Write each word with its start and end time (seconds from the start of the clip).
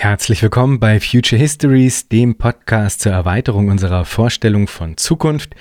Herzlich 0.00 0.40
willkommen 0.44 0.78
bei 0.78 1.00
Future 1.00 1.40
Histories, 1.40 2.06
dem 2.06 2.36
Podcast 2.36 3.00
zur 3.00 3.10
Erweiterung 3.10 3.66
unserer 3.66 4.04
Vorstellung 4.04 4.68
von 4.68 4.96
Zukunft. 4.96 5.56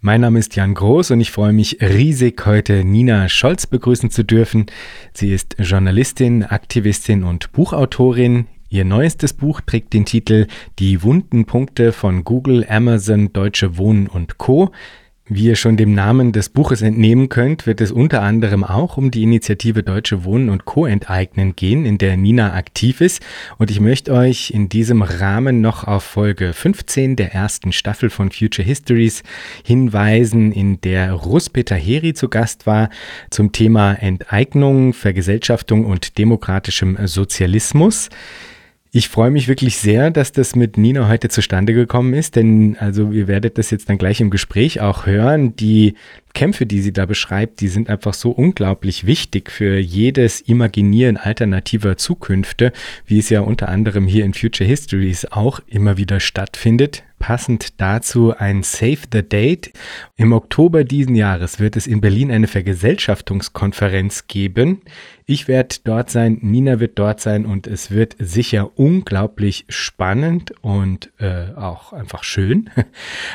Mein 0.00 0.22
Name 0.22 0.38
ist 0.38 0.56
Jan 0.56 0.72
Groß 0.72 1.10
und 1.10 1.20
ich 1.20 1.30
freue 1.30 1.52
mich 1.52 1.76
riesig, 1.82 2.46
heute 2.46 2.84
Nina 2.84 3.28
Scholz 3.28 3.66
begrüßen 3.66 4.10
zu 4.10 4.24
dürfen. 4.24 4.64
Sie 5.12 5.30
ist 5.30 5.56
Journalistin, 5.58 6.42
Aktivistin 6.42 7.22
und 7.22 7.52
Buchautorin. 7.52 8.46
Ihr 8.70 8.86
neuestes 8.86 9.34
Buch 9.34 9.60
trägt 9.60 9.92
den 9.92 10.06
Titel 10.06 10.46
Die 10.78 11.02
wunden 11.02 11.44
Punkte 11.44 11.92
von 11.92 12.24
Google, 12.24 12.64
Amazon, 12.66 13.34
Deutsche 13.34 13.76
Wohnen 13.76 14.06
und 14.06 14.38
Co. 14.38 14.72
Wie 15.34 15.46
ihr 15.46 15.56
schon 15.56 15.78
dem 15.78 15.94
Namen 15.94 16.32
des 16.32 16.50
Buches 16.50 16.82
entnehmen 16.82 17.30
könnt, 17.30 17.66
wird 17.66 17.80
es 17.80 17.90
unter 17.90 18.20
anderem 18.20 18.64
auch 18.64 18.98
um 18.98 19.10
die 19.10 19.22
Initiative 19.22 19.82
Deutsche 19.82 20.24
Wohnen 20.24 20.50
und 20.50 20.66
Co. 20.66 20.84
enteignen 20.84 21.56
gehen, 21.56 21.86
in 21.86 21.96
der 21.96 22.18
Nina 22.18 22.52
aktiv 22.52 23.00
ist. 23.00 23.22
Und 23.56 23.70
ich 23.70 23.80
möchte 23.80 24.12
euch 24.12 24.50
in 24.50 24.68
diesem 24.68 25.00
Rahmen 25.00 25.62
noch 25.62 25.84
auf 25.84 26.04
Folge 26.04 26.52
15 26.52 27.16
der 27.16 27.32
ersten 27.32 27.72
Staffel 27.72 28.10
von 28.10 28.30
Future 28.30 28.66
Histories 28.66 29.22
hinweisen, 29.64 30.52
in 30.52 30.82
der 30.82 31.12
Russ-Peter 31.12 31.76
Heri 31.76 32.12
zu 32.12 32.28
Gast 32.28 32.66
war 32.66 32.90
zum 33.30 33.52
Thema 33.52 33.94
Enteignung, 33.94 34.92
Vergesellschaftung 34.92 35.86
und 35.86 36.18
demokratischem 36.18 36.98
Sozialismus. 37.06 38.10
Ich 38.94 39.08
freue 39.08 39.30
mich 39.30 39.48
wirklich 39.48 39.78
sehr, 39.78 40.10
dass 40.10 40.32
das 40.32 40.54
mit 40.54 40.76
Nina 40.76 41.08
heute 41.08 41.30
zustande 41.30 41.72
gekommen 41.72 42.12
ist, 42.12 42.36
denn 42.36 42.76
also 42.78 43.10
ihr 43.10 43.26
werdet 43.26 43.56
das 43.56 43.70
jetzt 43.70 43.88
dann 43.88 43.96
gleich 43.96 44.20
im 44.20 44.28
Gespräch 44.28 44.82
auch 44.82 45.06
hören. 45.06 45.56
Die 45.56 45.94
Kämpfe, 46.34 46.66
die 46.66 46.82
sie 46.82 46.92
da 46.92 47.06
beschreibt, 47.06 47.62
die 47.62 47.68
sind 47.68 47.88
einfach 47.88 48.12
so 48.12 48.32
unglaublich 48.32 49.06
wichtig 49.06 49.50
für 49.50 49.78
jedes 49.78 50.42
Imaginieren 50.42 51.16
alternativer 51.16 51.96
Zukünfte, 51.96 52.70
wie 53.06 53.18
es 53.18 53.30
ja 53.30 53.40
unter 53.40 53.70
anderem 53.70 54.06
hier 54.06 54.26
in 54.26 54.34
Future 54.34 54.68
Histories 54.68 55.24
auch 55.24 55.60
immer 55.66 55.96
wieder 55.96 56.20
stattfindet. 56.20 57.02
Passend 57.18 57.80
dazu 57.80 58.36
ein 58.36 58.62
Save 58.62 58.98
the 59.10 59.22
Date. 59.22 59.72
Im 60.16 60.32
Oktober 60.32 60.84
diesen 60.84 61.14
Jahres 61.14 61.60
wird 61.60 61.76
es 61.76 61.86
in 61.86 62.02
Berlin 62.02 62.30
eine 62.30 62.48
Vergesellschaftungskonferenz 62.48 64.26
geben. 64.26 64.82
Ich 65.26 65.48
werde 65.48 65.76
dort 65.84 66.10
sein, 66.10 66.38
Nina 66.42 66.78
wird 66.80 66.98
dort 66.98 67.20
sein 67.20 67.46
und 67.46 67.66
es 67.66 67.90
wird 67.90 68.16
sicher 68.18 68.78
unglaublich 68.78 69.64
spannend 69.68 70.52
und 70.62 71.10
äh, 71.18 71.52
auch 71.54 71.92
einfach 71.92 72.24
schön. 72.24 72.70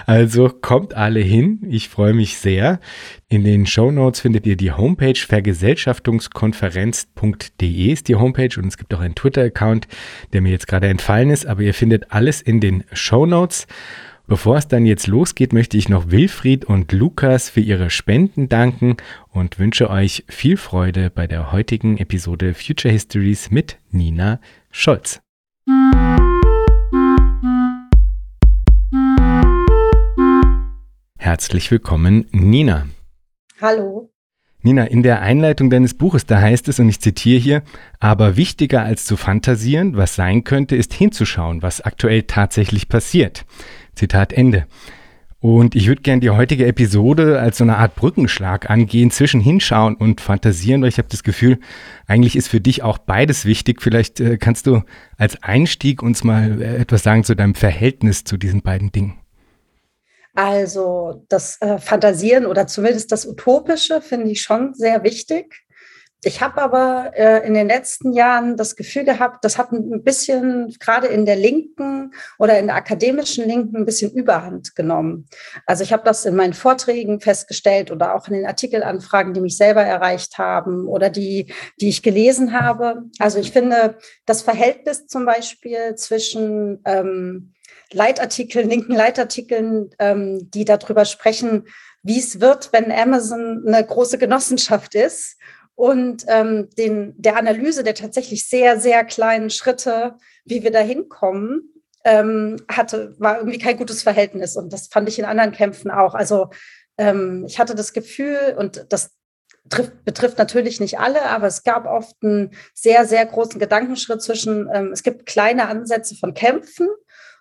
Also 0.06 0.50
kommt 0.50 0.94
alle 0.94 1.20
hin. 1.20 1.66
Ich 1.70 1.90
freue 1.90 2.14
mich 2.14 2.38
sehr. 2.38 2.80
In 3.28 3.44
den 3.44 3.66
Show 3.66 3.92
Notes 3.92 4.22
findet 4.22 4.46
ihr 4.46 4.56
die 4.56 4.72
Homepage 4.72 5.16
vergesellschaftungskonferenz.de 5.16 7.92
ist 7.92 8.08
die 8.08 8.16
Homepage 8.16 8.58
und 8.58 8.68
es 8.68 8.78
gibt 8.78 8.94
auch 8.94 9.00
einen 9.00 9.16
Twitter-Account, 9.16 9.88
der 10.34 10.42
mir 10.42 10.52
jetzt 10.52 10.68
gerade 10.68 10.88
entfallen 10.88 11.30
ist, 11.30 11.46
aber 11.46 11.62
ihr 11.62 11.74
findet 11.74 12.12
alles 12.12 12.42
in 12.42 12.60
den 12.62 12.84
Show 12.94 13.26
Notes. 13.26 13.68
Bevor 14.30 14.58
es 14.58 14.68
dann 14.68 14.86
jetzt 14.86 15.08
losgeht, 15.08 15.54
möchte 15.54 15.78
ich 15.78 15.88
noch 15.88 16.12
Wilfried 16.12 16.66
und 16.66 16.92
Lukas 16.92 17.50
für 17.50 17.62
ihre 17.62 17.90
Spenden 17.90 18.50
danken 18.50 18.98
und 19.30 19.58
wünsche 19.58 19.90
euch 19.90 20.26
viel 20.28 20.58
Freude 20.58 21.10
bei 21.10 21.28
der 21.28 21.54
heutigen 21.54 21.98
Episode 21.98 22.54
Future 22.54 22.92
Histories 22.92 23.52
mit 23.52 23.78
Nina 23.90 24.42
Scholz. 24.70 25.22
Herzlich 31.18 31.72
willkommen, 31.72 32.26
Nina. 32.32 32.86
Hallo. 33.62 34.12
Nina, 34.62 34.84
in 34.84 35.04
der 35.04 35.22
Einleitung 35.22 35.70
deines 35.70 35.94
Buches, 35.94 36.26
da 36.26 36.42
heißt 36.42 36.68
es, 36.68 36.80
und 36.80 36.90
ich 36.90 37.00
zitiere 37.00 37.40
hier, 37.40 37.64
aber 38.02 38.36
wichtiger 38.36 38.84
als 38.84 39.06
zu 39.06 39.16
fantasieren, 39.16 39.96
was 39.96 40.16
sein 40.16 40.44
könnte, 40.44 40.76
ist 40.76 40.94
hinzuschauen, 40.94 41.62
was 41.62 41.80
aktuell 41.80 42.24
tatsächlich 42.24 42.90
passiert. 42.90 43.46
Zitat 43.98 44.34
Ende. 44.34 44.66
Und 45.40 45.76
ich 45.76 45.88
würde 45.88 46.02
gerne 46.02 46.20
die 46.20 46.32
heutige 46.32 46.66
Episode 46.66 47.40
als 47.40 47.58
so 47.58 47.64
eine 47.64 47.78
Art 47.78 47.96
Brückenschlag 47.96 48.70
angehen 48.72 49.12
zwischen 49.12 49.40
Hinschauen 49.40 49.96
und 49.96 50.20
Fantasieren, 50.20 50.82
weil 50.82 50.90
ich 50.90 50.98
habe 50.98 51.10
das 51.12 51.22
Gefühl, 51.22 51.60
eigentlich 52.08 52.36
ist 52.36 52.48
für 52.48 52.60
dich 52.60 52.82
auch 52.82 52.98
beides 52.98 53.46
wichtig. 53.46 53.82
Vielleicht 53.82 54.20
äh, 54.20 54.38
kannst 54.38 54.66
du 54.66 54.82
als 55.16 55.42
Einstieg 55.44 56.02
uns 56.02 56.24
mal 56.24 56.62
äh, 56.62 56.78
etwas 56.78 57.04
sagen 57.04 57.24
zu 57.24 57.36
deinem 57.36 57.54
Verhältnis 57.54 58.24
zu 58.24 58.38
diesen 58.38 58.62
beiden 58.62 58.92
Dingen. 58.92 59.20
Also 60.34 61.24
das 61.30 61.62
äh, 61.62 61.78
Fantasieren 61.78 62.46
oder 62.46 62.66
zumindest 62.66 63.12
das 63.12 63.28
Utopische 63.28 64.02
finde 64.02 64.30
ich 64.32 64.42
schon 64.42 64.74
sehr 64.74 65.04
wichtig. 65.04 65.67
Ich 66.24 66.42
habe 66.42 66.60
aber 66.62 67.12
äh, 67.16 67.46
in 67.46 67.54
den 67.54 67.68
letzten 67.68 68.12
Jahren 68.12 68.58
das 68.58 68.76
Gefühl 68.76 69.04
gehabt, 69.04 69.46
das 69.46 69.60
hat 69.60 69.72
ein 69.72 70.04
bisschen 70.04 70.76
gerade 70.80 71.08
in 71.08 71.28
der 71.28 71.36
linken 71.36 72.12
oder 72.40 72.58
in 72.58 72.68
der 72.68 72.76
akademischen 72.76 73.48
Linken 73.48 73.78
ein 73.78 73.86
bisschen 73.86 74.12
Überhand 74.12 74.76
genommen. 74.76 75.28
Also 75.68 75.84
ich 75.84 75.94
habe 75.94 76.04
das 76.04 76.26
in 76.26 76.36
meinen 76.36 76.54
Vorträgen 76.54 77.22
festgestellt 77.22 77.92
oder 77.92 78.16
auch 78.16 78.28
in 78.28 78.34
den 78.34 78.48
Artikelanfragen, 78.48 79.36
die 79.36 79.42
mich 79.42 79.58
selber 79.58 79.84
erreicht 79.84 80.40
haben 80.40 80.88
oder 80.88 81.12
die, 81.12 81.54
die 81.80 81.90
ich 81.90 82.02
gelesen 82.02 82.60
habe. 82.60 83.04
Also 83.20 83.38
ich 83.38 83.52
finde 83.52 84.00
das 84.26 84.42
Verhältnis 84.42 85.06
zum 85.06 85.24
Beispiel 85.24 85.94
zwischen 85.96 86.82
ähm, 86.86 87.54
Leitartikeln, 87.92 88.68
linken 88.68 88.96
Leitartikeln, 88.96 89.92
ähm, 90.00 90.50
die 90.50 90.66
darüber 90.66 91.06
sprechen, 91.06 91.68
wie 92.02 92.20
es 92.20 92.42
wird, 92.42 92.74
wenn 92.74 92.92
Amazon 92.92 93.64
eine 93.68 93.86
große 93.86 94.18
Genossenschaft 94.18 94.96
ist 94.96 95.38
und 95.78 96.26
ähm, 96.28 96.70
den, 96.76 97.14
der 97.18 97.38
Analyse 97.38 97.84
der 97.84 97.94
tatsächlich 97.94 98.50
sehr, 98.50 98.80
sehr 98.80 99.06
kleinen 99.06 99.52
Schritte, 99.52 100.16
wie 100.44 100.64
wir 100.64 100.72
da 100.72 100.80
hinkommen, 100.80 101.72
ähm, 102.04 102.58
hatte, 102.68 103.14
war 103.20 103.38
irgendwie 103.38 103.60
kein 103.60 103.78
gutes 103.78 104.02
Verhältnis. 104.02 104.58
Und 104.58 104.74
das 104.74 104.88
fand 104.88 105.08
ich 105.08 105.20
in 105.20 105.26
anderen 105.26 105.52
Kämpfen 105.52 105.92
auch. 105.92 106.16
Also 106.16 106.50
ähm, 106.98 107.46
ich 107.48 107.60
hatte 107.60 107.76
das 107.76 107.94
Gefühl, 107.94 108.56
und 108.58 108.88
das 108.90 109.12
trifft, 109.70 110.04
betrifft 110.04 110.40
natürlich 110.40 110.80
nicht 110.80 110.98
alle, 110.98 111.22
aber 111.30 111.46
es 111.46 111.62
gab 111.64 111.86
oft 111.86 112.16
einen 112.24 112.56
sehr, 112.74 113.06
sehr 113.06 113.28
großen 113.28 113.60
Gedankenschritt 113.60 114.24
zwischen, 114.24 114.68
ähm, 114.74 114.92
es 114.94 115.04
gibt 115.04 115.28
kleine 115.28 115.68
Ansätze 115.68 116.16
von 116.16 116.34
Kämpfen 116.34 116.88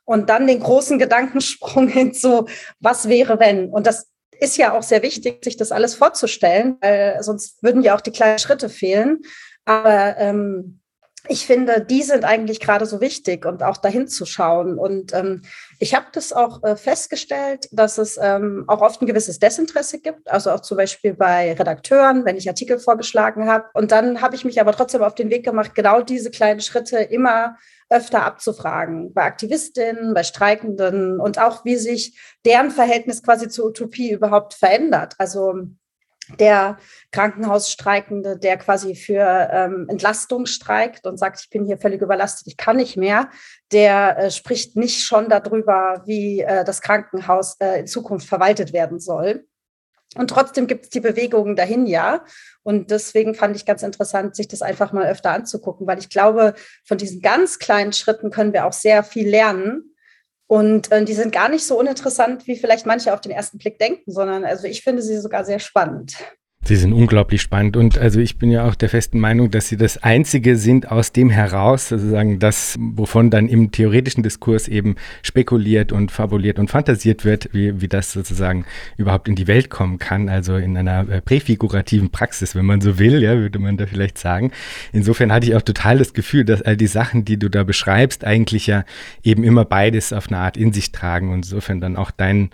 und 0.05 0.29
dann 0.29 0.47
den 0.47 0.61
großen 0.61 0.99
Gedankensprung 0.99 1.89
hin 1.89 2.13
zu, 2.13 2.47
was 2.81 3.09
wäre 3.09 3.41
wenn? 3.41 3.71
Und 3.71 3.87
das 3.87 4.11
ist 4.41 4.57
ja 4.57 4.77
auch 4.77 4.83
sehr 4.83 5.03
wichtig, 5.03 5.45
sich 5.45 5.57
das 5.57 5.73
alles 5.73 5.95
vorzustellen, 5.95 6.77
weil 6.81 7.23
sonst 7.23 7.63
würden 7.63 7.83
ja 7.83 7.95
auch 7.95 8.01
die 8.01 8.13
kleinen 8.13 8.39
Schritte 8.39 8.69
fehlen. 8.69 9.23
Aber 9.65 10.17
ähm, 10.19 10.81
ich 11.29 11.47
finde, 11.47 11.81
die 11.81 12.03
sind 12.03 12.25
eigentlich 12.25 12.61
gerade 12.61 12.87
so 12.87 13.01
wichtig 13.01 13.45
und 13.45 13.63
auch 13.63 13.77
dahin 13.77 14.09
zu 14.09 14.27
schauen. 14.27 14.79
Und 14.79 15.13
ähm, 15.15 15.43
ich 15.79 15.95
habe 15.95 16.07
das 16.13 16.33
auch 16.33 16.63
äh, 16.63 16.77
festgestellt, 16.77 17.69
dass 17.73 17.99
es 17.99 18.19
ähm, 18.21 18.65
auch 18.67 18.81
oft 18.81 19.01
ein 19.01 19.07
gewisses 19.07 19.39
Desinteresse 19.39 20.01
gibt, 20.01 20.31
also 20.31 20.51
auch 20.51 20.61
zum 20.61 20.77
Beispiel 20.77 21.15
bei 21.15 21.53
Redakteuren, 21.53 22.25
wenn 22.25 22.37
ich 22.37 22.49
Artikel 22.49 22.79
vorgeschlagen 22.79 23.49
habe. 23.49 23.67
Und 23.75 23.93
dann 23.93 24.21
habe 24.21 24.37
ich 24.37 24.45
mich 24.45 24.61
aber 24.61 24.73
trotzdem 24.73 25.03
auf 25.03 25.15
den 25.15 25.31
Weg 25.31 25.45
gemacht, 25.45 25.75
genau 25.75 26.03
diese 26.03 26.31
kleinen 26.31 26.61
Schritte 26.61 26.99
immer 26.99 27.57
öfter 27.89 28.25
abzufragen, 28.25 29.13
bei 29.13 29.23
Aktivistinnen, 29.23 30.13
bei 30.13 30.25
Streikenden 30.25 31.21
und 31.21 31.39
auch, 31.39 31.65
wie 31.65 31.77
sich 31.77 32.19
deren 32.45 32.71
Verhältnis 32.71 33.23
quasi 33.23 33.49
zur 33.49 33.67
Utopie 33.67 34.11
überhaupt 34.11 34.55
verändert. 34.55 35.15
Also 35.19 35.55
der 36.39 36.79
Krankenhausstreikende, 37.13 38.39
der 38.39 38.57
quasi 38.57 38.95
für 38.95 39.49
ähm, 39.53 39.87
Entlastung 39.89 40.47
streikt 40.47 41.07
und 41.07 41.19
sagt, 41.19 41.41
ich 41.41 41.51
bin 41.51 41.65
hier 41.65 41.79
völlig 41.79 42.03
überlastet, 42.03 42.47
ich 42.49 42.57
kann 42.57 42.77
nicht 42.77 42.97
mehr, 42.97 43.31
der 43.73 44.19
äh, 44.19 44.31
spricht 44.31 44.77
nicht 44.77 45.05
schon 45.05 45.29
darüber, 45.29 46.03
wie 46.07 46.41
äh, 46.41 46.65
das 46.65 46.81
Krankenhaus 46.83 47.57
äh, 47.61 47.81
in 47.81 47.87
Zukunft 47.87 48.29
verwaltet 48.29 48.73
werden 48.73 48.99
soll. 48.99 49.47
Und 50.17 50.31
trotzdem 50.31 50.67
gibt 50.67 50.85
es 50.85 50.91
die 50.91 51.01
Bewegungen 51.01 51.57
dahin 51.57 51.87
ja. 51.87 52.25
Und 52.63 52.91
deswegen 52.91 53.35
fand 53.35 53.55
ich 53.57 53.67
ganz 53.67 53.83
interessant, 53.83 54.35
sich 54.35 54.49
das 54.49 54.63
einfach 54.63 54.93
mal 54.93 55.07
öfter 55.07 55.31
anzugucken, 55.31 55.87
weil 55.87 55.99
ich 55.99 56.09
glaube, 56.09 56.55
von 56.85 56.97
diesen 56.97 57.21
ganz 57.21 57.59
kleinen 57.59 57.93
Schritten 57.93 58.31
können 58.31 58.53
wir 58.53 58.67
auch 58.67 58.73
sehr 58.73 59.03
viel 59.03 59.29
lernen. 59.29 59.96
Und 60.49 60.93
äh, 60.93 61.05
die 61.05 61.15
sind 61.15 61.33
gar 61.33 61.49
nicht 61.49 61.67
so 61.67 61.79
uninteressant, 61.79 62.47
wie 62.47 62.57
vielleicht 62.57 62.87
manche 62.87 63.13
auf 63.13 63.21
den 63.21 63.33
ersten 63.33 63.59
Blick 63.59 63.79
denken, 63.79 64.11
sondern 64.11 64.45
also 64.45 64.67
ich 64.67 64.83
finde 64.83 65.03
sie 65.03 65.19
sogar 65.19 65.45
sehr 65.45 65.59
spannend. 65.59 66.17
Sie 66.67 66.75
sind 66.75 66.93
unglaublich 66.93 67.43
spannend. 67.43 67.77
Und 67.77 67.97
also 67.97 68.19
ich 68.19 68.39
bin 68.39 68.51
ja 68.51 68.67
auch 68.67 68.75
der 68.75 68.89
festen 68.89 69.21
Meinung, 69.21 69.53
dass 69.53 69.69
sie 69.69 69.77
das 69.77 70.03
Einzige 70.03 70.57
sind 70.57 70.91
aus 70.91 71.13
dem 71.13 71.31
heraus, 71.31 71.91
sozusagen 71.91 72.41
das, 72.41 72.77
wovon 72.81 73.31
dann 73.31 73.49
im 73.49 73.71
theoretischen 73.71 74.25
Diskurs 74.25 74.67
eben 74.67 74.97
spekuliert 75.23 75.93
und 75.93 76.11
fabuliert 76.11 76.59
und 76.59 76.69
fantasiert 76.69 77.25
wird, 77.25 77.51
wie, 77.53 77.81
wie 77.81 77.87
das 77.87 78.11
sozusagen 78.11 78.65
überhaupt 78.97 79.29
in 79.29 79.37
die 79.37 79.47
Welt 79.47 79.71
kommen 79.71 79.99
kann, 79.99 80.29
also 80.29 80.57
in 80.57 80.77
einer 80.77 81.09
äh, 81.09 81.21
präfigurativen 81.21 82.11
Praxis, 82.11 82.57
wenn 82.57 82.67
man 82.67 82.81
so 82.81 82.99
will, 82.99 83.23
ja, 83.23 83.37
würde 83.37 83.61
man 83.61 83.77
da 83.77 83.87
vielleicht 83.87 84.19
sagen. 84.19 84.51
Insofern 84.93 85.33
hatte 85.33 85.47
ich 85.47 85.55
auch 85.55 85.63
total 85.63 85.99
das 85.99 86.15
Gefühl, 86.15 86.45
dass 86.45 86.63
all 86.63 86.77
die 86.77 86.89
Sachen, 86.89 87.25
die 87.25 87.39
du 87.39 87.49
da 87.49 87.63
beschreibst, 87.63 88.25
eigentlich 88.25 88.67
ja 88.67 88.85
eben 89.23 89.45
immer 89.45 89.65
beides 89.65 90.13
auf 90.13 90.27
eine 90.27 90.39
Art 90.39 90.57
in 90.57 90.73
sich 90.73 90.91
tragen. 90.91 91.31
Und 91.31 91.45
insofern 91.45 91.81
dann 91.81 91.95
auch 91.95 92.11
dein 92.11 92.51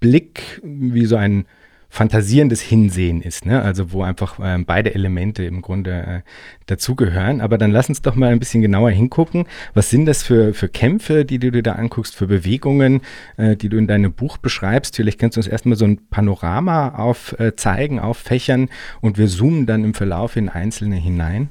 Blick 0.00 0.60
wie 0.62 1.06
so 1.06 1.16
ein 1.16 1.46
fantasierendes 1.88 2.60
Hinsehen 2.60 3.22
ist, 3.22 3.46
ne? 3.46 3.62
also 3.62 3.92
wo 3.92 4.02
einfach 4.02 4.38
äh, 4.38 4.62
beide 4.64 4.94
Elemente 4.94 5.44
im 5.44 5.62
Grunde 5.62 5.90
äh, 5.90 6.20
dazugehören. 6.66 7.40
Aber 7.40 7.56
dann 7.58 7.70
lass 7.70 7.88
uns 7.88 8.02
doch 8.02 8.14
mal 8.14 8.30
ein 8.30 8.38
bisschen 8.38 8.62
genauer 8.62 8.90
hingucken. 8.90 9.46
Was 9.74 9.90
sind 9.90 10.06
das 10.06 10.22
für, 10.22 10.52
für 10.52 10.68
Kämpfe, 10.68 11.24
die 11.24 11.38
du 11.38 11.50
dir 11.50 11.62
da 11.62 11.72
anguckst, 11.72 12.14
für 12.14 12.26
Bewegungen, 12.26 13.00
äh, 13.36 13.56
die 13.56 13.68
du 13.68 13.78
in 13.78 13.86
deinem 13.86 14.12
Buch 14.12 14.36
beschreibst? 14.36 14.96
Vielleicht 14.96 15.18
kannst 15.18 15.36
du 15.36 15.40
uns 15.40 15.48
erstmal 15.48 15.76
so 15.76 15.86
ein 15.86 16.08
Panorama 16.10 16.90
aufzeigen, 16.90 17.98
äh, 17.98 18.02
auffächern 18.02 18.68
und 19.00 19.16
wir 19.16 19.26
zoomen 19.26 19.66
dann 19.66 19.84
im 19.84 19.94
Verlauf 19.94 20.36
in 20.36 20.48
einzelne 20.48 20.96
hinein. 20.96 21.50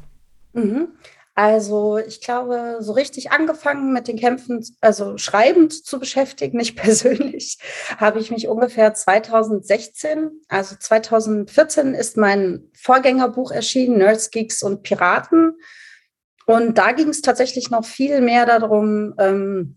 Mhm. 0.53 0.87
Also 1.37 1.99
ich 1.99 2.19
glaube, 2.21 2.77
so 2.79 2.93
richtig 2.93 3.29
angefangen 3.29 3.93
mit 3.93 4.07
den 4.07 4.17
Kämpfen, 4.17 4.65
also 4.81 5.19
schreibend 5.19 5.71
zu 5.71 5.99
beschäftigen, 5.99 6.57
nicht 6.57 6.75
persönlich, 6.81 7.59
habe 7.97 8.19
ich 8.19 8.31
mich 8.31 8.47
ungefähr 8.47 8.95
2016, 8.95 10.31
also 10.47 10.75
2014 10.79 11.93
ist 11.93 12.17
mein 12.17 12.71
Vorgängerbuch 12.75 13.51
erschienen, 13.51 13.99
Nerds, 13.99 14.31
Geeks 14.31 14.63
und 14.63 14.81
Piraten. 14.81 15.59
Und 16.47 16.79
da 16.79 16.91
ging 16.93 17.09
es 17.09 17.21
tatsächlich 17.21 17.69
noch 17.69 17.85
viel 17.85 18.19
mehr 18.21 18.47
darum, 18.47 19.13
ähm, 19.19 19.76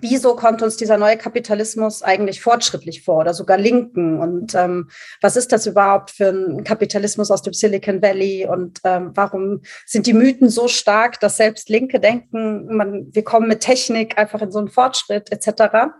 wieso 0.00 0.36
kommt 0.36 0.62
uns 0.62 0.76
dieser 0.76 0.96
neue 0.96 1.16
Kapitalismus 1.16 2.02
eigentlich 2.02 2.40
fortschrittlich 2.40 3.02
vor 3.02 3.20
oder 3.20 3.34
sogar 3.34 3.58
linken? 3.58 4.20
Und 4.20 4.54
ähm, 4.54 4.88
was 5.20 5.36
ist 5.36 5.52
das 5.52 5.66
überhaupt 5.66 6.10
für 6.10 6.28
ein 6.28 6.64
Kapitalismus 6.64 7.30
aus 7.30 7.42
dem 7.42 7.52
Silicon 7.52 8.02
Valley? 8.02 8.46
Und 8.46 8.80
ähm, 8.84 9.12
warum 9.14 9.62
sind 9.84 10.06
die 10.06 10.12
Mythen 10.12 10.48
so 10.48 10.68
stark, 10.68 11.20
dass 11.20 11.36
selbst 11.36 11.68
Linke 11.68 12.00
denken, 12.00 12.76
man, 12.76 13.06
wir 13.12 13.24
kommen 13.24 13.48
mit 13.48 13.60
Technik 13.60 14.18
einfach 14.18 14.42
in 14.42 14.50
so 14.52 14.58
einen 14.58 14.68
Fortschritt 14.68 15.32
etc.? 15.32 15.92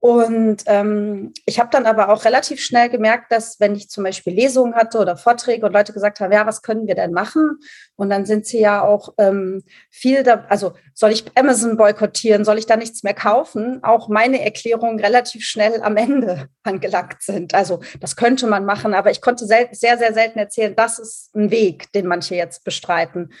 Und 0.00 0.62
ähm, 0.66 1.32
ich 1.44 1.58
habe 1.58 1.70
dann 1.72 1.84
aber 1.84 2.10
auch 2.10 2.24
relativ 2.24 2.60
schnell 2.62 2.88
gemerkt, 2.88 3.32
dass 3.32 3.58
wenn 3.58 3.74
ich 3.74 3.90
zum 3.90 4.04
Beispiel 4.04 4.32
Lesungen 4.32 4.74
hatte 4.74 4.98
oder 4.98 5.16
Vorträge 5.16 5.66
und 5.66 5.72
Leute 5.72 5.92
gesagt 5.92 6.20
haben, 6.20 6.32
ja, 6.32 6.46
was 6.46 6.62
können 6.62 6.86
wir 6.86 6.94
denn 6.94 7.12
machen? 7.12 7.58
Und 7.96 8.10
dann 8.10 8.24
sind 8.24 8.46
sie 8.46 8.60
ja 8.60 8.82
auch 8.82 9.14
ähm, 9.18 9.64
viel 9.90 10.22
da, 10.22 10.44
also 10.48 10.74
soll 10.94 11.10
ich 11.10 11.24
Amazon 11.34 11.76
boykottieren, 11.76 12.44
soll 12.44 12.58
ich 12.58 12.66
da 12.66 12.76
nichts 12.76 13.02
mehr 13.02 13.14
kaufen? 13.14 13.82
Auch 13.82 14.08
meine 14.08 14.44
Erklärungen 14.44 15.00
relativ 15.00 15.44
schnell 15.44 15.82
am 15.82 15.96
Ende 15.96 16.46
angelangt 16.62 17.20
sind. 17.22 17.54
Also 17.54 17.80
das 17.98 18.14
könnte 18.14 18.46
man 18.46 18.64
machen, 18.64 18.94
aber 18.94 19.10
ich 19.10 19.20
konnte 19.20 19.46
sehr, 19.46 19.68
sehr, 19.72 19.98
sehr 19.98 20.14
selten 20.14 20.38
erzählen, 20.38 20.76
das 20.76 21.00
ist 21.00 21.34
ein 21.34 21.50
Weg, 21.50 21.90
den 21.92 22.06
manche 22.06 22.36
jetzt 22.36 22.62
bestreiten. 22.62 23.32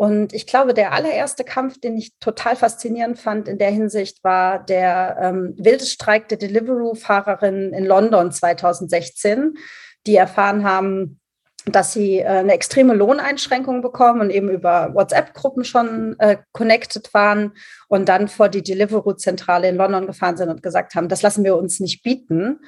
Und 0.00 0.32
ich 0.32 0.46
glaube, 0.46 0.72
der 0.72 0.92
allererste 0.92 1.44
Kampf, 1.44 1.78
den 1.78 1.98
ich 1.98 2.14
total 2.20 2.56
faszinierend 2.56 3.18
fand 3.18 3.48
in 3.48 3.58
der 3.58 3.70
Hinsicht, 3.70 4.24
war 4.24 4.64
der 4.64 5.18
ähm, 5.20 5.54
wilde 5.58 5.84
Streik 5.84 6.26
der 6.28 6.38
Deliveroo-Fahrerinnen 6.38 7.74
in 7.74 7.84
London 7.84 8.32
2016, 8.32 9.58
die 10.06 10.16
erfahren 10.16 10.64
haben, 10.64 11.20
dass 11.66 11.92
sie 11.92 12.20
äh, 12.20 12.24
eine 12.24 12.54
extreme 12.54 12.94
Lohneinschränkung 12.94 13.82
bekommen 13.82 14.22
und 14.22 14.30
eben 14.30 14.48
über 14.48 14.94
WhatsApp-Gruppen 14.94 15.64
schon 15.64 16.18
äh, 16.18 16.38
connected 16.52 17.12
waren 17.12 17.52
und 17.88 18.08
dann 18.08 18.28
vor 18.28 18.48
die 18.48 18.62
Deliveroo-Zentrale 18.62 19.68
in 19.68 19.76
London 19.76 20.06
gefahren 20.06 20.38
sind 20.38 20.48
und 20.48 20.62
gesagt 20.62 20.94
haben, 20.94 21.10
das 21.10 21.20
lassen 21.20 21.44
wir 21.44 21.56
uns 21.56 21.78
nicht 21.78 22.02
bieten. 22.02 22.60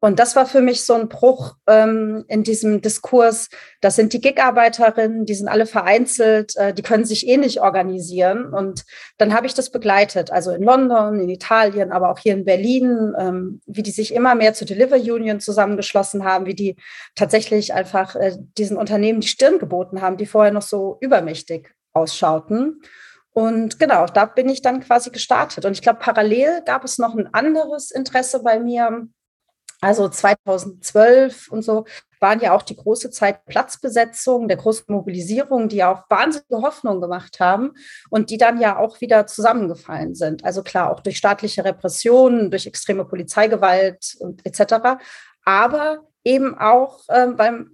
Und 0.00 0.20
das 0.20 0.36
war 0.36 0.46
für 0.46 0.60
mich 0.60 0.84
so 0.84 0.94
ein 0.94 1.08
Bruch 1.08 1.56
ähm, 1.66 2.24
in 2.28 2.44
diesem 2.44 2.80
Diskurs. 2.80 3.48
Das 3.80 3.96
sind 3.96 4.12
die 4.12 4.20
Gig-Arbeiterinnen, 4.20 5.26
die 5.26 5.34
sind 5.34 5.48
alle 5.48 5.66
vereinzelt, 5.66 6.56
äh, 6.56 6.72
die 6.72 6.82
können 6.82 7.04
sich 7.04 7.26
eh 7.26 7.36
nicht 7.36 7.60
organisieren. 7.60 8.52
Und 8.54 8.84
dann 9.16 9.34
habe 9.34 9.46
ich 9.46 9.54
das 9.54 9.70
begleitet, 9.70 10.30
also 10.30 10.52
in 10.52 10.62
London, 10.62 11.18
in 11.18 11.28
Italien, 11.28 11.90
aber 11.90 12.10
auch 12.10 12.20
hier 12.20 12.34
in 12.34 12.44
Berlin, 12.44 13.12
ähm, 13.18 13.60
wie 13.66 13.82
die 13.82 13.90
sich 13.90 14.14
immer 14.14 14.36
mehr 14.36 14.54
zur 14.54 14.68
Deliver 14.68 14.96
Union 14.96 15.40
zusammengeschlossen 15.40 16.24
haben, 16.24 16.46
wie 16.46 16.54
die 16.54 16.76
tatsächlich 17.16 17.74
einfach 17.74 18.14
äh, 18.14 18.36
diesen 18.56 18.76
Unternehmen 18.76 19.20
die 19.20 19.28
Stirn 19.28 19.58
geboten 19.58 20.00
haben, 20.00 20.16
die 20.16 20.26
vorher 20.26 20.52
noch 20.52 20.62
so 20.62 20.98
übermächtig 21.00 21.74
ausschauten. 21.92 22.82
Und 23.32 23.80
genau, 23.80 24.06
da 24.06 24.26
bin 24.26 24.48
ich 24.48 24.62
dann 24.62 24.80
quasi 24.80 25.10
gestartet. 25.10 25.64
Und 25.64 25.72
ich 25.72 25.82
glaube, 25.82 25.98
parallel 25.98 26.62
gab 26.64 26.84
es 26.84 26.98
noch 26.98 27.16
ein 27.16 27.32
anderes 27.34 27.90
Interesse 27.90 28.42
bei 28.42 28.58
mir, 28.58 29.08
also 29.80 30.08
2012 30.08 31.50
und 31.50 31.62
so 31.62 31.84
waren 32.20 32.40
ja 32.40 32.54
auch 32.54 32.62
die 32.62 32.76
große 32.76 33.10
Zeit 33.10 33.44
Platzbesetzung, 33.46 34.48
der 34.48 34.56
großen 34.56 34.86
Mobilisierung, 34.88 35.68
die 35.68 35.76
ja 35.76 35.92
auch 35.92 36.10
wahnsinnige 36.10 36.62
Hoffnung 36.62 37.00
gemacht 37.00 37.38
haben 37.38 37.74
und 38.10 38.30
die 38.30 38.38
dann 38.38 38.60
ja 38.60 38.78
auch 38.78 39.00
wieder 39.00 39.26
zusammengefallen 39.26 40.14
sind. 40.14 40.44
Also 40.44 40.62
klar, 40.62 40.90
auch 40.90 41.00
durch 41.00 41.16
staatliche 41.16 41.64
Repressionen, 41.64 42.50
durch 42.50 42.66
extreme 42.66 43.04
Polizeigewalt 43.04 44.16
und 44.18 44.44
etc. 44.44 44.98
Aber 45.44 46.08
eben 46.24 46.58
auch, 46.58 47.00
ähm, 47.08 47.38
weil 47.38 47.66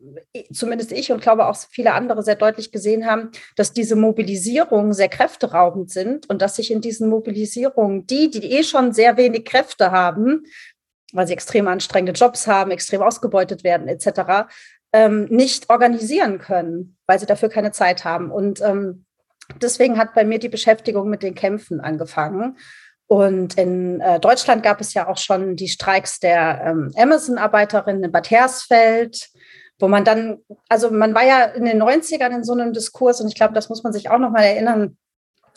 zumindest 0.52 0.92
ich 0.92 1.10
und 1.10 1.20
glaube 1.20 1.46
auch 1.46 1.56
viele 1.56 1.92
andere 1.92 2.22
sehr 2.22 2.36
deutlich 2.36 2.70
gesehen 2.70 3.06
haben, 3.06 3.30
dass 3.56 3.72
diese 3.72 3.96
Mobilisierungen 3.96 4.92
sehr 4.92 5.08
kräfteraubend 5.08 5.90
sind 5.90 6.28
und 6.30 6.40
dass 6.40 6.56
sich 6.56 6.70
in 6.70 6.80
diesen 6.80 7.08
Mobilisierungen 7.08 8.06
die, 8.06 8.30
die 8.30 8.52
eh 8.52 8.62
schon 8.62 8.92
sehr 8.92 9.16
wenig 9.16 9.44
Kräfte 9.44 9.90
haben, 9.90 10.44
weil 11.14 11.26
sie 11.26 11.32
extrem 11.32 11.68
anstrengende 11.68 12.12
Jobs 12.12 12.46
haben, 12.46 12.70
extrem 12.70 13.02
ausgebeutet 13.02 13.64
werden 13.64 13.88
etc., 13.88 14.48
ähm, 14.92 15.26
nicht 15.30 15.70
organisieren 15.70 16.38
können, 16.38 16.96
weil 17.06 17.18
sie 17.18 17.26
dafür 17.26 17.48
keine 17.48 17.72
Zeit 17.72 18.04
haben. 18.04 18.30
Und 18.30 18.60
ähm, 18.60 19.06
deswegen 19.60 19.98
hat 19.98 20.14
bei 20.14 20.24
mir 20.24 20.38
die 20.38 20.48
Beschäftigung 20.48 21.08
mit 21.08 21.22
den 21.22 21.34
Kämpfen 21.34 21.80
angefangen. 21.80 22.58
Und 23.06 23.58
in 23.58 24.00
äh, 24.00 24.20
Deutschland 24.20 24.62
gab 24.62 24.80
es 24.80 24.94
ja 24.94 25.08
auch 25.08 25.18
schon 25.18 25.56
die 25.56 25.68
Streiks 25.68 26.20
der 26.20 26.62
ähm, 26.64 26.92
Amazon-Arbeiterinnen 26.96 28.04
in 28.04 28.12
Bad 28.12 28.30
Hersfeld, 28.30 29.30
wo 29.78 29.88
man 29.88 30.04
dann, 30.04 30.38
also 30.68 30.90
man 30.90 31.14
war 31.14 31.24
ja 31.24 31.44
in 31.44 31.64
den 31.64 31.82
90ern 31.82 32.34
in 32.34 32.44
so 32.44 32.52
einem 32.52 32.72
Diskurs 32.72 33.20
und 33.20 33.28
ich 33.28 33.34
glaube, 33.34 33.54
das 33.54 33.68
muss 33.68 33.82
man 33.82 33.92
sich 33.92 34.10
auch 34.10 34.18
nochmal 34.18 34.44
erinnern, 34.44 34.96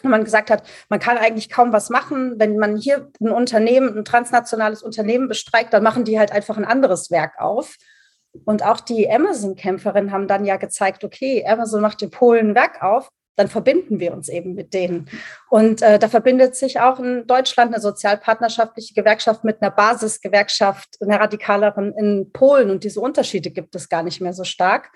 wo 0.03 0.09
man 0.09 0.23
gesagt 0.23 0.49
hat, 0.49 0.63
man 0.89 0.99
kann 0.99 1.17
eigentlich 1.17 1.49
kaum 1.49 1.73
was 1.73 1.89
machen. 1.89 2.35
Wenn 2.37 2.57
man 2.57 2.77
hier 2.77 3.11
ein 3.19 3.31
Unternehmen, 3.31 3.97
ein 3.97 4.05
transnationales 4.05 4.83
Unternehmen 4.83 5.27
bestreikt, 5.27 5.73
dann 5.73 5.83
machen 5.83 6.03
die 6.03 6.19
halt 6.19 6.31
einfach 6.31 6.57
ein 6.57 6.65
anderes 6.65 7.11
Werk 7.11 7.39
auf. 7.39 7.75
Und 8.45 8.63
auch 8.63 8.79
die 8.79 9.09
Amazon-Kämpferinnen 9.09 10.11
haben 10.11 10.27
dann 10.27 10.45
ja 10.45 10.57
gezeigt, 10.57 11.03
okay, 11.03 11.45
Amazon 11.47 11.81
macht 11.81 12.01
in 12.01 12.11
Polen 12.11 12.51
ein 12.51 12.55
Werk 12.55 12.83
auf, 12.83 13.09
dann 13.35 13.47
verbinden 13.47 13.99
wir 13.99 14.13
uns 14.13 14.29
eben 14.29 14.55
mit 14.55 14.73
denen. 14.73 15.09
Und 15.49 15.81
äh, 15.81 15.99
da 15.99 16.09
verbindet 16.09 16.55
sich 16.55 16.79
auch 16.79 16.99
in 16.99 17.27
Deutschland 17.27 17.73
eine 17.73 17.81
sozialpartnerschaftliche 17.81 18.95
Gewerkschaft 18.95 19.43
mit 19.43 19.61
einer 19.61 19.71
Basisgewerkschaft, 19.71 20.97
einer 21.01 21.19
radikaleren 21.19 21.93
in 21.97 22.31
Polen. 22.31 22.71
Und 22.71 22.83
diese 22.83 22.99
Unterschiede 22.99 23.51
gibt 23.51 23.75
es 23.75 23.89
gar 23.89 24.01
nicht 24.01 24.21
mehr 24.21 24.33
so 24.33 24.43
stark. 24.43 24.89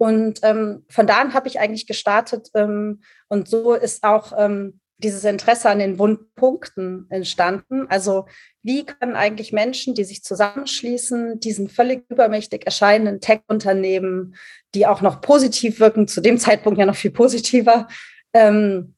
Und 0.00 0.40
ähm, 0.44 0.86
von 0.88 1.06
da 1.06 1.20
an 1.20 1.34
habe 1.34 1.46
ich 1.46 1.60
eigentlich 1.60 1.86
gestartet 1.86 2.48
ähm, 2.54 3.02
und 3.28 3.48
so 3.48 3.74
ist 3.74 4.02
auch 4.02 4.32
ähm, 4.34 4.80
dieses 4.96 5.24
Interesse 5.24 5.68
an 5.68 5.78
den 5.78 5.98
Wundpunkten 5.98 7.04
entstanden. 7.10 7.86
Also 7.90 8.24
wie 8.62 8.86
können 8.86 9.14
eigentlich 9.14 9.52
Menschen, 9.52 9.94
die 9.94 10.04
sich 10.04 10.24
zusammenschließen, 10.24 11.38
diesen 11.40 11.68
völlig 11.68 12.06
übermächtig 12.08 12.64
erscheinenden 12.64 13.20
Tech-Unternehmen, 13.20 14.36
die 14.74 14.86
auch 14.86 15.02
noch 15.02 15.20
positiv 15.20 15.80
wirken, 15.80 16.08
zu 16.08 16.22
dem 16.22 16.38
Zeitpunkt 16.38 16.78
ja 16.78 16.86
noch 16.86 16.96
viel 16.96 17.10
positiver, 17.10 17.86
ähm, 18.32 18.94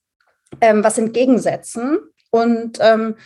ähm, 0.61 0.85
was 0.85 0.99
entgegensetzen? 0.99 1.99
Und 2.31 2.79
ähm, 2.81 3.17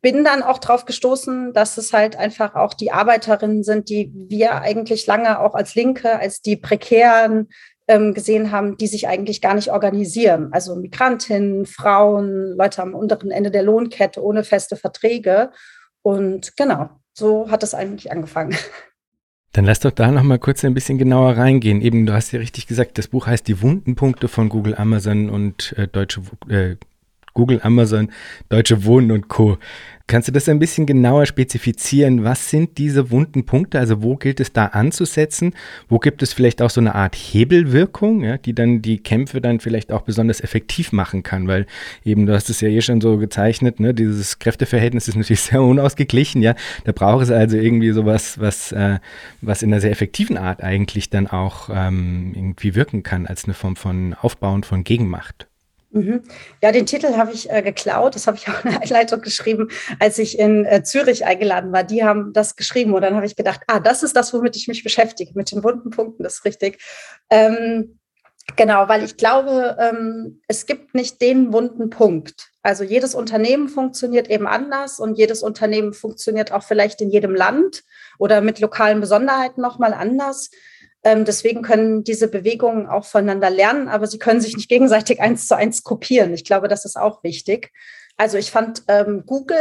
bin 0.00 0.24
dann 0.24 0.42
auch 0.42 0.58
darauf 0.58 0.84
gestoßen, 0.84 1.52
dass 1.52 1.78
es 1.78 1.92
halt 1.92 2.16
einfach 2.16 2.54
auch 2.54 2.74
die 2.74 2.92
Arbeiterinnen 2.92 3.64
sind, 3.64 3.88
die 3.88 4.12
wir 4.14 4.60
eigentlich 4.60 5.06
lange 5.06 5.40
auch 5.40 5.54
als 5.54 5.74
Linke, 5.74 6.18
als 6.18 6.42
die 6.42 6.56
prekären 6.56 7.48
ähm, 7.88 8.14
gesehen 8.14 8.50
haben, 8.50 8.76
die 8.76 8.86
sich 8.86 9.08
eigentlich 9.08 9.40
gar 9.40 9.54
nicht 9.54 9.70
organisieren. 9.70 10.48
Also 10.52 10.76
Migrantinnen, 10.76 11.66
Frauen, 11.66 12.56
Leute 12.56 12.82
am 12.82 12.94
unteren 12.94 13.30
Ende 13.30 13.50
der 13.50 13.62
Lohnkette 13.62 14.22
ohne 14.22 14.44
feste 14.44 14.76
Verträge. 14.76 15.50
Und 16.02 16.56
genau, 16.56 16.90
so 17.12 17.50
hat 17.50 17.62
es 17.62 17.74
eigentlich 17.74 18.12
angefangen. 18.12 18.56
Dann 19.52 19.64
lass 19.64 19.80
doch 19.80 19.90
da 19.90 20.10
noch 20.10 20.22
mal 20.22 20.38
kurz 20.38 20.64
ein 20.64 20.74
bisschen 20.74 20.98
genauer 20.98 21.38
reingehen. 21.38 21.80
Eben, 21.80 22.04
du 22.04 22.12
hast 22.12 22.30
ja 22.32 22.40
richtig 22.40 22.66
gesagt, 22.66 22.98
das 22.98 23.08
Buch 23.08 23.26
heißt 23.26 23.48
Die 23.48 23.62
Wundenpunkte 23.62 24.28
von 24.28 24.50
Google, 24.50 24.74
Amazon 24.74 25.30
und 25.30 25.72
äh, 25.78 25.88
Deutsche 25.88 26.20
äh, 26.50 26.76
Google, 27.36 27.60
Amazon, 27.62 28.10
Deutsche 28.48 28.84
Wohnen 28.84 29.12
und 29.12 29.28
Co. 29.28 29.58
Kannst 30.08 30.28
du 30.28 30.32
das 30.32 30.48
ein 30.48 30.60
bisschen 30.60 30.86
genauer 30.86 31.26
spezifizieren? 31.26 32.22
Was 32.22 32.48
sind 32.48 32.78
diese 32.78 33.10
wunden 33.10 33.44
Punkte? 33.44 33.80
Also 33.80 34.04
wo 34.04 34.16
gilt 34.16 34.38
es 34.38 34.52
da 34.52 34.66
anzusetzen? 34.66 35.52
Wo 35.88 35.98
gibt 35.98 36.22
es 36.22 36.32
vielleicht 36.32 36.62
auch 36.62 36.70
so 36.70 36.80
eine 36.80 36.94
Art 36.94 37.16
Hebelwirkung, 37.16 38.22
ja, 38.22 38.38
die 38.38 38.54
dann 38.54 38.82
die 38.82 38.98
Kämpfe 39.02 39.40
dann 39.40 39.58
vielleicht 39.58 39.90
auch 39.90 40.02
besonders 40.02 40.40
effektiv 40.40 40.92
machen 40.92 41.24
kann? 41.24 41.48
Weil 41.48 41.66
eben, 42.04 42.24
du 42.24 42.34
hast 42.34 42.48
es 42.50 42.60
ja 42.60 42.68
eh 42.68 42.80
schon 42.82 43.00
so 43.00 43.18
gezeichnet, 43.18 43.80
ne? 43.80 43.92
dieses 43.92 44.38
Kräfteverhältnis 44.38 45.08
ist 45.08 45.16
natürlich 45.16 45.40
sehr 45.42 45.60
unausgeglichen, 45.60 46.40
ja. 46.40 46.54
Da 46.84 46.92
braucht 46.92 47.24
es 47.24 47.30
also 47.32 47.56
irgendwie 47.56 47.90
sowas, 47.90 48.38
was, 48.38 48.70
äh, 48.70 49.00
was 49.42 49.62
in 49.62 49.72
einer 49.72 49.80
sehr 49.80 49.90
effektiven 49.90 50.38
Art 50.38 50.62
eigentlich 50.62 51.10
dann 51.10 51.26
auch 51.26 51.68
ähm, 51.72 52.32
irgendwie 52.34 52.76
wirken 52.76 53.02
kann, 53.02 53.26
als 53.26 53.44
eine 53.44 53.54
Form 53.54 53.74
von 53.74 54.14
Aufbau 54.14 54.54
und 54.54 54.66
von 54.66 54.84
Gegenmacht. 54.84 55.48
Mhm. 55.96 56.24
Ja, 56.62 56.72
den 56.72 56.84
Titel 56.84 57.16
habe 57.16 57.32
ich 57.32 57.50
äh, 57.50 57.62
geklaut. 57.62 58.14
Das 58.14 58.26
habe 58.26 58.36
ich 58.36 58.48
auch 58.48 58.64
in 58.64 58.70
der 58.70 58.82
Einleitung 58.82 59.22
geschrieben, 59.22 59.68
als 59.98 60.18
ich 60.18 60.38
in 60.38 60.66
äh, 60.66 60.82
Zürich 60.82 61.24
eingeladen 61.24 61.72
war. 61.72 61.84
Die 61.84 62.04
haben 62.04 62.32
das 62.34 62.56
geschrieben 62.56 62.92
und 62.92 63.00
dann 63.00 63.16
habe 63.16 63.26
ich 63.26 63.34
gedacht, 63.34 63.62
ah, 63.66 63.80
das 63.80 64.02
ist 64.02 64.14
das, 64.14 64.34
womit 64.34 64.56
ich 64.56 64.68
mich 64.68 64.84
beschäftige, 64.84 65.32
mit 65.34 65.50
den 65.50 65.64
wunden 65.64 65.90
Punkten, 65.90 66.22
das 66.22 66.34
ist 66.34 66.44
richtig. 66.44 66.82
Ähm, 67.30 67.98
genau, 68.56 68.88
weil 68.88 69.04
ich 69.04 69.16
glaube, 69.16 69.76
ähm, 69.80 70.42
es 70.48 70.66
gibt 70.66 70.94
nicht 70.94 71.22
den 71.22 71.52
wunden 71.52 71.88
Punkt. 71.88 72.50
Also 72.62 72.84
jedes 72.84 73.14
Unternehmen 73.14 73.68
funktioniert 73.68 74.28
eben 74.28 74.46
anders 74.46 75.00
und 75.00 75.16
jedes 75.16 75.42
Unternehmen 75.42 75.94
funktioniert 75.94 76.52
auch 76.52 76.64
vielleicht 76.64 77.00
in 77.00 77.10
jedem 77.10 77.34
Land 77.34 77.84
oder 78.18 78.40
mit 78.40 78.60
lokalen 78.60 79.00
Besonderheiten 79.00 79.62
nochmal 79.62 79.94
anders. 79.94 80.50
Ähm, 81.06 81.24
deswegen 81.24 81.62
können 81.62 82.02
diese 82.02 82.26
Bewegungen 82.26 82.88
auch 82.88 83.04
voneinander 83.04 83.48
lernen, 83.48 83.86
aber 83.86 84.08
sie 84.08 84.18
können 84.18 84.40
sich 84.40 84.56
nicht 84.56 84.68
gegenseitig 84.68 85.20
eins 85.20 85.46
zu 85.46 85.56
eins 85.56 85.84
kopieren. 85.84 86.34
Ich 86.34 86.44
glaube, 86.44 86.66
das 86.66 86.84
ist 86.84 86.96
auch 86.96 87.22
wichtig. 87.22 87.70
Also 88.16 88.38
ich 88.38 88.50
fand, 88.50 88.82
ähm, 88.88 89.22
Google 89.24 89.56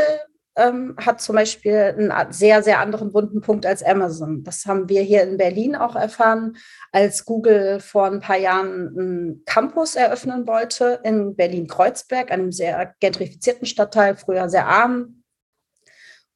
ähm, 0.56 0.96
hat 0.98 1.22
zum 1.22 1.36
Beispiel 1.36 1.94
einen 2.00 2.34
sehr, 2.34 2.64
sehr 2.64 2.80
anderen 2.80 3.14
wunden 3.14 3.42
Punkt 3.42 3.68
als 3.68 3.84
Amazon. 3.84 4.44
Das 4.44 4.66
haben 4.66 4.90
wir 4.90 5.04
hier 5.04 5.22
in 5.22 5.38
Berlin 5.38 5.76
auch 5.76 5.96
erfahren, 5.96 6.58
als 6.92 7.26
Google 7.26 7.80
vor 7.80 8.08
ein 8.08 8.22
paar 8.22 8.38
Jahren 8.38 8.98
einen 8.98 9.44
Campus 9.46 9.96
eröffnen 9.96 10.48
wollte 10.48 11.00
in 11.04 11.36
Berlin-Kreuzberg, 11.36 12.32
einem 12.32 12.52
sehr 12.52 12.96
gentrifizierten 13.00 13.68
Stadtteil, 13.68 14.16
früher 14.16 14.50
sehr 14.50 14.66
arm. 14.66 15.22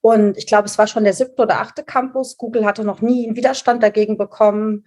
Und 0.02 0.38
ich 0.38 0.48
glaube, 0.48 0.66
es 0.66 0.78
war 0.78 0.88
schon 0.88 1.04
der 1.04 1.14
siebte 1.14 1.42
oder 1.42 1.60
achte 1.60 1.84
Campus. 1.84 2.38
Google 2.38 2.66
hatte 2.66 2.84
noch 2.84 3.02
nie 3.02 3.28
einen 3.28 3.36
Widerstand 3.36 3.84
dagegen 3.84 4.18
bekommen. 4.18 4.86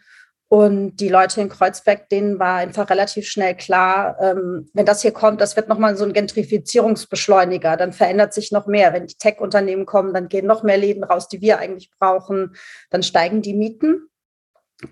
Und 0.49 0.97
die 0.97 1.09
Leute 1.09 1.40
in 1.40 1.49
Kreuzberg, 1.49 2.11
denen 2.11 2.38
war 2.38 2.59
einfach 2.59 2.90
relativ 2.90 3.26
schnell 3.26 3.57
klar, 3.57 4.19
ähm, 4.21 4.69
wenn 4.75 4.85
das 4.85 5.00
hier 5.00 5.12
kommt, 5.12 5.40
das 5.40 5.57
wird 5.57 5.69
nochmal 5.69 5.97
so 5.97 6.04
ein 6.04 6.12
Gentrifizierungsbeschleuniger. 6.12 7.78
Dann 7.78 7.95
verändert 7.95 8.35
sich 8.35 8.52
noch 8.52 8.66
mehr. 8.66 8.92
Wenn 8.92 9.07
die 9.07 9.16
Tech-Unternehmen 9.16 9.87
kommen, 9.87 10.12
dann 10.12 10.28
gehen 10.28 10.47
noch 10.47 10.62
mehr 10.62 10.76
Läden 10.76 11.04
raus, 11.04 11.28
die 11.28 11.40
wir 11.40 11.59
eigentlich 11.59 11.90
brauchen. 11.99 12.54
Dann 12.90 13.02
steigen 13.02 13.40
die 13.40 13.54
Mieten. 13.54 14.11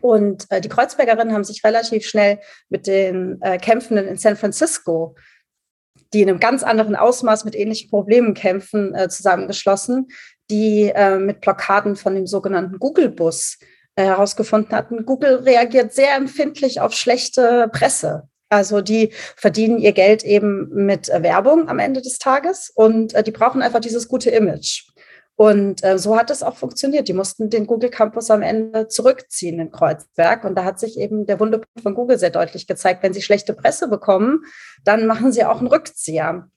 Und 0.00 0.46
äh, 0.50 0.62
die 0.62 0.68
Kreuzbergerinnen 0.70 1.34
haben 1.34 1.44
sich 1.44 1.62
relativ 1.64 2.06
schnell 2.06 2.38
mit 2.68 2.86
den 2.86 3.40
äh, 3.42 3.58
Kämpfenden 3.58 4.08
in 4.08 4.16
San 4.16 4.36
Francisco, 4.36 5.14
die 6.12 6.22
in 6.22 6.28
einem 6.28 6.40
ganz 6.40 6.62
anderen 6.62 6.96
Ausmaß 6.96 7.44
mit 7.44 7.54
ähnlichen 7.54 7.90
Problemen 7.90 8.34
kämpfen, 8.34 8.94
äh, 8.94 9.08
zusammengeschlossen, 9.08 10.08
die 10.50 10.92
äh, 10.94 11.18
mit 11.18 11.40
Blockaden 11.40 11.96
von 11.96 12.14
dem 12.14 12.26
sogenannten 12.26 12.78
Google-Bus 12.78 13.58
äh, 13.94 14.04
herausgefunden 14.04 14.72
hatten, 14.74 15.04
Google 15.04 15.36
reagiert 15.36 15.92
sehr 15.92 16.14
empfindlich 16.16 16.80
auf 16.80 16.92
schlechte 16.92 17.68
Presse. 17.72 18.28
Also 18.48 18.80
die 18.80 19.12
verdienen 19.36 19.78
ihr 19.78 19.92
Geld 19.92 20.24
eben 20.24 20.68
mit 20.70 21.08
Werbung 21.08 21.68
am 21.68 21.78
Ende 21.78 22.02
des 22.02 22.18
Tages 22.18 22.70
und 22.74 23.14
äh, 23.14 23.22
die 23.22 23.30
brauchen 23.30 23.62
einfach 23.62 23.80
dieses 23.80 24.08
gute 24.08 24.30
Image. 24.30 24.89
Und 25.40 25.82
äh, 25.82 25.98
so 25.98 26.18
hat 26.18 26.28
es 26.28 26.42
auch 26.42 26.58
funktioniert. 26.58 27.08
Die 27.08 27.14
mussten 27.14 27.48
den 27.48 27.66
Google 27.66 27.88
Campus 27.88 28.30
am 28.30 28.42
Ende 28.42 28.88
zurückziehen 28.88 29.58
in 29.58 29.70
Kreuzberg. 29.70 30.44
Und 30.44 30.54
da 30.54 30.64
hat 30.64 30.78
sich 30.78 30.98
eben 30.98 31.24
der 31.24 31.40
Wundepunkt 31.40 31.80
von 31.80 31.94
Google 31.94 32.18
sehr 32.18 32.28
deutlich 32.28 32.66
gezeigt. 32.66 33.02
Wenn 33.02 33.14
sie 33.14 33.22
schlechte 33.22 33.54
Presse 33.54 33.88
bekommen, 33.88 34.44
dann 34.84 35.06
machen 35.06 35.32
sie 35.32 35.46
auch 35.46 35.60
einen 35.60 35.68
Rückzieher. 35.68 36.50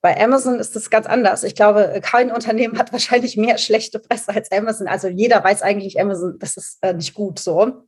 Bei 0.00 0.16
Amazon 0.22 0.60
ist 0.60 0.76
das 0.76 0.90
ganz 0.90 1.08
anders. 1.08 1.42
Ich 1.42 1.56
glaube, 1.56 2.00
kein 2.04 2.30
Unternehmen 2.30 2.78
hat 2.78 2.92
wahrscheinlich 2.92 3.36
mehr 3.36 3.58
schlechte 3.58 3.98
Presse 3.98 4.32
als 4.32 4.52
Amazon. 4.52 4.86
Also 4.86 5.08
jeder 5.08 5.42
weiß 5.42 5.62
eigentlich, 5.62 6.00
Amazon, 6.00 6.38
das 6.38 6.56
ist 6.56 6.78
äh, 6.82 6.94
nicht 6.94 7.14
gut 7.14 7.40
so. 7.40 7.82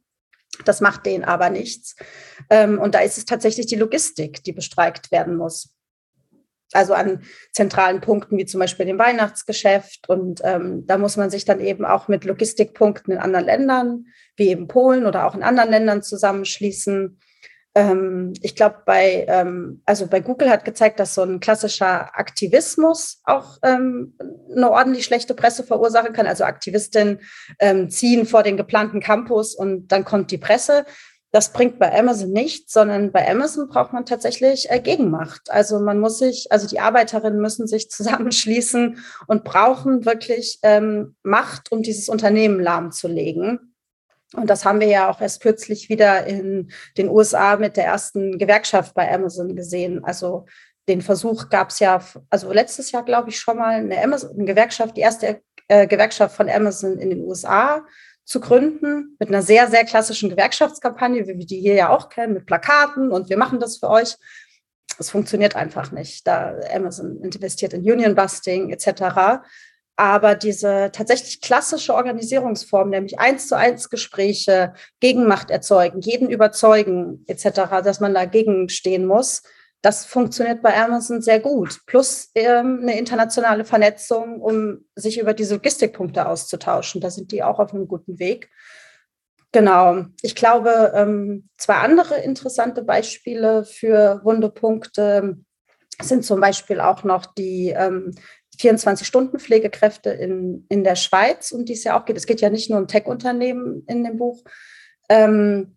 Das 0.64 0.80
macht 0.80 1.06
denen 1.06 1.22
aber 1.22 1.50
nichts. 1.50 1.94
Ähm, 2.50 2.80
und 2.80 2.96
da 2.96 2.99
ist 2.99 3.16
es 3.16 3.26
tatsächlich 3.26 3.66
die 3.66 3.76
Logistik, 3.76 4.42
die 4.42 4.52
bestreikt 4.52 5.12
werden 5.12 5.37
muss. 5.37 5.72
Also 6.75 6.95
an 6.95 7.23
zentralen 7.52 8.00
Punkten 8.00 8.38
wie 8.38 8.47
zum 8.47 8.61
Beispiel 8.61 8.87
dem 8.87 8.99
Weihnachtsgeschäft. 8.99 10.09
Und 10.09 10.41
ähm, 10.45 10.87
da 10.87 10.99
muss 10.99 11.17
man 11.17 11.31
sich 11.31 11.45
dann 11.45 11.61
eben 11.61 11.85
auch 11.85 12.09
mit 12.09 12.25
Logistikpunkten 12.25 13.12
in 13.12 13.21
anderen 13.21 13.47
Ländern, 13.47 14.07
wie 14.37 14.49
eben 14.49 14.69
Polen 14.69 15.07
oder 15.07 15.26
auch 15.26 15.35
in 15.35 15.43
anderen 15.43 15.71
Ländern 15.71 16.02
zusammenschließen 16.02 17.19
ähm, 17.75 18.35
ich 18.43 18.55
glaube, 18.55 18.83
bei, 18.85 19.25
ähm, 19.29 19.81
also 19.87 20.07
bei 20.07 20.21
Google 20.21 20.50
hat 20.50 20.64
gezeigt, 20.64 21.00
dass 21.00 21.14
so 21.14 21.23
ein 21.23 21.41
klassischer 21.41 22.19
Aktivismus 22.19 23.23
auch 23.25 23.57
ähm, 23.62 24.14
eine 24.55 24.71
ordentlich 24.71 25.07
schlechte 25.07 25.35
Presse 25.35 25.64
verursachen 25.64 26.12
kann. 26.12 26.26
Also 26.26 26.45
Aktivistinnen 26.45 27.21
ähm, 27.59 27.88
ziehen 27.88 28.26
vor 28.26 28.43
den 28.43 28.59
geplanten 28.59 29.00
Campus 29.00 29.55
und 29.55 29.88
dann 29.88 30.05
kommt 30.05 30.31
die 30.31 30.38
Presse. 30.38 30.85
Das 31.33 31.53
bringt 31.55 31.79
bei 31.79 31.99
Amazon 31.99 32.31
nichts, 32.31 32.75
sondern 32.75 33.11
bei 33.11 33.29
Amazon 33.29 33.67
braucht 33.67 33.95
man 33.95 34.05
tatsächlich 34.05 34.71
äh, 34.71 34.81
Gegenmacht. 34.81 35.51
Also 35.51 35.81
man 35.81 35.99
muss 35.99 36.19
sich, 36.19 36.53
also 36.53 36.69
die 36.69 36.79
Arbeiterinnen 36.79 37.41
müssen 37.41 37.67
sich 37.67 37.91
zusammenschließen 37.91 38.99
und 39.27 39.45
brauchen 39.45 40.05
wirklich 40.05 40.59
ähm, 40.62 41.17
Macht, 41.23 41.73
um 41.73 41.83
dieses 41.83 42.11
Unternehmen 42.11 42.61
lahmzulegen. 42.61 43.75
Und 44.35 44.49
das 44.49 44.65
haben 44.65 44.81
wir 44.81 44.89
ja 44.89 45.11
auch 45.11 45.21
erst 45.21 45.43
kürzlich 45.43 45.89
wieder 45.89 46.27
in 46.27 46.71
den 46.97 47.09
USA 47.09 47.57
mit 47.57 47.77
der 47.77 47.87
ersten 47.87 48.39
Gewerkschaft 48.39 48.95
bei 48.95 49.12
Amazon 49.12 49.57
gesehen. 49.57 50.05
Also 50.05 50.47
den 50.89 51.01
Versuch 51.01 51.49
gab 51.49 51.71
es 51.71 51.79
ja, 51.79 52.03
also 52.29 52.53
letztes 52.53 52.93
Jahr 52.93 53.05
glaube 53.05 53.31
ich 53.31 53.39
schon 53.39 53.57
mal 53.57 53.75
eine, 53.75 54.03
Amazon, 54.03 54.33
eine 54.35 54.45
Gewerkschaft, 54.45 54.97
die 54.97 55.03
erste 55.03 55.43
äh, 55.69 55.87
Gewerkschaft 55.87 56.37
von 56.37 56.51
Amazon 56.51 56.99
in 56.99 57.11
den 57.11 57.21
USA 57.23 57.87
zu 58.25 58.41
gründen, 58.41 59.17
mit 59.19 59.29
einer 59.29 59.43
sehr, 59.43 59.69
sehr 59.69 59.85
klassischen 59.85 60.31
Gewerkschaftskampagne, 60.31 61.26
wie 61.26 61.38
wir 61.38 61.47
die 61.47 61.61
hier 61.61 61.75
ja 61.75 61.88
auch 61.91 62.09
kennen, 62.09 62.35
mit 62.35 62.47
Plakaten 62.47 63.11
und 63.11 63.29
wir 63.29 63.37
machen 63.37 63.61
das 63.61 63.79
für 63.79 63.91
euch. 63.91 64.17
Es 64.99 65.11
funktioniert 65.11 65.57
einfach 65.57 65.91
nicht. 65.91 66.26
Da 66.26 66.55
Amazon 66.73 67.19
investiert 67.23 67.73
in 67.73 67.81
Union 67.81 68.14
Busting 68.14 68.71
etc. 68.71 69.43
Aber 69.97 70.35
diese 70.35 70.91
tatsächlich 70.93 71.41
klassische 71.41 71.95
Organisierungsform, 71.95 72.91
nämlich 72.91 73.19
eins 73.19 73.49
zu 73.49 73.57
eins 73.57 73.91
Gespräche, 73.91 74.75
Gegenmacht 75.00 75.50
erzeugen, 75.50 76.00
jeden 76.00 76.31
überzeugen 76.31 77.25
etc., 77.26 77.83
dass 77.85 78.00
man 78.00 78.14
dagegen 78.14 78.69
stehen 78.69 79.07
muss, 79.07 79.43
das 79.83 80.05
funktioniert 80.05 80.62
bei 80.62 80.81
Amazon 80.81 81.21
sehr 81.21 81.41
gut. 81.41 81.81
Plus 81.87 82.31
ähm, 82.37 82.79
eine 82.83 82.97
internationale 82.97 83.65
Vernetzung, 83.65 84.41
um 84.41 84.85
sich 84.95 85.19
über 85.19 85.35
diese 85.35 85.55
Logistikpunkte 85.55 86.27
auszutauschen. 86.27 87.01
Da 87.01 87.11
sind 87.11 87.33
die 87.33 87.43
auch 87.43 87.59
auf 87.59 87.75
einem 87.75 87.89
guten 87.89 88.21
Weg. 88.21 88.49
Genau. 89.51 90.07
Ich 90.23 90.37
glaube, 90.37 90.93
ähm, 90.95 91.49
zwei 91.59 91.75
andere 91.75 92.21
interessante 92.21 92.85
Beispiele 92.85 93.65
für 93.65 94.21
Wundepunkte 94.25 95.39
sind 96.01 96.25
zum 96.25 96.41
Beispiel 96.41 96.81
auch 96.81 97.03
noch 97.03 97.27
die 97.27 97.71
ähm, 97.71 98.15
24-Stunden-Pflegekräfte 98.59 100.11
in, 100.11 100.65
in 100.69 100.85
der 100.85 100.97
Schweiz, 100.97 101.53
um 101.53 101.65
die 101.65 101.73
es 101.73 101.85
ja 101.85 101.99
auch 101.99 102.05
geht. 102.05 102.17
Es 102.17 102.27
geht 102.27 102.41
ja 102.41 102.51
nicht 102.51 102.71
nur 102.71 102.79
um 102.79 102.87
Tech-Unternehmen 102.87 103.85
in 103.89 104.05
dem 104.05 104.17
Buch, 104.17 104.43
ähm, 105.09 105.77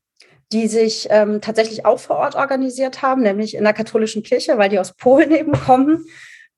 die 0.51 0.67
sich 0.67 1.07
ähm, 1.09 1.41
tatsächlich 1.41 1.85
auch 1.85 1.99
vor 1.99 2.17
Ort 2.17 2.35
organisiert 2.35 3.01
haben, 3.01 3.23
nämlich 3.23 3.55
in 3.55 3.63
der 3.63 3.73
katholischen 3.73 4.23
Kirche, 4.23 4.57
weil 4.57 4.69
die 4.69 4.79
aus 4.79 4.93
Polen 4.93 5.31
eben 5.35 5.53
kommen. 5.53 6.05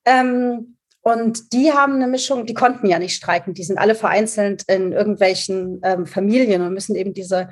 Ähm, 0.05 0.77
und 1.01 1.53
die 1.53 1.71
haben 1.71 1.93
eine 1.93 2.07
Mischung, 2.07 2.45
die 2.45 2.53
konnten 2.53 2.87
ja 2.87 2.99
nicht 2.99 3.15
streiken, 3.15 3.53
die 3.53 3.63
sind 3.63 3.77
alle 3.77 3.95
vereinzelt 3.95 4.63
in 4.67 4.91
irgendwelchen 4.91 5.79
ähm, 5.83 6.05
Familien 6.05 6.61
und 6.61 6.73
müssen 6.73 6.95
eben 6.95 7.13
diese 7.13 7.49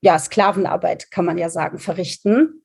ja, 0.00 0.18
Sklavenarbeit, 0.18 1.10
kann 1.10 1.24
man 1.24 1.38
ja 1.38 1.48
sagen, 1.48 1.78
verrichten. 1.78 2.62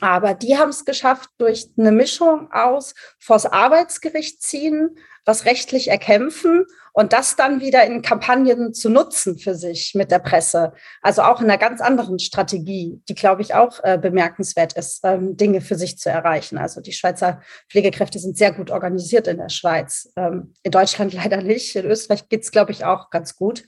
Aber 0.00 0.34
die 0.34 0.58
haben 0.58 0.70
es 0.70 0.84
geschafft, 0.84 1.30
durch 1.38 1.68
eine 1.78 1.92
Mischung 1.92 2.50
aus 2.52 2.94
vors 3.18 3.46
Arbeitsgericht 3.46 4.42
ziehen, 4.42 4.96
was 5.24 5.44
rechtlich 5.44 5.88
erkämpfen 5.88 6.66
und 6.92 7.12
das 7.12 7.36
dann 7.36 7.60
wieder 7.60 7.84
in 7.84 8.02
Kampagnen 8.02 8.72
zu 8.72 8.88
nutzen 8.88 9.38
für 9.38 9.54
sich 9.54 9.94
mit 9.94 10.10
der 10.10 10.18
Presse. 10.18 10.72
Also 11.02 11.22
auch 11.22 11.40
in 11.40 11.50
einer 11.50 11.58
ganz 11.58 11.80
anderen 11.80 12.18
Strategie, 12.18 13.00
die, 13.08 13.14
glaube 13.14 13.42
ich, 13.42 13.54
auch 13.54 13.82
äh, 13.84 13.98
bemerkenswert 13.98 14.72
ist, 14.74 15.00
ähm, 15.04 15.36
Dinge 15.36 15.60
für 15.60 15.74
sich 15.74 15.98
zu 15.98 16.10
erreichen. 16.10 16.58
Also 16.58 16.80
die 16.80 16.92
Schweizer 16.92 17.42
Pflegekräfte 17.70 18.18
sind 18.18 18.38
sehr 18.38 18.52
gut 18.52 18.70
organisiert 18.70 19.26
in 19.26 19.38
der 19.38 19.50
Schweiz. 19.50 20.12
Ähm, 20.16 20.54
in 20.62 20.70
Deutschland 20.70 21.12
leider 21.12 21.42
nicht. 21.42 21.76
In 21.76 21.86
Österreich 21.86 22.28
geht 22.28 22.42
es, 22.42 22.50
glaube 22.50 22.72
ich, 22.72 22.84
auch 22.84 23.10
ganz 23.10 23.36
gut. 23.36 23.64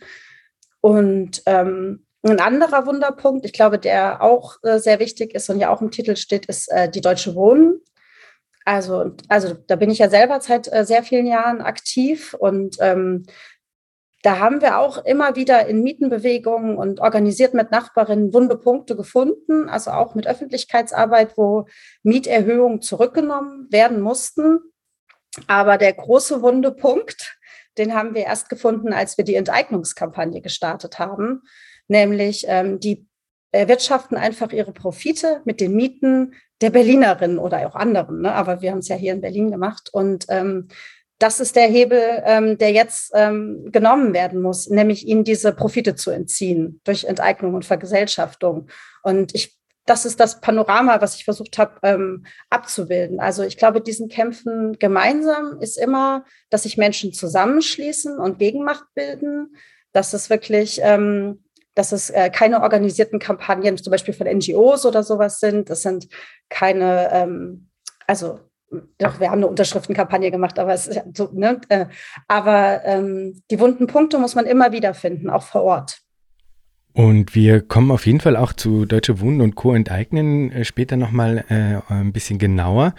Und 0.81 1.43
ähm, 1.47 2.07
ein 2.23 2.41
anderer 2.41 2.87
Wunderpunkt, 2.87 3.45
ich 3.47 3.53
glaube, 3.53 3.79
der 3.79 4.23
auch 4.23 4.57
äh, 4.63 4.79
sehr 4.79 4.99
wichtig 4.99 5.35
ist 5.35 5.49
und 5.51 5.61
ja 5.61 5.71
auch 5.71 5.81
im 5.81 5.91
Titel 5.91 6.17
steht, 6.17 6.47
ist 6.47 6.71
äh, 6.71 6.91
die 6.91 7.01
Deutsche 7.01 7.35
Wohnen. 7.35 7.81
Also, 8.65 9.13
also 9.29 9.55
da 9.55 9.77
bin 9.77 9.91
ich 9.91 9.99
ja 9.99 10.11
selber 10.11 10.41
seit 10.41 10.71
äh, 10.73 10.85
sehr 10.85 11.03
vielen 11.03 11.27
Jahren 11.27 11.61
aktiv 11.61 12.35
und 12.35 12.77
ähm, 12.81 13.25
da 14.23 14.41
haben 14.41 14.61
wir 14.61 14.79
auch 14.79 15.05
immer 15.05 15.37
wieder 15.37 15.67
in 15.69 15.83
Mietenbewegungen 15.83 16.77
und 16.77 17.01
organisiert 17.01 17.55
mit 17.55 17.71
Nachbarinnen 17.71 18.35
wunde 18.35 18.59
Punkte 18.59 18.97
gefunden, 18.97 19.69
also 19.69 19.93
auch 19.93 20.17
mit 20.17 20.27
Öffentlichkeitsarbeit, 20.27 21.39
wo 21.39 21.67
Mieterhöhungen 22.03 22.83
zurückgenommen 22.83 23.69
werden 23.71 24.01
mussten. 24.01 24.59
Aber 25.47 25.79
der 25.79 25.93
große 25.93 26.43
wunde 26.43 26.73
Punkt, 26.73 27.39
den 27.79 27.95
haben 27.95 28.15
wir 28.15 28.25
erst 28.25 28.49
gefunden, 28.49 28.93
als 28.93 29.17
wir 29.17 29.25
die 29.25 29.37
Enteignungskampagne 29.37 30.41
gestartet 30.41 30.99
haben 30.99 31.43
nämlich 31.89 32.45
ähm, 32.49 32.81
die 32.81 33.07
erwirtschaften 33.51 34.17
einfach 34.17 34.53
ihre 34.53 34.73
Profite 34.73 35.41
mit 35.45 35.61
den 35.61 35.75
Mieten 35.75 36.35
der 36.61 36.71
Berlinerin 36.71 37.39
oder 37.39 37.67
auch 37.67 37.75
anderen. 37.75 38.23
Ne? 38.23 38.33
Aber 38.33 38.61
wir 38.61 38.71
haben 38.71 38.79
es 38.79 38.89
ja 38.89 38.97
hier 38.97 39.13
in 39.13 39.21
Berlin 39.21 39.51
gemacht. 39.51 39.89
Und 39.93 40.27
ähm, 40.29 40.69
das 41.19 41.41
ist 41.41 41.57
der 41.57 41.67
Hebel, 41.67 42.23
ähm, 42.25 42.59
der 42.59 42.73
jetzt 42.73 43.13
ähm, 43.15 43.71
genommen 43.73 44.13
werden 44.13 44.41
muss, 44.41 44.69
nämlich 44.69 45.07
ihnen 45.07 45.25
diese 45.25 45.53
Profite 45.53 45.95
zu 45.95 46.11
entziehen 46.11 46.81
durch 46.85 47.05
Enteignung 47.05 47.55
und 47.55 47.65
Vergesellschaftung. 47.65 48.69
Und 49.03 49.35
ich, 49.35 49.57
das 49.85 50.05
ist 50.05 50.21
das 50.21 50.41
Panorama, 50.41 51.01
was 51.01 51.17
ich 51.17 51.25
versucht 51.25 51.59
habe 51.59 51.75
ähm, 51.83 52.25
abzubilden. 52.51 53.19
Also 53.19 53.43
ich 53.43 53.57
glaube, 53.57 53.81
diesen 53.81 54.09
Kämpfen 54.09 54.79
gemeinsam 54.79 55.59
ist 55.61 55.77
immer, 55.77 56.25
dass 56.51 56.65
sich 56.65 56.77
Menschen 56.77 57.13
zusammenschließen 57.13 58.19
und 58.19 58.39
Gegenmacht 58.39 58.85
bilden, 58.95 59.57
dass 59.93 60.13
es 60.13 60.31
wirklich 60.31 60.81
ähm, 60.83 61.43
dass 61.79 61.93
es 61.93 62.11
äh, 62.11 62.29
keine 62.29 62.63
organisierten 62.63 63.21
Kampagnen, 63.21 63.79
zum 63.79 63.93
Beispiel 63.93 64.13
von 64.13 64.27
NGOs 64.27 64.85
oder 64.85 65.05
sowas 65.05 65.39
sind. 65.39 65.71
Das 65.71 65.83
sind 65.83 66.09
keine, 66.49 67.09
ähm, 67.13 67.69
also 68.09 68.41
doch, 68.99 69.21
wir 69.21 69.31
haben 69.31 69.39
eine 69.39 69.47
Unterschriftenkampagne 69.47 70.33
gemacht, 70.33 70.59
aber 70.59 70.75
es 70.75 70.89
ist 70.89 71.01
so, 71.15 71.31
ne? 71.33 71.61
Äh, 71.69 71.87
aber 72.27 72.85
ähm, 72.85 73.41
die 73.51 73.61
wunden 73.61 73.87
Punkte 73.87 74.19
muss 74.19 74.35
man 74.35 74.45
immer 74.45 74.73
wieder 74.73 74.93
finden, 74.93 75.31
auch 75.31 75.45
vor 75.45 75.63
Ort. 75.63 76.03
Und 76.93 77.37
wir 77.37 77.61
kommen 77.61 77.93
auf 77.93 78.07
jeden 78.07 78.19
Fall 78.19 78.35
auch 78.35 78.53
zu 78.53 78.85
Deutsche 78.85 79.21
Wohnen 79.21 79.41
und 79.41 79.55
Co. 79.55 79.73
enteignen 79.73 80.51
äh, 80.51 80.65
später 80.65 80.97
nochmal 80.97 81.45
äh, 81.49 81.93
ein 81.93 82.13
bisschen 82.13 82.39
genauer. 82.39 82.95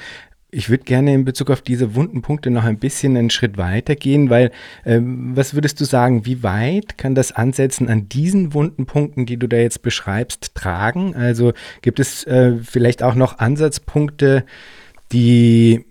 Ich 0.51 0.70
würde 0.70 0.84
gerne 0.84 1.13
in 1.13 1.25
Bezug 1.25 1.51
auf 1.51 1.62
diese 1.62 1.94
wunden 1.94 2.24
Punkte 2.24 2.50
noch 2.50 2.63
ein 2.63 2.79
bisschen 2.79 3.15
einen 3.15 3.29
Schritt 3.29 3.58
weiter 3.58 3.96
gehen, 3.96 4.32
weil 4.32 4.51
ähm, 4.84 5.36
was 5.36 5.53
würdest 5.53 5.79
du 5.79 5.86
sagen, 5.86 6.25
wie 6.25 6.41
weit 6.41 6.98
kann 6.98 7.13
das 7.13 7.32
Ansetzen 7.32 7.88
an 7.88 8.10
diesen 8.10 8.53
wunden 8.53 8.88
Punkten, 8.88 9.27
die 9.27 9.38
du 9.38 9.48
da 9.48 9.58
jetzt 9.58 9.84
beschreibst, 9.84 10.56
tragen? 10.56 11.15
Also 11.15 11.53
gibt 11.82 12.00
es 12.00 12.24
äh, 12.25 12.58
vielleicht 12.63 13.03
auch 13.03 13.13
noch 13.13 13.38
Ansatzpunkte, 13.38 14.44
die, 15.12 15.86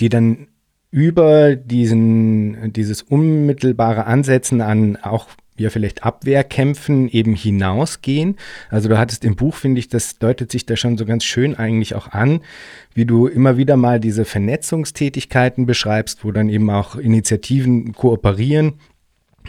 die 0.00 0.08
dann 0.08 0.48
über 0.90 1.56
diesen, 1.56 2.72
dieses 2.72 3.02
unmittelbare 3.02 4.06
Ansetzen 4.06 4.60
an 4.60 4.96
auch 4.96 5.28
ja 5.56 5.70
vielleicht 5.70 6.04
Abwehrkämpfen 6.04 7.08
eben 7.08 7.34
hinausgehen. 7.34 8.36
Also 8.70 8.88
du 8.88 8.98
hattest 8.98 9.24
im 9.24 9.36
Buch, 9.36 9.54
finde 9.54 9.78
ich, 9.78 9.88
das 9.88 10.18
deutet 10.18 10.50
sich 10.50 10.66
da 10.66 10.76
schon 10.76 10.96
so 10.96 11.04
ganz 11.04 11.24
schön 11.24 11.54
eigentlich 11.54 11.94
auch 11.94 12.08
an, 12.08 12.40
wie 12.94 13.04
du 13.04 13.26
immer 13.26 13.56
wieder 13.56 13.76
mal 13.76 14.00
diese 14.00 14.24
Vernetzungstätigkeiten 14.24 15.66
beschreibst, 15.66 16.24
wo 16.24 16.32
dann 16.32 16.48
eben 16.48 16.70
auch 16.70 16.96
Initiativen 16.96 17.92
kooperieren. 17.92 18.74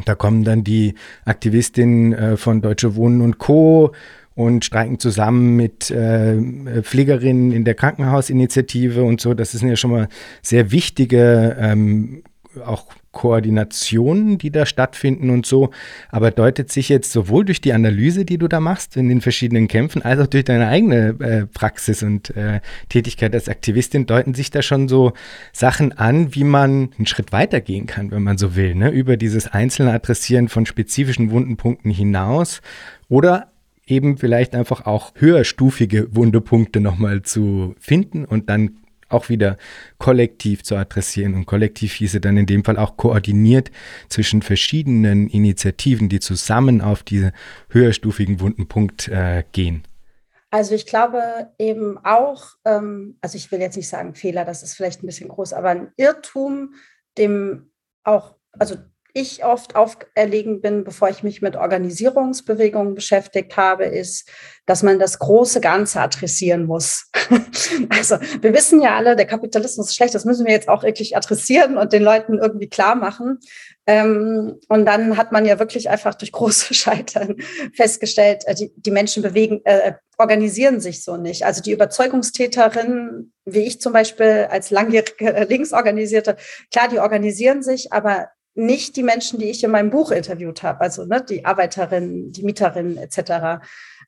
Da 0.05 0.15
kommen 0.15 0.43
dann 0.43 0.63
die 0.63 0.95
Aktivistinnen 1.25 2.13
äh, 2.13 2.38
von 2.38 2.62
Deutsche 2.62 2.95
Wohnen 2.95 3.22
und 3.22 3.38
Co 3.38 3.93
und 4.36 4.65
streiken 4.65 4.98
zusammen 5.00 5.55
mit 5.55 5.91
äh, 5.91 6.81
Pflegerinnen 6.81 7.51
in 7.51 7.65
der 7.65 7.75
Krankenhausinitiative 7.75 9.03
und 9.03 9.22
so. 9.22 9.36
Das 9.36 9.51
sind 9.51 9.69
ja 9.69 9.75
schon 9.75 9.91
mal 9.91 10.10
sehr 10.41 10.72
wichtige 10.72 11.55
ähm, 11.60 12.24
auch 12.65 12.88
Koordinationen, 13.13 14.38
die 14.38 14.51
da 14.51 14.65
stattfinden 14.65 15.29
und 15.29 15.46
so. 15.46 15.70
Aber 16.10 16.32
deutet 16.32 16.72
sich 16.72 16.89
jetzt 16.89 17.13
sowohl 17.13 17.46
durch 17.46 17.62
die 17.62 17.72
Analyse, 17.72 18.25
die 18.25 18.38
du 18.38 18.50
da 18.50 18.60
machst 18.60 18.98
in 18.98 19.08
den 19.08 19.22
verschiedenen 19.22 19.70
Kämpfen, 19.70 20.01
als 20.01 20.20
auch 20.20 20.27
durch 20.27 20.43
deine 20.43 20.67
eigene 20.67 21.15
äh, 21.20 21.46
Praxis 21.46 22.03
und 22.03 22.36
äh, 22.36 22.60
Tätigkeit 22.89 23.34
als 23.34 23.48
Aktivistin, 23.48 24.05
deuten 24.05 24.34
sich 24.34 24.51
da 24.51 24.62
schon 24.62 24.89
so 24.89 25.13
Sachen 25.53 25.93
an, 25.93 26.36
wie 26.36 26.43
man 26.43 26.89
einen 26.98 27.05
Schritt 27.05 27.32
weitergehen 27.32 27.86
kann, 27.86 28.12
wenn 28.12 28.24
man 28.24 28.38
so 28.38 28.58
will, 28.58 28.75
ne? 28.75 28.89
über 28.89 29.15
dieses 29.15 29.48
einzelne 29.48 29.93
Adressieren 29.93 30.50
von 30.50 30.65
spezifischen 30.65 31.32
Wundenpunkten 31.32 31.91
hinaus 31.91 32.62
oder 33.08 33.53
eben 33.86 34.17
vielleicht 34.17 34.55
einfach 34.55 34.86
auch 34.86 35.13
höherstufige 35.15 36.15
Wundepunkte 36.15 36.79
nochmal 36.79 37.22
zu 37.22 37.75
finden 37.79 38.25
und 38.25 38.50
dann 38.50 38.77
auch 39.13 39.29
wieder 39.29 39.58
kollektiv 39.98 40.63
zu 40.63 40.75
adressieren. 40.75 41.34
Und 41.36 41.46
kollektiv 41.46 41.93
hieße 41.93 42.20
dann 42.20 42.38
in 42.38 42.46
dem 42.46 42.63
Fall 42.63 42.77
auch 42.77 42.98
koordiniert 42.98 43.72
zwischen 44.10 44.41
verschiedenen 44.41 45.27
Initiativen, 45.29 46.10
die 46.10 46.20
zusammen 46.20 46.82
auf 46.82 47.03
diese 47.03 47.34
höherstufigen 47.70 48.39
wunden 48.39 48.67
Punkt 48.67 49.08
äh, 49.08 49.43
gehen. 49.51 49.84
Also 50.53 50.75
ich 50.75 50.86
glaube 50.86 51.51
eben 51.58 51.98
auch, 52.03 52.51
ähm, 52.63 53.17
also 53.22 53.38
ich 53.38 53.51
will 53.51 53.60
jetzt 53.60 53.75
nicht 53.75 53.89
sagen 53.89 54.13
Fehler, 54.13 54.46
das 54.46 54.62
ist 54.62 54.75
vielleicht 54.75 55.01
ein 55.01 55.08
bisschen 55.08 55.29
groß, 55.29 55.53
aber 55.53 55.70
ein 55.70 55.91
Irrtum, 55.98 56.75
dem 57.17 57.72
auch, 58.03 58.36
also 58.52 58.76
ich 59.15 59.45
oft 59.45 59.76
auferlegen 59.76 60.60
bin, 60.60 60.84
bevor 60.84 61.08
ich 61.08 61.21
mich 61.21 61.43
mit 61.43 61.56
Organisierungsbewegungen 61.56 62.95
beschäftigt 62.95 63.56
habe, 63.58 63.86
ist, 63.86 64.28
dass 64.65 64.82
man 64.82 64.97
das 64.97 65.19
große 65.19 65.62
Ganze 65.62 66.02
adressieren 66.02 66.65
muss. 66.65 67.12
also 67.89 68.17
wir 68.41 68.54
wissen 68.54 68.82
ja 68.82 68.95
alle, 68.95 69.15
der 69.15 69.28
Kapitalismus 69.28 69.89
ist 69.89 69.95
schlecht, 69.95 70.15
das 70.15 70.26
müssen 70.26 70.47
wir 70.47 70.54
jetzt 70.54 70.67
auch 70.67 70.82
wirklich 70.82 71.15
adressieren 71.15 71.78
und 71.78 71.93
den 71.93 72.02
Leuten 72.02 72.39
irgendwie 72.39 72.69
klar 72.69 72.95
machen. 72.95 73.39
Ähm, 73.86 74.60
und 74.67 74.86
dann 74.86 75.15
hat 75.15 75.32
man 75.32 75.45
ja 75.45 75.60
wirklich 75.60 75.91
einfach 75.91 76.15
durch 76.15 76.32
große 76.32 76.73
Scheitern 76.73 77.36
festgestellt, 77.76 78.43
äh, 78.47 78.56
die, 78.56 78.73
die 78.76 78.91
Menschen 78.91 79.21
bewegen, 79.21 79.62
äh, 79.65 79.93
organisieren 80.17 80.80
sich 80.80 81.04
so 81.04 81.17
nicht. 81.17 81.45
Also 81.45 81.62
die 81.62 81.71
Überzeugungstäterinnen, 81.71 83.32
wie 83.45 83.67
ich 83.67 83.80
zum 83.80 83.93
Beispiel 83.93 84.47
als 84.49 84.71
langjährige 84.71 85.45
Linksorganisierte, 85.47 86.38
klar, 86.71 86.88
die 86.88 86.99
organisieren 86.99 87.62
sich, 87.62 87.93
aber 87.93 88.30
nicht 88.56 88.96
die 88.96 89.04
Menschen, 89.04 89.39
die 89.39 89.50
ich 89.50 89.63
in 89.63 89.72
meinem 89.72 89.89
Buch 89.89 90.12
interviewt 90.12 90.63
habe, 90.63 90.82
also 90.82 91.06
ne, 91.06 91.24
die 91.28 91.46
Arbeiterinnen, 91.46 92.32
die 92.32 92.44
Mieterinnen 92.44 92.98
etc. 92.98 93.63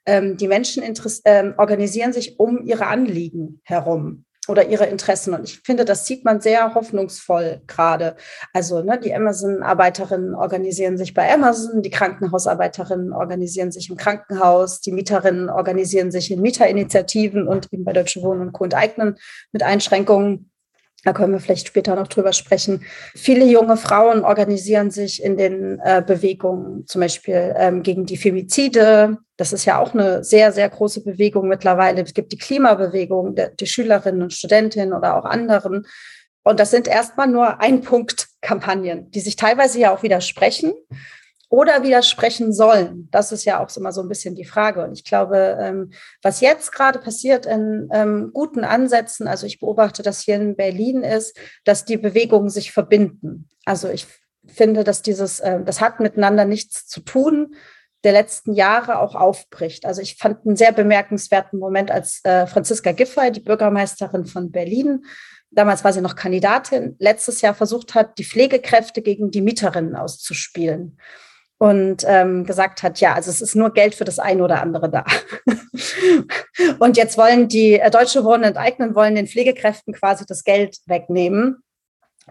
Ähm, 0.06 0.38
die 0.38 0.48
Menschen 0.48 0.84
ähm, 1.26 1.54
organisieren 1.58 2.14
sich 2.14 2.40
um 2.40 2.64
ihre 2.66 2.88
Anliegen 2.88 3.62
herum 3.64 4.26
oder 4.48 4.68
ihre 4.68 4.86
Interessen. 4.86 5.34
Und 5.34 5.46
ich 5.46 5.60
finde, 5.62 5.86
das 5.86 6.06
sieht 6.06 6.24
man 6.24 6.42
sehr 6.42 6.76
hoffnungsvoll 6.76 7.62
gerade. 7.68 8.16
Also 8.54 8.82
ne, 8.82 9.00
die 9.00 9.14
Amazon-Arbeiterinnen 9.14 10.36
organisieren 10.36 10.98
sich 10.98 11.14
bei 11.14 11.34
Amazon, 11.34 11.82
die 11.82 11.90
Krankenhausarbeiterinnen 11.90 13.14
organisieren 13.14 13.72
sich 13.72 13.90
im 13.90 13.98
Krankenhaus, 13.98 14.82
die 14.82 14.92
Mieterinnen 14.92 15.50
organisieren 15.50 16.12
sich 16.12 16.32
in 16.32 16.42
Mieterinitiativen 16.42 17.48
und 17.48 17.72
eben 17.72 17.84
bei 17.84 17.94
Deutsche 17.94 18.22
Wohnen 18.22 18.42
und 18.42 18.54
Co. 18.54 18.66
enteignen 18.66 19.18
mit 19.52 19.64
Einschränkungen. 19.64 20.52
Da 21.06 21.14
können 21.14 21.34
wir 21.34 21.40
vielleicht 21.40 21.68
später 21.68 21.96
noch 21.96 22.08
drüber 22.08 22.34
sprechen. 22.34 22.84
Viele 23.14 23.46
junge 23.46 23.78
Frauen 23.78 24.26
organisieren 24.26 24.90
sich 24.90 25.24
in 25.24 25.38
den 25.38 25.80
äh, 25.80 26.04
Bewegungen, 26.06 26.88
zum 26.88 27.02
Beispiel 27.02 27.54
ähm, 27.58 27.84
gegen 27.84 28.08
die 28.08 28.18
Femizide. 28.18 29.20
Das 29.38 29.54
ist 29.54 29.66
ja 29.66 29.80
auch 29.80 29.94
eine 29.94 30.24
sehr, 30.24 30.52
sehr 30.52 30.68
große 30.68 31.04
Bewegung 31.04 31.48
mittlerweile. 31.48 32.02
Es 32.02 32.16
gibt 32.16 32.32
die 32.32 32.40
Klimabewegung, 32.40 33.36
der, 33.36 33.52
die 33.52 33.68
Schülerinnen 33.68 34.24
und 34.24 34.34
Studentinnen 34.34 34.94
oder 34.94 35.16
auch 35.16 35.26
anderen. 35.26 35.86
Und 36.44 36.60
das 36.60 36.72
sind 36.72 36.88
erstmal 36.88 37.28
nur 37.28 37.62
Ein-Punkt-Kampagnen, 37.62 39.12
die 39.12 39.20
sich 39.20 39.36
teilweise 39.36 39.80
ja 39.80 39.94
auch 39.94 40.02
widersprechen 40.02 40.74
oder 41.50 41.84
widersprechen 41.84 42.54
sollen? 42.54 43.08
Das 43.12 43.32
ist 43.32 43.46
ja 43.46 43.64
auch 43.64 43.76
immer 43.76 43.92
so 43.92 44.02
ein 44.02 44.10
bisschen 44.10 44.36
die 44.36 44.46
Frage. 44.46 44.84
Und 44.84 44.94
ich 44.94 45.04
glaube, 45.04 45.58
ähm, 45.60 45.92
was 46.22 46.42
jetzt 46.42 46.72
gerade 46.72 47.00
passiert 47.00 47.46
in 47.46 47.90
ähm, 47.92 48.32
guten 48.34 48.64
Ansätzen, 48.64 49.28
also 49.28 49.46
ich 49.46 49.60
beobachte 49.60 50.04
das 50.04 50.22
hier 50.22 50.36
in 50.36 50.56
Berlin, 50.56 51.04
ist, 51.04 51.38
dass 51.64 51.86
die 51.86 51.98
Bewegungen 51.98 52.50
sich 52.50 52.72
verbinden. 52.72 53.50
Also 53.66 53.90
ich 53.90 54.08
finde, 54.48 54.84
dass 54.84 55.02
dieses, 55.02 55.40
äh, 55.40 55.64
das 55.64 55.82
hat 55.82 56.00
miteinander 56.00 56.46
nichts 56.46 56.88
zu 56.88 57.02
tun, 57.02 57.56
der 58.04 58.14
letzten 58.14 58.54
Jahre 58.54 59.00
auch 59.00 59.16
aufbricht. 59.16 59.86
Also 59.86 60.02
ich 60.02 60.18
fand 60.18 60.46
einen 60.46 60.56
sehr 60.56 60.72
bemerkenswerten 60.72 61.58
Moment, 61.60 61.90
als 61.90 62.22
äh, 62.24 62.46
Franziska 62.46 62.92
Giffey, 62.92 63.32
die 63.32 63.40
Bürgermeisterin 63.40 64.26
von 64.26 64.52
Berlin, 64.52 65.06
damals 65.50 65.84
war 65.84 65.94
sie 65.94 66.02
noch 66.02 66.16
Kandidatin, 66.16 66.96
letztes 67.00 67.42
Jahr 67.42 67.56
versucht 67.56 67.96
hat, 67.96 68.18
die 68.20 68.26
Pflegekräfte 68.26 69.02
gegen 69.02 69.32
die 69.32 69.42
Mieterinnen 69.42 69.96
auszuspielen 69.96 70.98
und 71.58 72.04
ähm, 72.06 72.46
gesagt 72.46 72.84
hat, 72.84 73.00
ja, 73.00 73.14
also 73.14 73.30
es 73.30 73.42
ist 73.42 73.56
nur 73.56 73.72
Geld 73.74 73.96
für 73.96 74.04
das 74.04 74.20
eine 74.20 74.44
oder 74.44 74.62
andere 74.62 74.90
da. 74.90 75.06
und 76.80 76.98
jetzt 76.98 77.18
wollen 77.18 77.48
die 77.48 77.80
äh, 77.80 77.90
Deutsche 77.90 78.24
Wohnen 78.24 78.44
enteignen, 78.44 78.96
wollen 78.96 79.16
den 79.16 79.28
Pflegekräften 79.28 79.94
quasi 79.94 80.26
das 80.28 80.44
Geld 80.44 80.78
wegnehmen. 80.86 81.58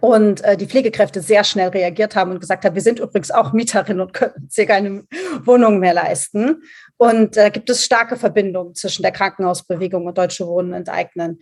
Und 0.00 0.42
äh, 0.42 0.56
die 0.56 0.66
Pflegekräfte 0.66 1.20
sehr 1.20 1.44
schnell 1.44 1.68
reagiert 1.68 2.16
haben 2.16 2.32
und 2.32 2.40
gesagt 2.40 2.64
haben, 2.64 2.74
wir 2.74 2.82
sind 2.82 2.98
übrigens 2.98 3.30
auch 3.30 3.52
Mieterinnen 3.52 4.00
und 4.00 4.12
können 4.12 4.34
uns 4.42 4.56
hier 4.56 4.66
keine 4.66 5.04
Wohnung 5.44 5.78
mehr 5.78 5.94
leisten. 5.94 6.62
Und 6.96 7.36
äh, 7.36 7.50
gibt 7.50 7.70
es 7.70 7.84
starke 7.84 8.16
Verbindungen 8.16 8.74
zwischen 8.74 9.02
der 9.02 9.12
Krankenhausbewegung 9.12 10.04
und 10.06 10.18
Deutsche 10.18 10.46
Wohnen 10.46 10.72
enteignen. 10.72 11.38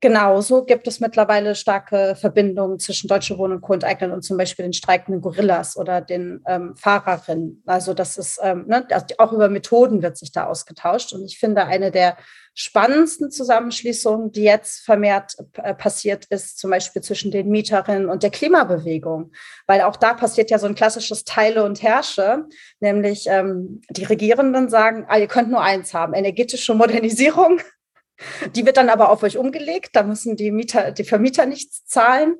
Genauso 0.00 0.64
gibt 0.64 0.86
es 0.86 1.00
mittlerweile 1.00 1.54
starke 1.54 2.16
Verbindungen 2.16 2.78
zwischen 2.78 3.08
Deutsche 3.08 3.38
Wohnen 3.38 3.54
und 3.54 3.60
Co. 3.62 3.72
enteignen 3.72 4.12
und 4.12 4.22
zum 4.22 4.36
Beispiel 4.36 4.64
den 4.64 4.74
streikenden 4.74 5.22
Gorillas 5.22 5.74
oder 5.74 6.02
den 6.02 6.42
ähm, 6.46 6.76
Fahrerinnen. 6.76 7.62
Also 7.64 7.94
das 7.94 8.18
ist, 8.18 8.38
ähm, 8.42 8.66
ne, 8.66 8.86
auch 9.16 9.32
über 9.32 9.48
Methoden 9.48 10.02
wird 10.02 10.18
sich 10.18 10.32
da 10.32 10.44
ausgetauscht. 10.46 11.14
Und 11.14 11.24
ich 11.24 11.38
finde, 11.38 11.64
eine 11.64 11.90
der 11.90 12.18
spannendsten 12.52 13.30
Zusammenschließungen, 13.30 14.32
die 14.32 14.42
jetzt 14.42 14.84
vermehrt 14.84 15.34
äh, 15.54 15.74
passiert 15.74 16.26
ist, 16.26 16.58
zum 16.58 16.70
Beispiel 16.70 17.00
zwischen 17.00 17.30
den 17.30 17.48
Mieterinnen 17.48 18.10
und 18.10 18.22
der 18.22 18.30
Klimabewegung. 18.30 19.32
Weil 19.66 19.80
auch 19.80 19.96
da 19.96 20.12
passiert 20.12 20.50
ja 20.50 20.58
so 20.58 20.66
ein 20.66 20.74
klassisches 20.74 21.24
Teile 21.24 21.64
und 21.64 21.82
Herrsche, 21.82 22.44
nämlich 22.80 23.26
ähm, 23.28 23.80
die 23.88 24.04
Regierenden 24.04 24.68
sagen, 24.68 25.06
ah, 25.08 25.16
ihr 25.16 25.26
könnt 25.26 25.50
nur 25.50 25.62
eins 25.62 25.94
haben, 25.94 26.12
energetische 26.12 26.74
Modernisierung 26.74 27.60
Die 28.54 28.66
wird 28.66 28.76
dann 28.76 28.88
aber 28.88 29.10
auf 29.10 29.22
euch 29.22 29.38
umgelegt. 29.38 29.90
Da 29.94 30.02
müssen 30.02 30.36
die 30.36 30.50
Mieter, 30.50 30.92
die 30.92 31.04
Vermieter 31.04 31.46
nichts 31.46 31.84
zahlen. 31.86 32.36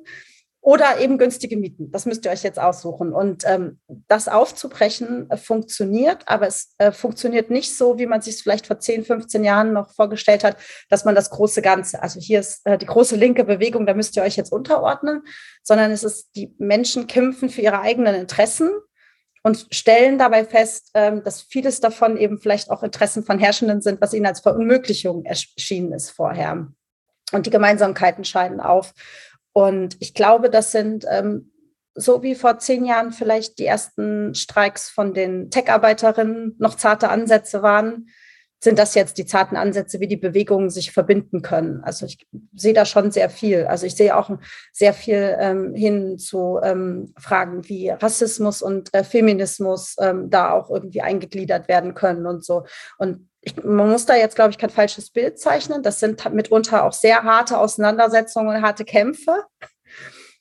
Oder 0.67 0.99
eben 0.99 1.17
günstige 1.17 1.55
Mieten. 1.55 1.91
Das 1.91 2.05
müsst 2.05 2.25
ihr 2.25 2.31
euch 2.31 2.43
jetzt 2.43 2.59
aussuchen. 2.59 3.13
Und 3.13 3.43
ähm, 3.45 3.79
das 4.09 4.27
aufzubrechen 4.27 5.29
äh, 5.29 5.37
funktioniert, 5.37 6.23
aber 6.25 6.47
es 6.47 6.73
äh, 6.77 6.91
funktioniert 6.91 7.49
nicht 7.49 7.77
so, 7.77 7.97
wie 7.99 8.05
man 8.05 8.21
sich 8.21 8.35
es 8.35 8.41
vielleicht 8.41 8.67
vor 8.67 8.77
10, 8.77 9.05
15 9.05 9.45
Jahren 9.45 9.71
noch 9.71 9.93
vorgestellt 9.93 10.43
hat, 10.43 10.57
dass 10.89 11.05
man 11.05 11.15
das 11.15 11.29
große 11.29 11.61
Ganze, 11.61 12.03
also 12.03 12.19
hier 12.19 12.41
ist 12.41 12.65
äh, 12.65 12.77
die 12.77 12.85
große 12.85 13.15
linke 13.15 13.45
Bewegung, 13.45 13.85
da 13.85 13.93
müsst 13.93 14.17
ihr 14.17 14.23
euch 14.23 14.35
jetzt 14.35 14.51
unterordnen, 14.51 15.21
sondern 15.63 15.91
es 15.91 16.03
ist, 16.03 16.31
die 16.35 16.53
Menschen 16.57 17.07
kämpfen 17.07 17.49
für 17.49 17.61
ihre 17.61 17.79
eigenen 17.79 18.15
Interessen 18.15 18.69
und 19.43 19.67
stellen 19.71 20.17
dabei 20.17 20.45
fest, 20.45 20.91
ähm, 20.93 21.23
dass 21.23 21.41
vieles 21.41 21.79
davon 21.79 22.17
eben 22.17 22.37
vielleicht 22.39 22.69
auch 22.69 22.83
Interessen 22.83 23.23
von 23.23 23.39
Herrschenden 23.39 23.81
sind, 23.81 24.01
was 24.01 24.13
ihnen 24.13 24.25
als 24.25 24.41
Verunmöglichung 24.41 25.25
erschienen 25.25 25.93
ist 25.93 26.11
vorher. 26.11 26.67
Und 27.31 27.45
die 27.45 27.51
Gemeinsamkeiten 27.51 28.23
scheiden 28.23 28.59
auf. 28.59 28.93
Und 29.53 29.97
ich 29.99 30.13
glaube, 30.13 30.49
das 30.49 30.71
sind 30.71 31.05
ähm, 31.09 31.51
so 31.95 32.21
wie 32.21 32.35
vor 32.35 32.59
zehn 32.59 32.85
Jahren 32.85 33.11
vielleicht 33.11 33.57
die 33.57 33.65
ersten 33.65 34.35
Streiks 34.35 34.89
von 34.89 35.13
den 35.13 35.49
Tech-Arbeiterinnen 35.49 36.55
noch 36.59 36.75
zarte 36.75 37.09
Ansätze 37.09 37.63
waren, 37.63 38.09
sind 38.59 38.79
das 38.79 38.95
jetzt 38.95 39.17
die 39.17 39.25
zarten 39.25 39.55
Ansätze, 39.55 39.99
wie 39.99 40.07
die 40.07 40.17
Bewegungen 40.17 40.69
sich 40.69 40.91
verbinden 40.91 41.41
können. 41.41 41.83
Also 41.83 42.05
ich 42.05 42.27
sehe 42.55 42.73
da 42.73 42.85
schon 42.85 43.11
sehr 43.11 43.29
viel. 43.29 43.65
Also 43.65 43.85
ich 43.85 43.95
sehe 43.95 44.15
auch 44.17 44.31
sehr 44.73 44.93
viel 44.93 45.35
ähm, 45.39 45.75
hin 45.75 46.17
zu 46.17 46.59
ähm, 46.63 47.13
Fragen 47.19 47.67
wie 47.69 47.89
Rassismus 47.89 48.61
und 48.61 48.93
äh, 48.93 49.03
Feminismus 49.03 49.95
ähm, 49.99 50.29
da 50.29 50.51
auch 50.51 50.69
irgendwie 50.71 51.01
eingegliedert 51.01 51.67
werden 51.67 51.93
können 51.93 52.25
und 52.25 52.43
so. 52.43 52.65
Und 52.97 53.29
ich, 53.41 53.63
man 53.63 53.89
muss 53.89 54.05
da 54.05 54.15
jetzt, 54.15 54.35
glaube 54.35 54.51
ich, 54.51 54.57
kein 54.57 54.69
falsches 54.69 55.11
Bild 55.11 55.39
zeichnen. 55.39 55.83
Das 55.83 55.99
sind 55.99 56.33
mitunter 56.33 56.83
auch 56.83 56.93
sehr 56.93 57.23
harte 57.23 57.59
Auseinandersetzungen 57.59 58.49
und 58.49 58.61
harte 58.61 58.85
Kämpfe. 58.85 59.43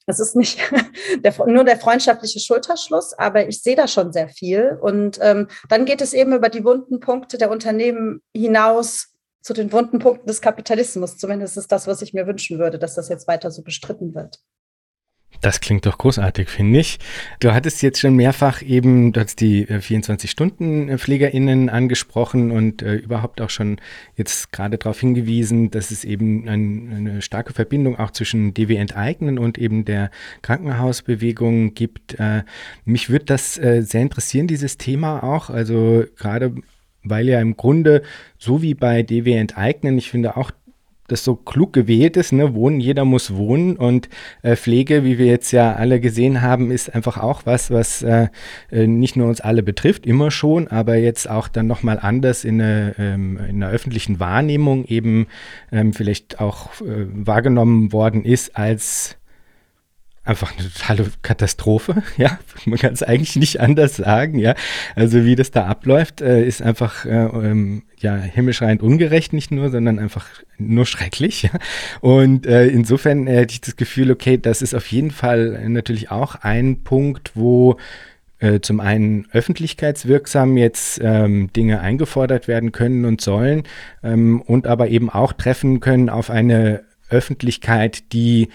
Das 0.07 0.21
ist 0.21 0.37
nicht 0.37 0.59
der, 1.19 1.35
nur 1.47 1.65
der 1.65 1.79
freundschaftliche 1.79 2.41
Schulterschluss, 2.41 3.13
aber 3.13 3.49
ich 3.49 3.63
sehe 3.63 3.77
da 3.77 3.89
schon 3.89 4.13
sehr 4.13 4.29
viel. 4.29 4.79
Und 4.81 5.19
ähm, 5.21 5.49
dann 5.69 5.85
geht 5.85 6.01
es 6.01 6.13
eben 6.13 6.33
über 6.33 6.49
die 6.49 6.65
wunden 6.65 7.01
Punkte 7.01 7.39
der 7.39 7.51
Unternehmen 7.51 8.23
hinaus 8.35 9.13
zu 9.43 9.53
den 9.53 9.71
wunden 9.73 9.99
Punkten 9.99 10.27
des 10.27 10.41
Kapitalismus. 10.41 11.19
Zumindest 11.19 11.57
ist 11.57 11.71
das, 11.71 11.87
was 11.87 12.03
ich 12.03 12.15
mir 12.15 12.27
wünschen 12.27 12.59
würde, 12.59 12.79
dass 12.79 12.95
das 12.95 13.09
jetzt 13.09 13.29
weiter 13.29 13.51
so 13.51 13.63
bestritten 13.63 14.15
wird. 14.15 14.39
Das 15.43 15.61
klingt 15.61 15.87
doch 15.87 15.99
großartig, 15.99 16.49
finde 16.49 16.81
ich. 16.81 16.99
Du 17.41 17.53
hattest 17.53 17.83
jetzt 17.83 18.01
schon 18.01 18.17
mehrfach 18.17 18.63
eben, 18.63 19.13
du 19.13 19.21
hast 19.21 19.41
die 19.41 19.67
24-Stunden-PflegerInnen 19.67 21.69
äh, 21.69 21.71
angesprochen 21.71 22.51
und 22.51 22.83
äh, 22.83 22.95
überhaupt 22.95 23.41
auch 23.41 23.51
schon 23.51 23.79
jetzt 24.17 24.51
gerade 24.51 24.79
darauf 24.79 24.99
hingewiesen, 24.99 25.71
dass 25.71 25.91
es 25.91 26.05
eben 26.05 26.49
ein, 26.49 26.93
eine 26.93 27.23
starke 27.23 27.53
Verbindung 27.53 27.99
auch 27.99 28.13
zwischen 28.13 28.55
DW 28.55 28.77
enteignen 28.77 29.39
und 29.39 29.59
eben 29.59 29.85
der 29.85 30.11
Krankenhausbewegung 30.43 31.75
gibt. 31.75 32.19
Äh, 32.19 32.43
mich 32.85 33.11
würde 33.11 33.27
das 33.27 33.59
äh, 33.59 33.83
sehr 33.83 34.03
interessieren, 34.03 34.47
dieses 34.47 34.79
Thema 34.79 35.23
auch. 35.23 35.51
Also 35.51 36.05
gerade 36.17 36.55
weil 37.09 37.29
ja 37.29 37.41
im 37.41 37.57
Grunde, 37.57 38.03
so 38.37 38.63
wie 38.63 38.75
bei 38.75 39.03
DW 39.03 39.35
enteignen, 39.35 39.97
ich 39.97 40.11
finde 40.11 40.37
auch 40.37 40.51
das 41.09 41.25
so 41.25 41.37
klug 41.37 41.73
gewählt 41.73 42.17
ist, 42.17 42.33
ne? 42.33 42.55
Wohnen, 42.55 42.81
jeder 42.81 43.05
muss 43.05 43.35
wohnen 43.35 43.77
und 43.77 44.09
äh, 44.43 44.57
Pflege, 44.57 45.05
wie 45.05 45.19
wir 45.19 45.27
jetzt 45.27 45.53
ja 45.53 45.75
alle 45.75 46.01
gesehen 46.01 46.43
haben, 46.43 46.71
ist 46.71 46.95
einfach 46.95 47.19
auch 47.19 47.43
was, 47.45 47.71
was 47.71 48.03
äh, 48.03 48.29
äh 48.71 48.87
nicht 48.87 49.17
nur 49.17 49.29
uns 49.29 49.41
alle 49.41 49.63
betrifft, 49.63 50.07
immer 50.07 50.31
schon, 50.31 50.69
aber 50.69 50.97
jetzt 50.97 51.29
auch 51.29 51.49
dann 51.49 51.67
nochmal 51.67 51.99
anders 52.01 52.45
in, 52.45 52.61
eine, 52.61 52.95
ähm, 52.99 53.39
in 53.49 53.63
einer 53.63 53.73
öffentlichen 53.73 54.21
Wahrnehmung 54.21 54.85
eben 54.85 55.27
ähm, 55.73 55.93
vielleicht 55.93 56.41
auch 56.41 56.81
äh, 56.81 57.07
wahrgenommen 57.13 57.93
worden 57.93 58.25
ist 58.25 58.57
als 58.57 59.17
einfach 60.27 60.53
eine 60.59 60.69
totale 60.69 61.07
Katastrophe, 61.23 62.03
ja. 62.17 62.39
Man 62.65 62.79
kann 62.79 62.93
es 62.93 63.03
eigentlich 63.03 63.37
nicht 63.37 63.61
anders 63.61 63.97
sagen, 63.97 64.39
ja. 64.39 64.55
Also 64.95 65.25
wie 65.25 65.37
das 65.37 65.51
da 65.51 65.67
abläuft, 65.67 66.21
äh, 66.21 66.45
ist 66.45 66.61
einfach 66.61 67.07
äh, 67.07 67.11
ähm, 67.11 67.85
ja 67.99 68.17
himmelschreiend 68.17 68.83
ungerecht 68.83 69.33
nicht 69.33 69.51
nur, 69.51 69.71
sondern 69.71 69.99
einfach 69.99 70.27
nur 70.59 70.87
schrecklich. 70.87 71.37
Ja? 71.47 71.51
Und 72.01 72.45
äh, 72.47 72.67
insofern 72.67 73.29
hätte 73.29 73.53
ich 73.53 73.61
das 73.61 73.77
Gefühl, 73.77 74.11
okay, 74.11 74.37
das 74.37 74.63
ist 74.63 74.75
auf 74.75 74.87
jeden 74.89 75.13
Fall 75.13 75.69
natürlich 75.69 76.11
auch 76.11 76.35
ein 76.35 76.83
Punkt, 76.83 77.33
wo 77.35 77.77
äh, 78.39 78.61
zum 78.61 78.81
einen 78.81 79.27
öffentlichkeitswirksam 79.33 80.57
jetzt 80.57 81.01
ähm, 81.03 81.53
Dinge 81.53 81.81
eingefordert 81.81 82.49
werden 82.49 82.73
können 82.73 83.05
und 83.05 83.21
sollen 83.21 83.63
ähm, 84.03 84.41
und 84.43 84.67
aber 84.67 84.89
eben 84.89 85.09
auch 85.09 85.33
treffen 85.33 85.79
können 85.81 86.09
auf 86.09 86.31
eine 86.31 86.83
Öffentlichkeit, 87.09 88.13
die 88.13 88.49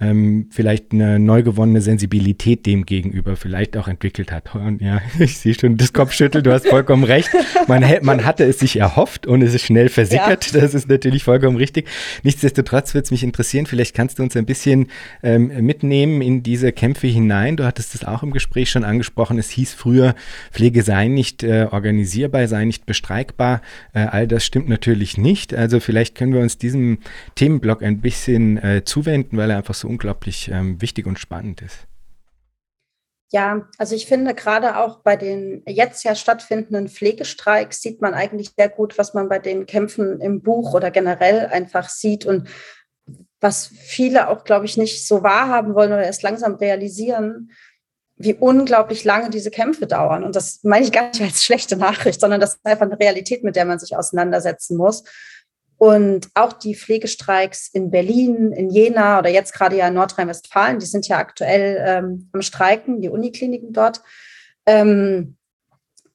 ähm, 0.00 0.46
vielleicht 0.50 0.92
eine 0.92 1.18
neu 1.18 1.42
gewonnene 1.42 1.82
Sensibilität 1.82 2.64
dem 2.64 2.86
gegenüber 2.86 3.36
vielleicht 3.36 3.76
auch 3.76 3.86
entwickelt 3.86 4.32
hat. 4.32 4.54
Und 4.54 4.80
ja, 4.80 5.00
ich 5.18 5.38
sehe 5.38 5.54
schon 5.54 5.76
das 5.76 5.92
Kopfschütteln, 5.92 6.42
du 6.42 6.52
hast 6.52 6.66
vollkommen 6.66 7.04
recht. 7.04 7.28
Man, 7.68 7.84
man 8.02 8.24
hatte 8.24 8.44
es 8.44 8.58
sich 8.58 8.76
erhofft 8.76 9.26
und 9.26 9.42
es 9.42 9.54
ist 9.54 9.62
schnell 9.62 9.88
versickert. 9.88 10.52
Ja. 10.52 10.60
Das 10.60 10.74
ist 10.74 10.88
natürlich 10.88 11.24
vollkommen 11.24 11.56
richtig. 11.56 11.86
Nichtsdestotrotz 12.22 12.94
würde 12.94 13.04
es 13.04 13.10
mich 13.10 13.22
interessieren, 13.22 13.66
vielleicht 13.66 13.94
kannst 13.94 14.18
du 14.18 14.22
uns 14.22 14.36
ein 14.36 14.46
bisschen 14.46 14.88
ähm, 15.22 15.48
mitnehmen 15.64 16.22
in 16.22 16.42
diese 16.42 16.72
Kämpfe 16.72 17.06
hinein. 17.06 17.56
Du 17.56 17.64
hattest 17.64 17.94
es 17.94 18.04
auch 18.04 18.22
im 18.22 18.30
Gespräch 18.30 18.70
schon 18.70 18.84
angesprochen. 18.84 19.38
Es 19.38 19.50
hieß 19.50 19.74
früher, 19.74 20.14
Pflege 20.50 20.82
sei 20.82 21.08
nicht 21.08 21.42
äh, 21.42 21.66
organisierbar, 21.70 22.48
sei 22.48 22.64
nicht 22.64 22.86
bestreikbar. 22.86 23.60
Äh, 23.92 24.00
all 24.00 24.26
das 24.26 24.46
stimmt 24.46 24.68
natürlich 24.68 25.18
nicht. 25.18 25.54
Also 25.54 25.78
vielleicht 25.80 26.14
können 26.14 26.32
wir 26.32 26.40
uns 26.40 26.56
diesem 26.56 26.98
Themenblock 27.34 27.82
ein 27.82 28.00
bisschen 28.00 28.56
äh, 28.58 28.82
zuwenden, 28.84 29.36
weil 29.36 29.50
er 29.50 29.58
einfach 29.58 29.74
so 29.74 29.89
unglaublich 29.90 30.48
ähm, 30.48 30.80
wichtig 30.80 31.06
und 31.06 31.18
spannend 31.18 31.60
ist. 31.62 31.86
Ja, 33.32 33.68
also 33.78 33.94
ich 33.94 34.06
finde 34.06 34.34
gerade 34.34 34.76
auch 34.78 35.00
bei 35.02 35.16
den 35.16 35.62
jetzt 35.66 36.02
ja 36.04 36.14
stattfindenden 36.14 36.88
Pflegestreiks 36.88 37.80
sieht 37.80 38.00
man 38.00 38.14
eigentlich 38.14 38.50
sehr 38.56 38.68
gut, 38.68 38.98
was 38.98 39.14
man 39.14 39.28
bei 39.28 39.38
den 39.38 39.66
Kämpfen 39.66 40.20
im 40.20 40.42
Buch 40.42 40.74
oder 40.74 40.90
generell 40.90 41.46
einfach 41.46 41.88
sieht 41.88 42.26
und 42.26 42.48
was 43.40 43.68
viele 43.68 44.28
auch, 44.28 44.44
glaube 44.44 44.66
ich, 44.66 44.76
nicht 44.76 45.06
so 45.06 45.22
wahrhaben 45.22 45.74
wollen 45.74 45.92
oder 45.92 46.04
erst 46.04 46.22
langsam 46.22 46.54
realisieren, 46.54 47.52
wie 48.16 48.34
unglaublich 48.34 49.04
lange 49.04 49.30
diese 49.30 49.50
Kämpfe 49.50 49.86
dauern. 49.86 50.24
Und 50.24 50.36
das 50.36 50.60
meine 50.62 50.84
ich 50.84 50.92
gar 50.92 51.08
nicht 51.08 51.22
als 51.22 51.42
schlechte 51.42 51.76
Nachricht, 51.76 52.20
sondern 52.20 52.40
das 52.40 52.56
ist 52.56 52.66
einfach 52.66 52.86
eine 52.86 52.98
Realität, 52.98 53.44
mit 53.44 53.56
der 53.56 53.64
man 53.64 53.78
sich 53.78 53.96
auseinandersetzen 53.96 54.76
muss. 54.76 55.04
Und 55.80 56.28
auch 56.34 56.52
die 56.52 56.74
Pflegestreiks 56.74 57.70
in 57.72 57.90
Berlin, 57.90 58.52
in 58.52 58.68
Jena 58.68 59.18
oder 59.18 59.30
jetzt 59.30 59.54
gerade 59.54 59.78
ja 59.78 59.88
in 59.88 59.94
Nordrhein-Westfalen, 59.94 60.78
die 60.78 60.84
sind 60.84 61.08
ja 61.08 61.16
aktuell 61.16 61.82
ähm, 61.82 62.28
am 62.34 62.42
Streiken, 62.42 63.00
die 63.00 63.08
Unikliniken 63.08 63.72
dort, 63.72 64.02
ähm, 64.66 65.38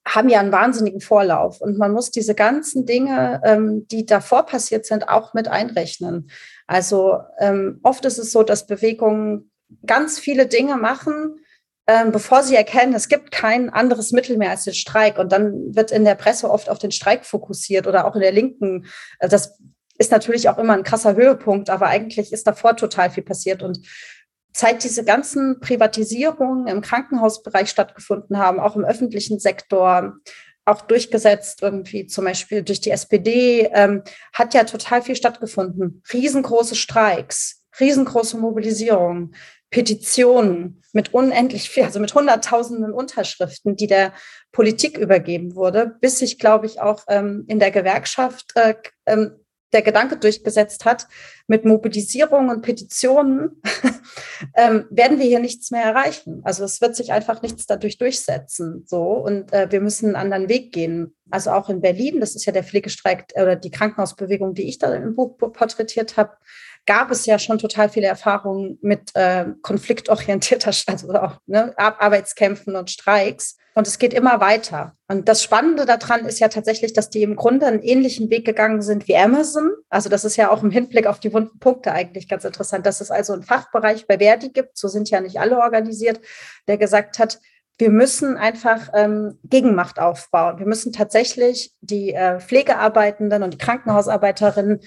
haben 0.08 0.30
ja 0.30 0.40
einen 0.40 0.52
wahnsinnigen 0.52 1.02
Vorlauf. 1.02 1.62
Und 1.62 1.80
man 1.80 1.94
muss 1.94 2.12
diese 2.12 2.36
ganzen 2.36 2.86
Dinge, 2.86 3.42
ähm, 3.44 3.88
die 3.88 4.06
davor 4.06 4.46
passiert 4.46 4.86
sind, 4.86 5.10
auch 5.10 5.34
mit 5.34 5.48
einrechnen. 5.48 6.30
Also 6.68 7.22
ähm, 7.40 7.80
oft 7.82 8.06
ist 8.06 8.20
es 8.20 8.32
so, 8.32 8.44
dass 8.44 8.68
Bewegungen 8.68 9.50
ganz 9.88 10.20
viele 10.20 10.46
Dinge 10.46 10.78
machen, 10.78 11.40
ähm, 11.88 12.12
bevor 12.12 12.44
sie 12.44 12.56
erkennen, 12.56 12.94
es 12.94 13.08
gibt 13.08 13.32
kein 13.32 13.70
anderes 13.70 14.12
Mittel 14.12 14.38
mehr 14.38 14.50
als 14.50 14.64
den 14.64 14.74
Streik. 14.74 15.20
Und 15.20 15.32
dann 15.32 15.76
wird 15.76 15.92
in 15.92 16.06
der 16.06 16.16
Presse 16.16 16.50
oft 16.50 16.70
auf 16.70 16.80
den 16.80 16.92
Streik 16.92 17.26
fokussiert 17.26 17.88
oder 17.88 18.06
auch 18.06 18.16
in 18.16 18.22
der 18.22 18.32
Linken. 18.32 18.86
Also 19.20 19.36
das 19.36 19.60
ist 19.98 20.12
natürlich 20.12 20.50
auch 20.50 20.58
immer 20.58 20.74
ein 20.74 20.84
krasser 20.84 21.16
Höhepunkt, 21.16 21.70
aber 21.70 21.88
eigentlich 21.88 22.34
ist 22.34 22.48
davor 22.48 22.76
total 22.76 23.10
viel 23.12 23.24
passiert. 23.24 23.62
Und 23.62 23.80
seit 24.52 24.84
diese 24.84 25.04
ganzen 25.04 25.60
Privatisierungen 25.60 26.68
im 26.68 26.82
Krankenhausbereich 26.82 27.70
stattgefunden 27.70 28.38
haben, 28.38 28.60
auch 28.60 28.76
im 28.76 28.86
öffentlichen 28.86 29.40
Sektor, 29.40 30.16
auch 30.66 30.82
durchgesetzt, 30.82 31.62
irgendwie 31.62 32.08
zum 32.08 32.26
Beispiel 32.26 32.64
durch 32.64 32.82
die 32.82 32.90
SPD, 32.90 33.70
ähm, 33.74 34.02
hat 34.34 34.54
ja 34.54 34.64
total 34.64 35.02
viel 35.04 35.16
stattgefunden. 35.16 36.02
Riesengroße 36.12 36.76
Streiks, 36.76 37.64
riesengroße 37.80 38.38
Mobilisierung. 38.38 39.34
Petitionen 39.76 40.82
mit 40.94 41.14
unendlich 41.14 41.70
viel, 41.70 41.84
also 41.84 42.00
mit 42.00 42.16
hunderttausenden 42.16 42.94
Unterschriften, 42.94 43.76
die 43.76 43.88
der 43.88 44.14
Politik 44.54 44.98
übergeben 44.98 45.54
wurde, 45.54 45.98
bis 46.00 46.20
sich, 46.20 46.40
glaube 46.40 46.66
ich, 46.66 46.80
auch 46.80 47.04
ähm, 47.10 47.44
in 47.50 47.60
der 47.60 47.72
Gewerkschaft 47.72 48.54
äh, 48.56 48.76
ähm, 49.06 49.36
der 49.74 49.82
Gedanke 49.82 50.16
durchgesetzt 50.16 50.86
hat, 50.86 51.08
mit 51.48 51.66
Mobilisierung 51.66 52.48
und 52.48 52.62
Petitionen 52.62 53.62
ähm, 54.56 54.86
werden 54.90 55.20
wir 55.20 55.26
hier 55.26 55.42
nichts 55.42 55.72
mehr 55.72 55.84
erreichen. 55.84 56.40
Also 56.46 56.64
es 56.64 56.80
wird 56.80 56.96
sich 56.96 57.12
einfach 57.12 57.42
nichts 57.42 57.66
dadurch 57.66 57.98
durchsetzen. 57.98 58.86
So 58.88 59.02
und 59.02 59.52
äh, 59.52 59.70
wir 59.70 59.82
müssen 59.82 60.16
einen 60.16 60.32
anderen 60.32 60.48
Weg 60.48 60.72
gehen. 60.72 61.14
Also 61.32 61.52
auch 61.52 61.70
in 61.70 61.82
Berlin, 61.82 62.22
das 62.22 62.36
ist 62.36 62.46
ja 62.46 62.54
der 62.54 62.64
Pflegestreik 62.64 63.34
oder 63.36 63.58
die 63.58 63.72
Krankenhausbewegung, 63.72 64.54
die 64.54 64.70
ich 64.70 64.78
da 64.80 64.96
im 64.96 65.16
Buch 65.16 65.38
porträtiert 65.38 66.16
habe, 66.16 66.38
gab 66.86 67.12
es 67.12 67.26
ja 67.26 67.40
schon 67.40 67.58
total 67.58 67.90
viele 67.90 68.08
Erfahrungen 68.08 68.78
mit 68.82 69.16
äh, 69.16 69.46
konfliktorientierter, 69.62 70.72
also 70.88 71.14
auch 71.14 71.38
ne, 71.46 71.74
Arbeitskämpfen 71.78 72.76
und 72.76 72.90
Streiks. 72.90 73.58
Und 73.78 73.88
es 73.88 74.00
geht 74.00 74.14
immer 74.14 74.40
weiter. 74.40 74.96
Und 75.10 75.28
das 75.28 75.44
Spannende 75.44 75.86
daran 75.86 76.26
ist 76.26 76.40
ja 76.40 76.48
tatsächlich, 76.48 76.94
dass 76.94 77.10
die 77.10 77.24
im 77.24 77.36
Grunde 77.36 77.66
einen 77.66 77.82
ähnlichen 77.82 78.30
Weg 78.30 78.46
gegangen 78.46 78.82
sind 78.82 79.10
wie 79.10 79.18
Amazon. 79.18 79.72
Also 79.90 80.08
das 80.08 80.24
ist 80.24 80.38
ja 80.38 80.50
auch 80.50 80.64
im 80.64 80.72
Hinblick 80.72 81.08
auf 81.08 81.20
die 81.20 81.34
wunden 81.34 81.60
Punkte 81.60 81.92
eigentlich 81.92 82.30
ganz 82.30 82.46
interessant, 82.46 82.86
dass 82.86 83.02
es 83.02 83.12
also 83.12 83.34
einen 83.34 83.44
Fachbereich 83.44 84.08
bei 84.08 84.18
Verdi 84.18 84.50
gibt, 84.50 84.78
so 84.78 84.88
sind 84.88 85.10
ja 85.10 85.20
nicht 85.20 85.40
alle 85.40 85.60
organisiert, 85.60 86.22
der 86.70 86.78
gesagt 86.78 87.20
hat, 87.20 87.40
wir 87.78 87.90
müssen 87.90 88.38
einfach 88.38 88.90
ähm, 88.94 89.40
Gegenmacht 89.44 90.00
aufbauen. 90.00 90.60
Wir 90.60 90.66
müssen 90.66 90.94
tatsächlich 90.94 91.74
die 91.82 92.14
äh, 92.14 92.40
Pflegearbeitenden 92.40 93.44
und 93.44 93.56
die 93.56 93.58
Krankenhausarbeiterinnen 93.58 94.80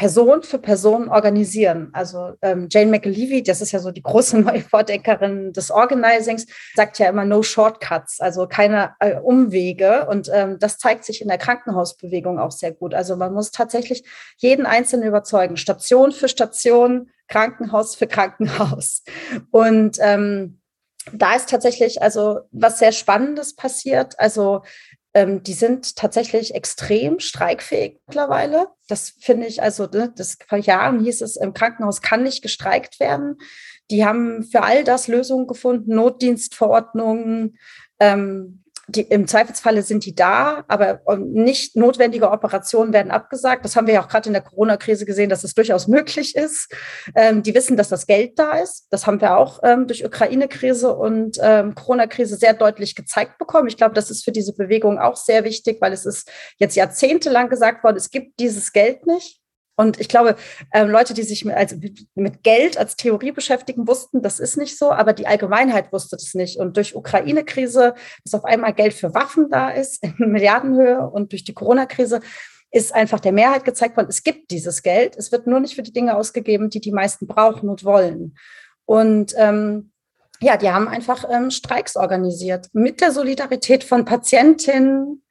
Person 0.00 0.42
für 0.42 0.58
Person 0.58 1.10
organisieren. 1.10 1.90
Also 1.92 2.32
ähm, 2.40 2.68
Jane 2.70 2.90
McAlevey, 2.90 3.42
das 3.42 3.60
ist 3.60 3.72
ja 3.72 3.80
so 3.80 3.90
die 3.90 4.02
große 4.02 4.38
neue 4.40 4.62
Vordenkerin 4.62 5.52
des 5.52 5.70
Organizings, 5.70 6.46
sagt 6.74 6.98
ja 6.98 7.10
immer 7.10 7.26
no 7.26 7.42
shortcuts, 7.42 8.18
also 8.18 8.46
keine 8.46 8.94
äh, 9.00 9.20
Umwege. 9.20 10.06
Und 10.08 10.30
ähm, 10.32 10.58
das 10.58 10.78
zeigt 10.78 11.04
sich 11.04 11.20
in 11.20 11.28
der 11.28 11.36
Krankenhausbewegung 11.36 12.38
auch 12.38 12.50
sehr 12.50 12.72
gut. 12.72 12.94
Also 12.94 13.14
man 13.14 13.34
muss 13.34 13.50
tatsächlich 13.50 14.02
jeden 14.38 14.64
Einzelnen 14.64 15.06
überzeugen, 15.06 15.58
Station 15.58 16.12
für 16.12 16.28
Station, 16.28 17.10
Krankenhaus 17.28 17.94
für 17.94 18.06
Krankenhaus. 18.06 19.02
Und 19.50 19.98
ähm, 20.00 20.60
da 21.12 21.34
ist 21.34 21.50
tatsächlich 21.50 22.02
also 22.02 22.40
was 22.52 22.78
sehr 22.78 22.92
Spannendes 22.92 23.54
passiert. 23.54 24.18
Also 24.18 24.62
ähm, 25.14 25.42
die 25.42 25.54
sind 25.54 25.96
tatsächlich 25.96 26.54
extrem 26.54 27.18
streikfähig 27.18 28.00
mittlerweile. 28.06 28.68
Das 28.88 29.14
finde 29.20 29.46
ich, 29.46 29.62
also 29.62 29.86
ne, 29.86 30.12
das 30.16 30.38
vor 30.46 30.58
Jahren 30.58 31.00
hieß 31.00 31.22
es, 31.22 31.36
im 31.36 31.52
Krankenhaus 31.52 32.00
kann 32.00 32.22
nicht 32.22 32.42
gestreikt 32.42 33.00
werden. 33.00 33.38
Die 33.90 34.04
haben 34.04 34.44
für 34.44 34.62
all 34.62 34.84
das 34.84 35.08
Lösungen 35.08 35.46
gefunden, 35.46 35.96
Notdienstverordnungen, 35.96 37.58
ähm, 37.98 38.59
die, 38.90 39.02
im 39.02 39.26
Zweifelsfalle 39.26 39.82
sind 39.82 40.04
die 40.04 40.14
da, 40.14 40.64
aber 40.68 41.00
ähm, 41.08 41.32
nicht 41.32 41.76
notwendige 41.76 42.30
Operationen 42.30 42.92
werden 42.92 43.10
abgesagt. 43.10 43.64
Das 43.64 43.76
haben 43.76 43.86
wir 43.86 43.94
ja 43.94 44.02
auch 44.02 44.08
gerade 44.08 44.28
in 44.28 44.32
der 44.32 44.42
Corona-Krise 44.42 45.06
gesehen, 45.06 45.30
dass 45.30 45.44
es 45.44 45.54
durchaus 45.54 45.88
möglich 45.88 46.36
ist. 46.36 46.72
Ähm, 47.14 47.42
die 47.42 47.54
wissen, 47.54 47.76
dass 47.76 47.88
das 47.88 48.06
Geld 48.06 48.38
da 48.38 48.58
ist. 48.58 48.86
Das 48.90 49.06
haben 49.06 49.20
wir 49.20 49.36
auch 49.36 49.60
ähm, 49.62 49.86
durch 49.86 50.04
Ukraine-Krise 50.04 50.94
und 50.94 51.38
ähm, 51.40 51.74
Corona-Krise 51.74 52.36
sehr 52.36 52.54
deutlich 52.54 52.94
gezeigt 52.94 53.38
bekommen. 53.38 53.68
Ich 53.68 53.76
glaube, 53.76 53.94
das 53.94 54.10
ist 54.10 54.24
für 54.24 54.32
diese 54.32 54.54
Bewegung 54.54 54.98
auch 54.98 55.16
sehr 55.16 55.44
wichtig, 55.44 55.80
weil 55.80 55.92
es 55.92 56.06
ist 56.06 56.30
jetzt 56.58 56.76
jahrzehntelang 56.76 57.48
gesagt 57.48 57.84
worden, 57.84 57.96
es 57.96 58.10
gibt 58.10 58.38
dieses 58.40 58.72
Geld 58.72 59.06
nicht. 59.06 59.39
Und 59.80 59.98
ich 59.98 60.08
glaube, 60.08 60.36
äh, 60.72 60.84
Leute, 60.84 61.14
die 61.14 61.22
sich 61.22 61.46
mit, 61.46 61.56
also 61.56 61.74
mit 62.14 62.42
Geld 62.42 62.76
als 62.76 62.96
Theorie 62.96 63.32
beschäftigen, 63.32 63.88
wussten, 63.88 64.20
das 64.20 64.38
ist 64.38 64.58
nicht 64.58 64.76
so, 64.76 64.92
aber 64.92 65.14
die 65.14 65.26
Allgemeinheit 65.26 65.90
wusste 65.90 66.16
das 66.16 66.34
nicht. 66.34 66.58
Und 66.58 66.76
durch 66.76 66.94
Ukraine-Krise, 66.94 67.94
dass 68.22 68.34
auf 68.34 68.44
einmal 68.44 68.74
Geld 68.74 68.92
für 68.92 69.14
Waffen 69.14 69.48
da 69.50 69.70
ist 69.70 70.04
in 70.18 70.32
Milliardenhöhe 70.32 71.08
und 71.08 71.32
durch 71.32 71.44
die 71.44 71.54
Corona-Krise 71.54 72.20
ist 72.70 72.94
einfach 72.94 73.20
der 73.20 73.32
Mehrheit 73.32 73.64
gezeigt 73.64 73.96
worden, 73.96 74.08
es 74.10 74.22
gibt 74.22 74.50
dieses 74.50 74.82
Geld. 74.82 75.16
Es 75.16 75.32
wird 75.32 75.46
nur 75.46 75.60
nicht 75.60 75.76
für 75.76 75.82
die 75.82 75.94
Dinge 75.94 76.14
ausgegeben, 76.14 76.68
die 76.68 76.82
die 76.82 76.92
meisten 76.92 77.26
brauchen 77.26 77.70
und 77.70 77.82
wollen. 77.82 78.36
Und 78.84 79.32
ähm, 79.38 79.92
ja, 80.42 80.58
die 80.58 80.68
haben 80.68 80.88
einfach 80.88 81.24
ähm, 81.30 81.50
Streiks 81.50 81.96
organisiert 81.96 82.68
mit 82.74 83.00
der 83.00 83.12
Solidarität 83.12 83.82
von 83.82 84.04
Patientinnen, 84.04 85.22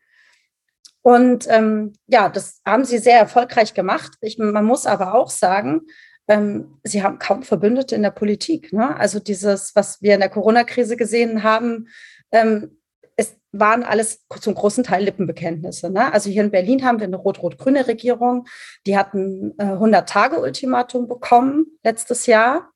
und 1.01 1.47
ähm, 1.49 1.93
ja, 2.07 2.29
das 2.29 2.61
haben 2.65 2.85
sie 2.85 2.97
sehr 2.97 3.17
erfolgreich 3.17 3.73
gemacht. 3.73 4.13
Ich, 4.21 4.37
man 4.37 4.65
muss 4.65 4.85
aber 4.85 5.15
auch 5.15 5.29
sagen, 5.29 5.81
ähm, 6.27 6.79
sie 6.83 7.03
haben 7.03 7.19
kaum 7.19 7.43
Verbündete 7.43 7.95
in 7.95 8.03
der 8.03 8.11
Politik. 8.11 8.73
Ne? 8.73 8.95
Also 8.97 9.19
dieses, 9.19 9.75
was 9.75 10.01
wir 10.01 10.13
in 10.13 10.19
der 10.19 10.29
Corona-Krise 10.29 10.97
gesehen 10.97 11.43
haben, 11.43 11.87
ähm, 12.31 12.77
es 13.15 13.35
waren 13.51 13.83
alles 13.83 14.25
zum 14.39 14.53
großen 14.53 14.83
Teil 14.83 15.03
Lippenbekenntnisse. 15.05 15.89
Ne? 15.89 16.13
Also 16.13 16.29
hier 16.29 16.43
in 16.43 16.51
Berlin 16.51 16.85
haben 16.85 16.99
wir 16.99 17.07
eine 17.07 17.15
rot-rot-grüne 17.15 17.87
Regierung. 17.87 18.45
Die 18.85 18.97
hatten 18.97 19.55
äh, 19.57 19.63
100-Tage-Ultimatum 19.63 21.07
bekommen 21.07 21.65
letztes 21.83 22.27
Jahr 22.27 22.69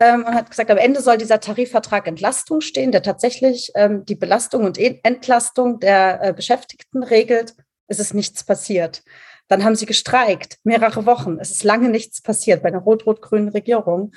ähm, 0.00 0.24
und 0.24 0.34
hat 0.34 0.50
gesagt, 0.50 0.70
am 0.70 0.78
Ende 0.78 1.00
soll 1.00 1.18
dieser 1.18 1.40
Tarifvertrag 1.40 2.06
Entlastung 2.06 2.60
stehen, 2.60 2.92
der 2.92 3.02
tatsächlich 3.02 3.70
ähm, 3.74 4.04
die 4.04 4.16
Belastung 4.16 4.64
und 4.64 4.78
Entlastung 4.78 5.80
der 5.80 6.22
äh, 6.22 6.32
Beschäftigten 6.32 7.02
regelt. 7.02 7.54
Es 7.86 8.00
ist 8.00 8.14
nichts 8.14 8.44
passiert. 8.44 9.02
Dann 9.48 9.62
haben 9.62 9.76
sie 9.76 9.86
gestreikt, 9.86 10.58
mehrere 10.64 11.06
Wochen. 11.06 11.38
Es 11.38 11.50
ist 11.50 11.64
lange 11.64 11.90
nichts 11.90 12.22
passiert 12.22 12.62
bei 12.62 12.68
einer 12.68 12.78
rot-rot-grünen 12.78 13.50
Regierung. 13.50 14.12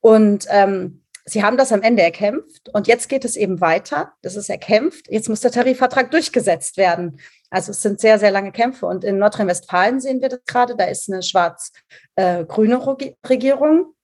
Und 0.00 0.46
ähm, 0.50 1.04
sie 1.24 1.44
haben 1.44 1.56
das 1.56 1.72
am 1.72 1.82
Ende 1.82 2.02
erkämpft. 2.02 2.68
Und 2.72 2.88
jetzt 2.88 3.08
geht 3.08 3.24
es 3.24 3.36
eben 3.36 3.60
weiter. 3.60 4.12
Das 4.22 4.34
ist 4.34 4.50
erkämpft. 4.50 5.06
Jetzt 5.08 5.28
muss 5.28 5.40
der 5.40 5.52
Tarifvertrag 5.52 6.10
durchgesetzt 6.10 6.76
werden. 6.76 7.20
Also 7.48 7.70
es 7.70 7.80
sind 7.80 8.00
sehr, 8.00 8.18
sehr 8.18 8.32
lange 8.32 8.50
Kämpfe. 8.50 8.86
Und 8.86 9.04
in 9.04 9.18
Nordrhein-Westfalen 9.18 10.00
sehen 10.00 10.20
wir 10.20 10.28
das 10.28 10.40
gerade. 10.46 10.74
Da 10.74 10.84
ist 10.84 11.08
eine 11.08 11.22
schwarz-grüne 11.22 12.74
äh, 12.74 13.26
Regierung 13.28 13.94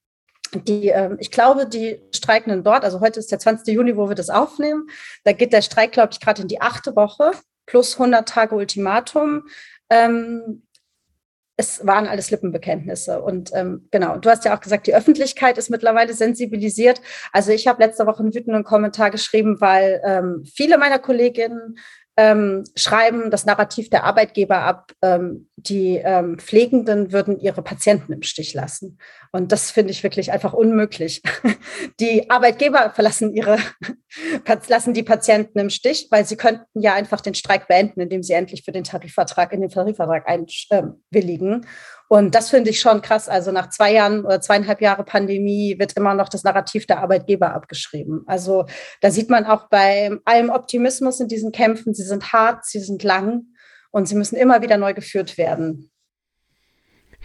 die, 0.54 0.88
äh, 0.88 1.16
ich 1.18 1.30
glaube, 1.30 1.66
die 1.66 2.00
Streikenden 2.14 2.64
dort, 2.64 2.84
also 2.84 3.00
heute 3.00 3.20
ist 3.20 3.30
der 3.30 3.38
20. 3.38 3.74
Juni, 3.74 3.96
wo 3.96 4.08
wir 4.08 4.14
das 4.14 4.30
aufnehmen, 4.30 4.88
da 5.24 5.32
geht 5.32 5.52
der 5.52 5.62
Streik, 5.62 5.92
glaube 5.92 6.10
ich, 6.12 6.20
gerade 6.20 6.42
in 6.42 6.48
die 6.48 6.60
achte 6.60 6.96
Woche, 6.96 7.32
plus 7.66 7.94
100 7.94 8.28
Tage 8.28 8.54
Ultimatum. 8.54 9.44
Ähm, 9.90 10.62
es 11.60 11.84
waren 11.84 12.06
alles 12.06 12.30
Lippenbekenntnisse. 12.30 13.20
Und 13.20 13.50
ähm, 13.52 13.88
genau, 13.90 14.16
du 14.16 14.30
hast 14.30 14.44
ja 14.44 14.56
auch 14.56 14.60
gesagt, 14.60 14.86
die 14.86 14.94
Öffentlichkeit 14.94 15.58
ist 15.58 15.70
mittlerweile 15.70 16.14
sensibilisiert. 16.14 17.00
Also 17.32 17.50
ich 17.50 17.66
habe 17.66 17.82
letzte 17.82 18.06
Woche 18.06 18.20
einen 18.20 18.32
wütenden 18.32 18.62
Kommentar 18.62 19.10
geschrieben, 19.10 19.60
weil 19.60 20.00
ähm, 20.04 20.44
viele 20.44 20.78
meiner 20.78 21.00
Kolleginnen 21.00 21.76
ähm, 22.18 22.64
schreiben 22.74 23.30
das 23.30 23.46
Narrativ 23.46 23.90
der 23.90 24.02
Arbeitgeber 24.02 24.58
ab, 24.62 24.90
ähm, 25.02 25.48
die 25.54 26.02
ähm, 26.02 26.36
Pflegenden 26.40 27.12
würden 27.12 27.38
ihre 27.38 27.62
Patienten 27.62 28.12
im 28.12 28.22
Stich 28.22 28.54
lassen. 28.54 28.98
Und 29.30 29.52
das 29.52 29.70
finde 29.70 29.92
ich 29.92 30.02
wirklich 30.02 30.32
einfach 30.32 30.52
unmöglich. 30.52 31.22
Die 32.00 32.28
Arbeitgeber 32.28 32.90
verlassen 32.90 33.32
ihre, 33.34 33.58
lassen 34.68 34.94
die 34.94 35.04
Patienten 35.04 35.60
im 35.60 35.70
Stich, 35.70 36.08
weil 36.10 36.24
sie 36.24 36.36
könnten 36.36 36.80
ja 36.80 36.94
einfach 36.94 37.20
den 37.20 37.34
Streik 37.34 37.68
beenden, 37.68 38.00
indem 38.00 38.22
sie 38.24 38.32
endlich 38.32 38.64
für 38.64 38.72
den 38.72 38.84
Tarifvertrag, 38.84 39.52
in 39.52 39.60
den 39.60 39.70
Tarifvertrag 39.70 40.28
einwilligen. 40.28 41.66
Und 42.08 42.34
das 42.34 42.48
finde 42.48 42.70
ich 42.70 42.80
schon 42.80 43.02
krass. 43.02 43.28
Also 43.28 43.52
nach 43.52 43.68
zwei 43.68 43.92
Jahren 43.92 44.24
oder 44.24 44.40
zweieinhalb 44.40 44.80
Jahre 44.80 45.04
Pandemie 45.04 45.76
wird 45.78 45.92
immer 45.92 46.14
noch 46.14 46.30
das 46.30 46.42
Narrativ 46.42 46.86
der 46.86 47.00
Arbeitgeber 47.00 47.54
abgeschrieben. 47.54 48.22
Also 48.26 48.64
da 49.02 49.10
sieht 49.10 49.28
man 49.28 49.44
auch 49.44 49.68
bei 49.68 50.10
allem 50.24 50.48
Optimismus 50.48 51.20
in 51.20 51.28
diesen 51.28 51.52
Kämpfen, 51.52 51.94
sie 51.94 52.04
sind 52.04 52.32
hart, 52.32 52.64
sie 52.64 52.80
sind 52.80 53.02
lang 53.02 53.42
und 53.90 54.08
sie 54.08 54.14
müssen 54.14 54.36
immer 54.36 54.62
wieder 54.62 54.78
neu 54.78 54.94
geführt 54.94 55.36
werden. 55.36 55.90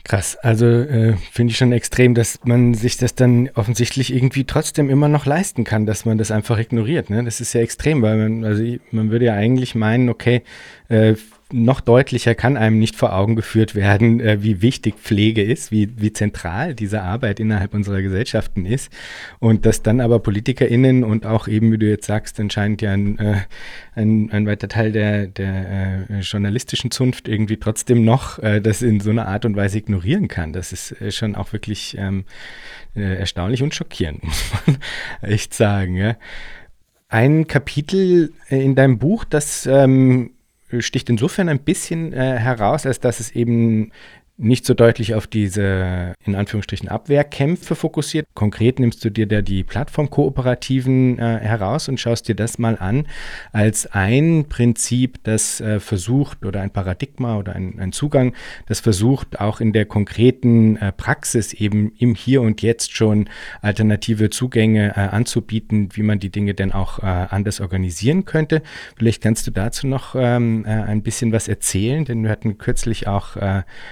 Krass, 0.04 0.36
also 0.42 0.66
äh, 0.66 1.16
finde 1.32 1.52
ich 1.52 1.58
schon 1.58 1.72
extrem, 1.72 2.14
dass 2.14 2.40
man 2.44 2.74
sich 2.74 2.98
das 2.98 3.16
dann 3.16 3.50
offensichtlich 3.56 4.14
irgendwie 4.14 4.44
trotzdem 4.44 4.90
immer 4.90 5.08
noch 5.08 5.26
leisten 5.26 5.64
kann, 5.64 5.86
dass 5.86 6.04
man 6.04 6.18
das 6.18 6.30
einfach 6.30 6.60
ignoriert. 6.60 7.10
Ne? 7.10 7.24
Das 7.24 7.40
ist 7.40 7.54
ja 7.54 7.62
extrem, 7.62 8.02
weil 8.02 8.18
man, 8.18 8.44
also 8.44 8.64
man 8.92 9.12
würde 9.12 9.26
ja 9.26 9.34
eigentlich 9.34 9.76
meinen, 9.76 10.10
okay, 10.10 10.44
äh, 10.90 11.16
noch 11.54 11.82
deutlicher 11.82 12.34
kann 12.36 12.58
einem 12.58 12.80
nicht 12.80 12.96
vor 12.96 13.16
Augen 13.16 13.36
geführt 13.36 13.76
werden, 13.76 14.20
äh, 14.20 14.42
wie 14.42 14.62
wichtig 14.62 14.96
Pflege 14.96 15.44
ist, 15.44 15.72
wie, 15.72 15.90
wie 16.02 16.12
zentral 16.12 16.74
diese 16.74 17.02
Arbeit 17.02 17.40
innerhalb 17.40 17.74
unserer 17.74 18.02
Gesellschaften 18.02 18.66
ist. 18.66 18.92
Und 19.40 19.66
dass 19.66 19.84
dann 19.84 20.02
aber 20.02 20.20
PolitikerInnen 20.20 21.04
und 21.04 21.26
auch 21.26 21.48
eben, 21.48 21.72
wie 21.72 21.78
du 21.78 21.88
jetzt 21.88 22.08
sagst, 22.08 22.40
anscheinend 22.40 22.82
ja 22.82 22.92
ein, 22.92 23.20
äh, 23.20 23.36
ein, 23.96 24.32
ein 24.32 24.48
weiter 24.48 24.68
Teil 24.68 24.92
der, 24.92 25.28
der 25.28 26.10
äh, 26.10 26.20
journalistischen 26.20 26.92
Zunft 26.92 27.28
irgendwie 27.28 27.58
trotzdem 27.58 28.04
noch 28.04 28.40
äh, 28.40 28.60
das 28.60 28.82
in 28.82 29.00
so 29.00 29.12
einer 29.12 29.28
Art 29.28 29.46
und 29.46 29.56
Weise 29.56 29.78
ignorieren 29.78 30.28
kann. 30.28 30.54
Das 30.54 30.74
ist 30.74 31.00
äh, 31.02 31.12
schon 31.12 31.36
auch 31.36 31.54
wirklich 31.54 31.96
ähm, 32.00 32.26
äh, 32.96 33.20
erstaunlich 33.20 33.62
und 33.62 33.76
schockierend, 33.76 34.24
muss 34.24 34.52
man 34.66 34.78
echt 35.22 35.54
sagen. 35.54 35.96
Ja. 35.96 36.18
Ein 37.10 37.46
Kapitel 37.46 38.34
in 38.50 38.74
deinem 38.74 38.98
Buch, 38.98 39.24
das 39.24 39.68
ähm, 39.68 40.32
sticht 40.82 41.10
insofern 41.10 41.50
ein 41.50 41.60
bisschen 41.60 42.14
äh, 42.14 42.38
heraus, 42.38 42.86
als 42.86 43.00
dass 43.00 43.20
es 43.20 43.32
eben 43.32 43.92
nicht 44.38 44.66
so 44.66 44.74
deutlich 44.74 45.14
auf 45.14 45.28
diese 45.28 46.16
in 46.26 46.34
Anführungsstrichen 46.34 46.90
Abwehrkämpfe 46.90 47.76
fokussiert. 47.76 48.26
Konkret 48.34 48.80
nimmst 48.80 49.06
du 49.06 49.12
dir 49.12 49.28
da 49.28 49.44
die 49.44 49.64
Plattformkooperativen 49.64 51.20
äh, 51.20 51.40
heraus 51.40 51.88
und 51.88 52.00
schaust 52.00 52.28
dir 52.28 52.36
das 52.36 52.58
mal 52.58 52.78
an 52.80 53.06
als 53.52 53.86
ein 53.86 54.46
Prinzip, 54.50 55.24
das 55.24 55.62
äh, 55.62 55.80
versucht 55.80 56.46
oder 56.46 56.62
ein 56.62 56.72
Paradigma 56.72 57.38
oder 57.38 57.54
ein, 57.54 57.80
ein, 57.80 57.92
Zugang, 57.92 58.34
das 58.66 58.80
versucht 58.80 59.40
auch 59.40 59.62
in 59.62 59.72
der 59.72 59.86
konkreten 59.86 60.78
äh, 60.78 60.92
Praxis 60.92 61.54
eben 61.54 61.92
im 62.00 62.16
Hier 62.16 62.42
und 62.42 62.64
Jetzt 62.64 62.96
schon 62.96 63.30
alternative 63.62 64.32
Zugänge 64.32 64.94
äh, 64.96 65.00
anzubieten, 65.00 65.90
wie 65.94 66.02
man 66.02 66.18
die 66.18 66.32
Dinge 66.32 66.56
denn 66.56 66.72
auch 66.72 67.00
äh, 67.00 67.06
anders 67.06 67.62
organisieren 67.62 68.26
könnte. 68.26 68.64
Vielleicht 68.98 69.22
kannst 69.22 69.46
du 69.46 69.52
dazu 69.52 69.86
noch 69.86 70.16
ähm, 70.18 70.66
äh, 70.66 70.70
ein 70.70 71.04
bisschen 71.04 71.32
was 71.32 71.48
erzählen, 71.48 72.04
denn 72.04 72.24
wir 72.24 72.32
hatten 72.32 72.58
kürzlich 72.58 73.08
auch 73.08 73.36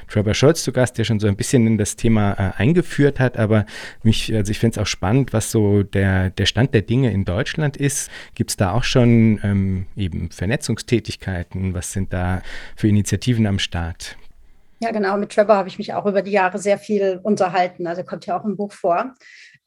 Trevor 0.08 0.31
Oliver 0.32 0.36
Scholz 0.36 0.64
zu 0.64 0.72
Gast, 0.72 0.98
der 0.98 1.04
schon 1.04 1.20
so 1.20 1.28
ein 1.28 1.36
bisschen 1.36 1.68
in 1.68 1.78
das 1.78 1.98
Thema 1.98 2.32
äh, 2.34 2.52
eingeführt 2.58 3.20
hat. 3.20 3.38
Aber 3.38 3.66
mich, 4.02 4.34
also 4.34 4.50
ich 4.50 4.60
finde 4.60 4.76
es 4.76 4.82
auch 4.82 4.88
spannend, 4.88 5.34
was 5.34 5.52
so 5.52 5.84
der, 5.84 6.30
der 6.30 6.46
Stand 6.46 6.74
der 6.74 6.84
Dinge 6.84 7.12
in 7.12 7.26
Deutschland 7.26 7.76
ist. 7.76 8.10
Gibt 8.34 8.52
es 8.52 8.56
da 8.58 8.72
auch 8.72 8.84
schon 8.84 9.42
ähm, 9.44 9.88
eben 9.98 10.32
Vernetzungstätigkeiten? 10.32 11.74
Was 11.74 11.92
sind 11.92 12.14
da 12.14 12.42
für 12.78 12.88
Initiativen 12.88 13.46
am 13.46 13.60
Start? 13.60 14.16
Ja, 14.80 14.92
genau. 14.92 15.18
Mit 15.18 15.32
Trevor 15.32 15.56
habe 15.56 15.68
ich 15.68 15.78
mich 15.78 15.94
auch 15.94 16.06
über 16.06 16.22
die 16.22 16.32
Jahre 16.32 16.60
sehr 16.60 16.78
viel 16.78 17.20
unterhalten. 17.22 17.86
Also 17.86 18.04
kommt 18.04 18.26
ja 18.26 18.40
auch 18.40 18.46
im 18.46 18.56
Buch 18.56 18.72
vor. 18.72 19.14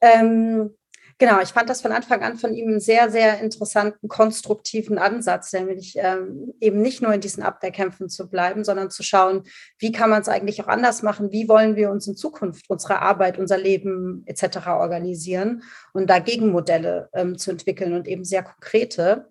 Ähm, 0.00 0.70
genau, 1.18 1.40
ich 1.40 1.50
fand 1.50 1.68
das 1.68 1.83
von 1.83 1.92
Anfang 1.92 2.22
an 2.22 2.37
von 2.37 2.55
ihm 2.55 2.68
einen 2.68 2.81
sehr, 2.81 3.11
sehr 3.11 3.40
interessanten, 3.40 4.09
konstruktiven 4.09 4.98
Ansatz, 4.98 5.53
nämlich 5.53 5.94
ähm, 5.96 6.55
eben 6.61 6.81
nicht 6.81 7.03
nur 7.03 7.12
in 7.12 7.20
diesen 7.20 7.42
Abwehrkämpfen 7.42 8.09
zu 8.09 8.29
bleiben, 8.29 8.64
sondern 8.64 8.90
zu 8.90 9.03
schauen, 9.03 9.42
wie 9.79 9.92
kann 9.92 10.11
man 10.11 10.22
es 10.22 10.29
eigentlich 10.29 10.62
auch 10.62 10.68
anders 10.68 11.03
machen, 11.03 11.33
wie 11.33 11.48
wollen 11.48 11.77
wir 11.77 11.90
uns 11.90 12.07
in 12.07 12.16
Zukunft 12.16 12.66
unsere 12.68 13.00
Arbeit, 13.00 13.38
unser 13.38 13.59
Leben 13.59 14.22
etc. 14.27 14.66
organisieren 14.68 15.62
und 15.92 16.09
da 16.09 16.18
Gegenmodelle 16.18 17.09
ähm, 17.12 17.38
zu 17.38 17.50
entwickeln 17.50 17.94
und 17.94 18.09
eben 18.09 18.24
sehr 18.24 18.42
konkrete. 18.42 19.29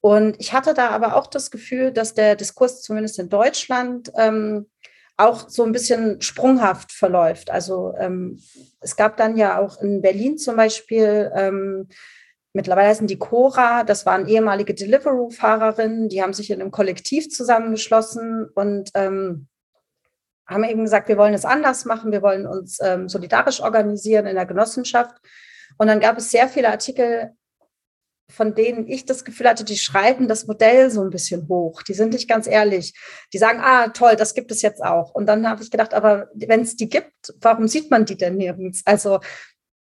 Und 0.00 0.40
ich 0.40 0.52
hatte 0.52 0.74
da 0.74 0.88
aber 0.88 1.16
auch 1.16 1.28
das 1.28 1.52
Gefühl, 1.52 1.92
dass 1.92 2.14
der 2.14 2.34
Diskurs 2.34 2.82
zumindest 2.82 3.20
in 3.20 3.28
Deutschland 3.28 4.10
ähm, 4.16 4.66
auch 5.16 5.48
so 5.48 5.64
ein 5.64 5.72
bisschen 5.72 6.20
sprunghaft 6.20 6.92
verläuft. 6.92 7.50
Also 7.50 7.94
ähm, 7.98 8.40
es 8.80 8.96
gab 8.96 9.16
dann 9.16 9.36
ja 9.36 9.58
auch 9.60 9.80
in 9.80 10.02
Berlin 10.02 10.38
zum 10.38 10.56
Beispiel, 10.56 11.30
ähm, 11.34 11.88
mittlerweile 12.52 12.88
heißen 12.88 13.06
die 13.06 13.18
Cora, 13.18 13.84
das 13.84 14.06
waren 14.06 14.26
ehemalige 14.26 14.74
Deliveroo-Fahrerinnen, 14.74 16.08
die 16.08 16.22
haben 16.22 16.32
sich 16.32 16.50
in 16.50 16.60
einem 16.60 16.70
Kollektiv 16.70 17.30
zusammengeschlossen 17.30 18.48
und 18.54 18.90
ähm, 18.94 19.48
haben 20.46 20.64
eben 20.64 20.84
gesagt, 20.84 21.08
wir 21.08 21.16
wollen 21.16 21.34
es 21.34 21.44
anders 21.44 21.84
machen, 21.84 22.12
wir 22.12 22.22
wollen 22.22 22.46
uns 22.46 22.78
ähm, 22.82 23.08
solidarisch 23.08 23.62
organisieren 23.62 24.26
in 24.26 24.34
der 24.34 24.46
Genossenschaft. 24.46 25.16
Und 25.78 25.86
dann 25.86 26.00
gab 26.00 26.18
es 26.18 26.30
sehr 26.30 26.48
viele 26.48 26.68
Artikel 26.68 27.32
von 28.30 28.54
denen 28.54 28.88
ich 28.88 29.04
das 29.04 29.24
Gefühl 29.24 29.48
hatte, 29.48 29.64
die 29.64 29.76
schreiben 29.76 30.28
das 30.28 30.46
Modell 30.46 30.90
so 30.90 31.02
ein 31.02 31.10
bisschen 31.10 31.48
hoch. 31.48 31.82
Die 31.82 31.94
sind 31.94 32.12
nicht 32.12 32.28
ganz 32.28 32.46
ehrlich. 32.46 32.94
Die 33.32 33.38
sagen, 33.38 33.60
ah, 33.62 33.88
toll, 33.88 34.16
das 34.16 34.34
gibt 34.34 34.50
es 34.50 34.62
jetzt 34.62 34.82
auch. 34.82 35.14
Und 35.14 35.26
dann 35.26 35.48
habe 35.48 35.62
ich 35.62 35.70
gedacht, 35.70 35.94
aber 35.94 36.28
wenn 36.34 36.60
es 36.60 36.76
die 36.76 36.88
gibt, 36.88 37.34
warum 37.40 37.68
sieht 37.68 37.90
man 37.90 38.04
die 38.04 38.16
denn 38.16 38.36
nirgends? 38.36 38.82
Also 38.86 39.20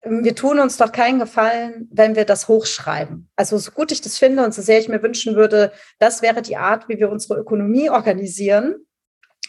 wir 0.03 0.35
tun 0.35 0.59
uns 0.59 0.79
doch 0.79 0.93
keinen 0.93 1.19
Gefallen, 1.19 1.89
wenn 1.93 2.17
wir 2.17 2.25
das 2.25 2.49
hochschreiben. 2.49 3.29
Also 3.37 3.59
so 3.59 3.71
gut 3.71 3.93
ich 3.93 4.01
das 4.01 4.19
finde 4.19 4.45
und 4.45 4.55
so 4.55 4.63
sehr 4.63 4.79
ich 4.79 4.89
mir 4.89 5.03
wünschen 5.03 5.37
würde, 5.37 5.73
das 5.99 6.23
wäre 6.23 6.41
die 6.41 6.57
Art, 6.57 6.89
wie 6.89 6.99
wir 6.99 7.11
unsere 7.11 7.39
Ökonomie 7.39 7.91
organisieren, 7.91 8.87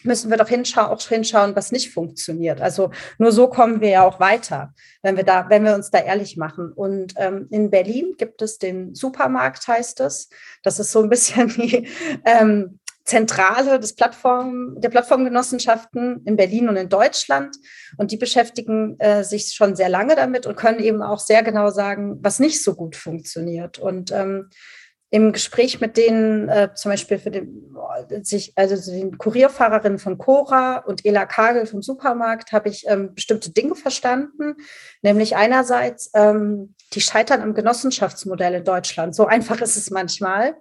müssen 0.04 0.30
wir 0.30 0.36
doch 0.36 0.48
hinschauen, 0.48 0.88
auch 0.88 1.00
hinschauen, 1.00 1.56
was 1.56 1.72
nicht 1.72 1.92
funktioniert. 1.92 2.60
Also 2.60 2.90
nur 3.18 3.32
so 3.32 3.48
kommen 3.48 3.80
wir 3.80 3.90
ja 3.90 4.04
auch 4.04 4.20
weiter, 4.20 4.74
wenn 5.02 5.16
wir 5.16 5.24
da, 5.24 5.46
wenn 5.48 5.64
wir 5.64 5.74
uns 5.74 5.90
da 5.90 5.98
ehrlich 5.98 6.36
machen. 6.36 6.72
Und 6.72 7.14
ähm, 7.16 7.48
in 7.50 7.70
Berlin 7.70 8.14
gibt 8.18 8.42
es 8.42 8.58
den 8.58 8.94
Supermarkt, 8.94 9.66
heißt 9.66 10.00
es. 10.00 10.30
Das 10.62 10.78
ist 10.78 10.92
so 10.92 11.02
ein 11.02 11.08
bisschen 11.08 11.48
die 11.56 11.88
ähm, 12.24 12.78
Zentrale 13.04 13.80
des 13.80 13.94
Plattform, 13.94 14.80
der 14.80 14.88
Plattformgenossenschaften 14.88 16.22
in 16.24 16.36
Berlin 16.36 16.68
und 16.68 16.76
in 16.76 16.88
Deutschland. 16.88 17.56
Und 17.96 18.12
die 18.12 18.16
beschäftigen 18.16 18.98
äh, 19.00 19.24
sich 19.24 19.52
schon 19.54 19.74
sehr 19.74 19.88
lange 19.88 20.14
damit 20.14 20.46
und 20.46 20.56
können 20.56 20.78
eben 20.78 21.02
auch 21.02 21.18
sehr 21.18 21.42
genau 21.42 21.70
sagen, 21.70 22.18
was 22.22 22.38
nicht 22.38 22.62
so 22.62 22.74
gut 22.74 22.94
funktioniert. 22.94 23.78
Und 23.78 24.12
ähm, 24.12 24.50
im 25.12 25.32
Gespräch 25.32 25.78
mit 25.78 25.98
denen, 25.98 26.48
äh, 26.48 26.70
zum 26.74 26.90
Beispiel 26.90 27.18
für 27.18 27.30
den, 27.30 27.76
sich, 28.22 28.54
also 28.56 28.90
den 28.90 29.18
Kurierfahrerinnen 29.18 29.98
von 29.98 30.16
Cora 30.16 30.78
und 30.78 31.04
Ela 31.04 31.26
Kagel 31.26 31.66
vom 31.66 31.82
Supermarkt, 31.82 32.52
habe 32.52 32.70
ich 32.70 32.86
ähm, 32.88 33.14
bestimmte 33.14 33.50
Dinge 33.50 33.74
verstanden. 33.74 34.56
Nämlich 35.02 35.36
einerseits, 35.36 36.10
ähm, 36.14 36.74
die 36.94 37.02
scheitern 37.02 37.42
am 37.42 37.52
Genossenschaftsmodell 37.52 38.54
in 38.54 38.64
Deutschland. 38.64 39.14
So 39.14 39.26
einfach 39.26 39.60
ist 39.60 39.76
es 39.76 39.90
manchmal. 39.90 40.54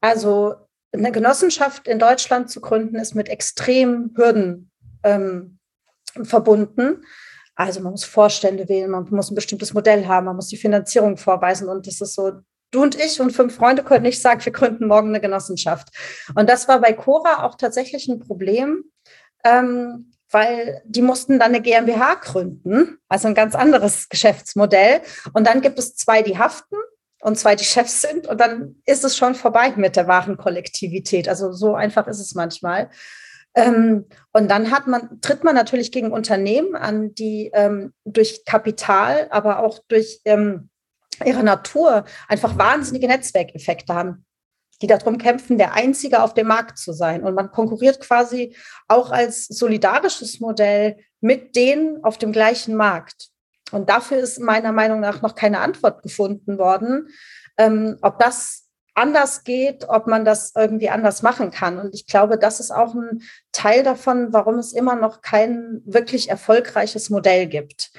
Also 0.00 0.54
eine 0.92 1.10
Genossenschaft 1.10 1.88
in 1.88 1.98
Deutschland 1.98 2.48
zu 2.48 2.60
gründen, 2.60 2.94
ist 2.94 3.16
mit 3.16 3.28
extremen 3.28 4.14
Hürden 4.14 4.70
ähm, 5.02 5.58
verbunden. 6.22 7.04
Also 7.56 7.80
man 7.80 7.90
muss 7.90 8.04
Vorstände 8.04 8.68
wählen, 8.68 8.92
man 8.92 9.08
muss 9.10 9.32
ein 9.32 9.34
bestimmtes 9.34 9.74
Modell 9.74 10.06
haben, 10.06 10.26
man 10.26 10.36
muss 10.36 10.46
die 10.46 10.56
Finanzierung 10.56 11.16
vorweisen 11.16 11.68
und 11.68 11.88
das 11.88 12.00
ist 12.00 12.14
so 12.14 12.40
du 12.70 12.82
und 12.82 12.94
ich 12.94 13.20
und 13.20 13.32
fünf 13.32 13.56
Freunde 13.56 13.82
können 13.82 14.02
nicht 14.02 14.20
sagen, 14.20 14.44
wir 14.44 14.52
gründen 14.52 14.86
morgen 14.86 15.08
eine 15.08 15.20
Genossenschaft. 15.20 15.88
Und 16.34 16.48
das 16.48 16.68
war 16.68 16.80
bei 16.80 16.92
Cora 16.92 17.44
auch 17.44 17.56
tatsächlich 17.56 18.08
ein 18.08 18.20
Problem, 18.20 18.84
ähm, 19.44 20.12
weil 20.30 20.80
die 20.84 21.02
mussten 21.02 21.38
dann 21.38 21.48
eine 21.48 21.60
GmbH 21.60 22.14
gründen, 22.14 22.98
also 23.08 23.28
ein 23.28 23.34
ganz 23.34 23.54
anderes 23.54 24.08
Geschäftsmodell. 24.08 25.00
Und 25.32 25.46
dann 25.46 25.60
gibt 25.60 25.78
es 25.78 25.96
zwei, 25.96 26.22
die 26.22 26.38
haften 26.38 26.76
und 27.20 27.38
zwei, 27.38 27.56
die 27.56 27.64
Chefs 27.64 28.02
sind. 28.02 28.26
Und 28.28 28.40
dann 28.40 28.76
ist 28.86 29.04
es 29.04 29.16
schon 29.16 29.34
vorbei 29.34 29.72
mit 29.76 29.96
der 29.96 30.06
wahren 30.06 30.36
Kollektivität. 30.36 31.28
Also 31.28 31.52
so 31.52 31.74
einfach 31.74 32.06
ist 32.06 32.20
es 32.20 32.34
manchmal. 32.34 32.90
Ähm, 33.54 34.06
und 34.32 34.48
dann 34.48 34.70
hat 34.70 34.86
man, 34.86 35.20
tritt 35.20 35.42
man 35.42 35.56
natürlich 35.56 35.90
gegen 35.90 36.12
Unternehmen 36.12 36.76
an, 36.76 37.14
die 37.14 37.50
ähm, 37.52 37.92
durch 38.04 38.44
Kapital, 38.44 39.26
aber 39.30 39.58
auch 39.58 39.80
durch 39.88 40.20
ähm, 40.24 40.69
ihrer 41.26 41.42
Natur 41.42 42.04
einfach 42.28 42.58
wahnsinnige 42.58 43.08
Netzwerkeffekte 43.08 43.94
haben, 43.94 44.24
die 44.82 44.86
darum 44.86 45.18
kämpfen, 45.18 45.58
der 45.58 45.74
Einzige 45.74 46.22
auf 46.22 46.34
dem 46.34 46.46
Markt 46.46 46.78
zu 46.78 46.92
sein. 46.92 47.22
Und 47.22 47.34
man 47.34 47.50
konkurriert 47.50 48.00
quasi 48.00 48.56
auch 48.88 49.10
als 49.10 49.46
solidarisches 49.46 50.40
Modell 50.40 50.96
mit 51.20 51.54
denen 51.56 52.02
auf 52.04 52.18
dem 52.18 52.32
gleichen 52.32 52.74
Markt. 52.74 53.28
Und 53.72 53.88
dafür 53.88 54.18
ist 54.18 54.40
meiner 54.40 54.72
Meinung 54.72 55.00
nach 55.00 55.22
noch 55.22 55.34
keine 55.34 55.60
Antwort 55.60 56.02
gefunden 56.02 56.58
worden, 56.58 57.08
ähm, 57.56 57.98
ob 58.02 58.18
das 58.18 58.66
anders 58.94 59.44
geht, 59.44 59.88
ob 59.88 60.06
man 60.06 60.24
das 60.24 60.52
irgendwie 60.56 60.90
anders 60.90 61.22
machen 61.22 61.50
kann. 61.50 61.78
Und 61.78 61.94
ich 61.94 62.06
glaube, 62.06 62.38
das 62.38 62.60
ist 62.60 62.70
auch 62.70 62.94
ein 62.94 63.22
Teil 63.52 63.82
davon, 63.82 64.32
warum 64.32 64.58
es 64.58 64.72
immer 64.72 64.96
noch 64.96 65.20
kein 65.20 65.80
wirklich 65.84 66.28
erfolgreiches 66.28 67.10
Modell 67.10 67.46
gibt. 67.46 67.92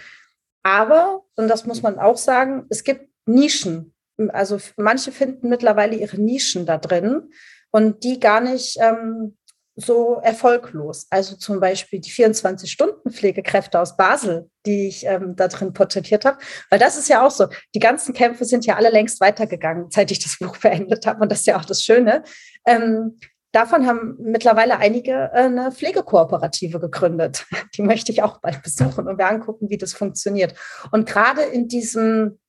Aber, 0.64 1.24
und 1.36 1.48
das 1.48 1.66
muss 1.66 1.82
man 1.82 1.98
auch 1.98 2.18
sagen, 2.18 2.66
es 2.70 2.84
gibt 2.84 3.10
Nischen. 3.26 3.94
Also 4.30 4.60
manche 4.78 5.12
finden 5.12 5.50
mittlerweile 5.50 5.96
ihre 5.96 6.20
Nischen 6.20 6.66
da 6.66 6.78
drin 6.78 7.32
und 7.72 8.04
die 8.04 8.20
gar 8.20 8.42
nicht 8.42 8.78
ähm, 8.80 9.38
so 9.76 10.20
erfolglos. 10.22 11.08
Also 11.10 11.36
zum 11.36 11.60
Beispiel 11.60 12.00
die 12.00 12.12
24-Stunden-Pflegekräfte 12.12 13.80
aus 13.80 13.96
Basel, 13.96 14.50
die 14.66 14.88
ich 14.88 15.06
ähm, 15.06 15.36
da 15.36 15.48
drin 15.48 15.74
porträtiert 15.74 16.26
habe. 16.26 16.38
Weil 16.70 16.80
das 16.80 16.98
ist 16.98 17.10
ja 17.10 17.26
auch 17.26 17.32
so, 17.32 17.48
die 17.74 17.80
ganzen 17.80 18.14
Kämpfe 18.14 18.46
sind 18.46 18.66
ja 18.66 18.76
alle 18.76 18.90
längst 18.90 19.22
weitergegangen, 19.22 19.88
seit 19.90 20.12
ich 20.12 20.20
das 20.20 20.38
Buch 20.40 20.58
beendet 20.58 21.06
habe. 21.06 21.22
Und 21.22 21.32
das 21.32 21.40
ist 21.40 21.48
ja 21.48 21.58
auch 21.58 21.66
das 21.66 21.84
Schöne. 21.84 22.24
Ähm, 22.66 23.18
davon 23.54 23.88
haben 23.88 24.18
mittlerweile 24.20 24.78
einige 24.78 25.32
äh, 25.34 25.44
eine 25.44 25.72
Pflegekooperative 25.72 26.80
gegründet. 26.80 27.46
Die 27.76 27.82
möchte 27.82 28.12
ich 28.12 28.24
auch 28.24 28.40
bald 28.40 28.62
besuchen 28.64 29.08
und 29.08 29.18
wir 29.18 29.28
angucken, 29.28 29.70
wie 29.70 29.78
das 29.78 29.94
funktioniert. 29.94 30.54
Und 30.92 31.08
gerade 31.08 31.44
in 31.44 31.68
diesem 31.68 32.40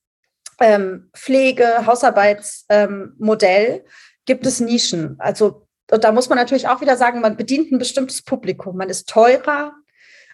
ähm, 0.60 1.10
Pflege, 1.14 1.86
Hausarbeitsmodell 1.86 3.70
ähm, 3.74 3.82
gibt 4.24 4.46
es 4.46 4.60
Nischen. 4.60 5.16
Also 5.18 5.66
und 5.92 6.04
da 6.04 6.12
muss 6.12 6.30
man 6.30 6.38
natürlich 6.38 6.68
auch 6.68 6.80
wieder 6.80 6.96
sagen, 6.96 7.20
man 7.20 7.36
bedient 7.36 7.70
ein 7.70 7.78
bestimmtes 7.78 8.22
Publikum. 8.22 8.78
Man 8.78 8.88
ist 8.88 9.10
teurer, 9.10 9.74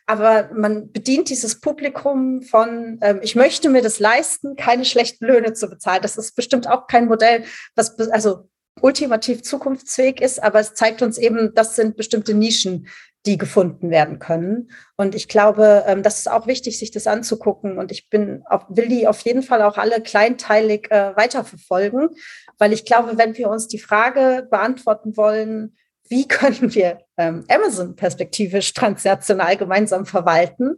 aber 0.07 0.50
man 0.54 0.92
bedient 0.92 1.31
dieses 1.31 1.61
Publikum 1.61 2.42
von, 2.42 2.98
ähm, 3.02 3.18
ich 3.22 3.35
möchte 3.35 3.68
mir 3.68 3.83
das 3.83 3.98
leisten, 3.98 4.54
keine 4.54 4.85
schlechten 4.85 5.26
Löhne 5.26 5.54
zu 5.54 5.68
bezahlen. 5.68 6.02
Das 6.02 6.16
ist 6.16 6.37
bestimmt 6.37 6.68
auch 6.68 6.87
kein 6.87 7.07
Modell, 7.07 7.44
was 7.74 7.98
also 8.11 8.48
ultimativ 8.81 9.42
zukunftsfähig 9.42 10.20
ist, 10.20 10.40
aber 10.40 10.61
es 10.61 10.74
zeigt 10.74 11.02
uns 11.02 11.18
eben, 11.18 11.52
das 11.54 11.74
sind 11.74 11.96
bestimmte 11.96 12.35
Nischen, 12.35 12.87
die 13.26 13.37
gefunden 13.37 13.90
werden 13.90 14.18
können. 14.18 14.70
Und 14.96 15.14
ich 15.14 15.28
glaube, 15.28 15.85
ähm, 15.87 16.02
das 16.02 16.18
ist 16.18 16.31
auch 16.31 16.46
wichtig, 16.46 16.78
sich 16.78 16.90
das 16.90 17.07
anzugucken. 17.07 17.78
Und 17.78 17.90
ich 17.90 18.09
bin 18.09 18.42
auf, 18.48 18.64
will 18.68 18.88
die 18.88 19.07
auf 19.07 19.20
jeden 19.20 19.42
Fall 19.42 19.62
auch 19.62 19.76
alle 19.76 20.00
kleinteilig 20.00 20.90
äh, 20.90 21.16
weiterverfolgen, 21.16 22.11
weil 22.59 22.72
ich 22.72 22.85
glaube, 22.85 23.18
wenn 23.18 23.37
wir 23.37 23.50
uns 23.50 23.68
die 23.68 23.78
Frage 23.78 24.46
beantworten 24.50 25.16
wollen, 25.16 25.76
wie 26.09 26.26
können 26.28 26.74
wir 26.74 27.00
ähm, 27.16 27.44
Amazon 27.48 27.96
perspektivisch 27.96 28.72
transnational 28.72 29.57
gemeinsam 29.57 30.07
verwalten, 30.07 30.76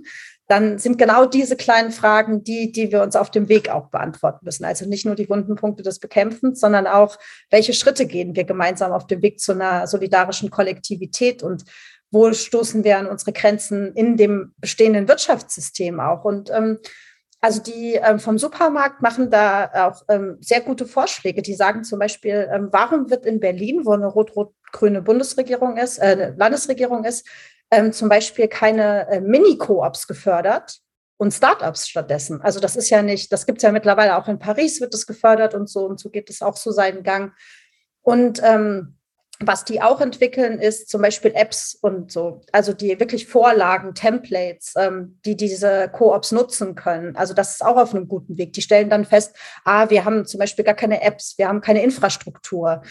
dann 0.51 0.79
sind 0.79 0.99
genau 0.99 1.27
diese 1.27 1.55
kleinen 1.55 1.93
Fragen 1.93 2.43
die, 2.43 2.73
die 2.73 2.91
wir 2.91 3.03
uns 3.03 3.15
auf 3.15 3.31
dem 3.31 3.49
Weg 3.49 3.69
auch 3.69 3.87
beantworten 3.87 4.41
müssen. 4.43 4.65
Also 4.65 4.85
nicht 4.85 5.07
nur 5.07 5.15
die 5.15 5.31
wunden 5.31 5.55
Punkte 5.55 5.85
des 5.85 6.01
Bekämpfens, 6.01 6.59
sondern 6.59 6.89
auch, 6.89 7.17
welche 7.51 7.73
Schritte 7.73 8.05
gehen 8.05 8.35
wir 8.35 8.43
gemeinsam 8.43 8.91
auf 8.91 9.07
dem 9.07 9.23
Weg 9.23 9.39
zu 9.39 9.53
einer 9.53 9.87
solidarischen 9.87 10.51
Kollektivität 10.51 11.45
und 11.45 11.63
wo 12.11 12.33
stoßen 12.33 12.85
wir 12.85 12.99
an 12.99 13.07
unsere 13.07 13.33
Grenzen 13.33 13.93
in 13.95 14.17
dem 14.17 14.53
bestehenden 14.59 15.09
Wirtschaftssystem 15.09 16.01
auch. 16.01 16.25
Und 16.25 16.51
ähm, 16.51 16.79
also 17.41 17.63
die 17.63 17.95
ähm, 17.95 18.19
vom 18.19 18.39
Supermarkt 18.39 19.01
machen 19.01 19.31
da 19.31 19.89
auch 19.89 20.03
ähm, 20.09 20.37
sehr 20.41 20.61
gute 20.61 20.87
Vorschläge. 20.87 21.41
Die 21.41 21.55
sagen 21.55 21.85
zum 21.85 21.99
Beispiel, 21.99 22.49
ähm, 22.53 22.69
warum 22.71 23.09
wird 23.11 23.25
in 23.25 23.41
Berlin, 23.41 23.83
wo 23.85 23.93
eine 23.93 24.09
rot-rot-grüne 24.09 25.03
Bundesregierung 25.03 25.77
ist, 25.77 25.99
äh, 25.99 26.35
Landesregierung 26.37 27.05
ist, 27.05 27.27
ähm, 27.71 27.93
zum 27.93 28.09
Beispiel 28.09 28.49
keine 28.49 29.09
äh, 29.09 29.21
Mini-Koops 29.21 30.07
gefördert 30.07 30.81
und 31.17 31.33
Startups 31.33 31.89
stattdessen. 31.89 32.43
Also 32.43 32.61
das 32.61 32.77
ist 32.77 32.91
ja 32.91 33.03
nicht, 33.03 33.33
das 33.33 33.47
gibt 33.47 33.59
es 33.59 33.63
ja 33.63 33.73
mittlerweile 33.73 34.17
auch 34.17 34.29
in 34.29 34.39
Paris, 34.39 34.81
wird 34.81 34.93
es 34.95 35.07
gefördert 35.07 35.55
und 35.55 35.69
so 35.69 35.87
und 35.87 35.99
so 35.99 36.11
geht 36.11 36.29
es 36.29 36.43
auch 36.43 36.57
so 36.57 36.73
seinen 36.73 37.03
Gang. 37.03 37.33
Und 38.03 38.41
ähm, 38.43 38.99
was 39.43 39.65
die 39.65 39.81
auch 39.81 40.01
entwickeln, 40.01 40.59
ist 40.59 40.91
zum 40.91 41.01
Beispiel 41.01 41.33
Apps 41.35 41.75
und 41.75 42.13
so, 42.13 42.43
also 42.53 42.75
die 42.75 43.01
wirklich 43.01 43.27
Vorlagen, 43.27 43.95
Templates, 43.95 44.75
ähm, 44.77 45.19
die 45.25 45.35
diese 45.35 45.89
Koops 45.89 46.33
nutzen 46.33 46.75
können. 46.75 47.17
Also 47.17 47.33
das 47.33 47.53
ist 47.53 47.65
auch 47.65 47.77
auf 47.77 47.95
einem 47.95 48.07
guten 48.07 48.37
Weg. 48.37 48.53
Die 48.53 48.63
stellen 48.63 48.91
dann 48.91 49.07
fest, 49.07 49.35
ah, 49.65 49.89
wir 49.89 50.05
haben 50.05 50.27
zum 50.27 50.39
Beispiel 50.39 50.65
gar 50.65 50.75
keine 50.75 51.03
Apps, 51.03 51.39
wir 51.39 51.49
haben 51.49 51.63
keine 51.63 51.83
Infrastruktur. 51.83 52.83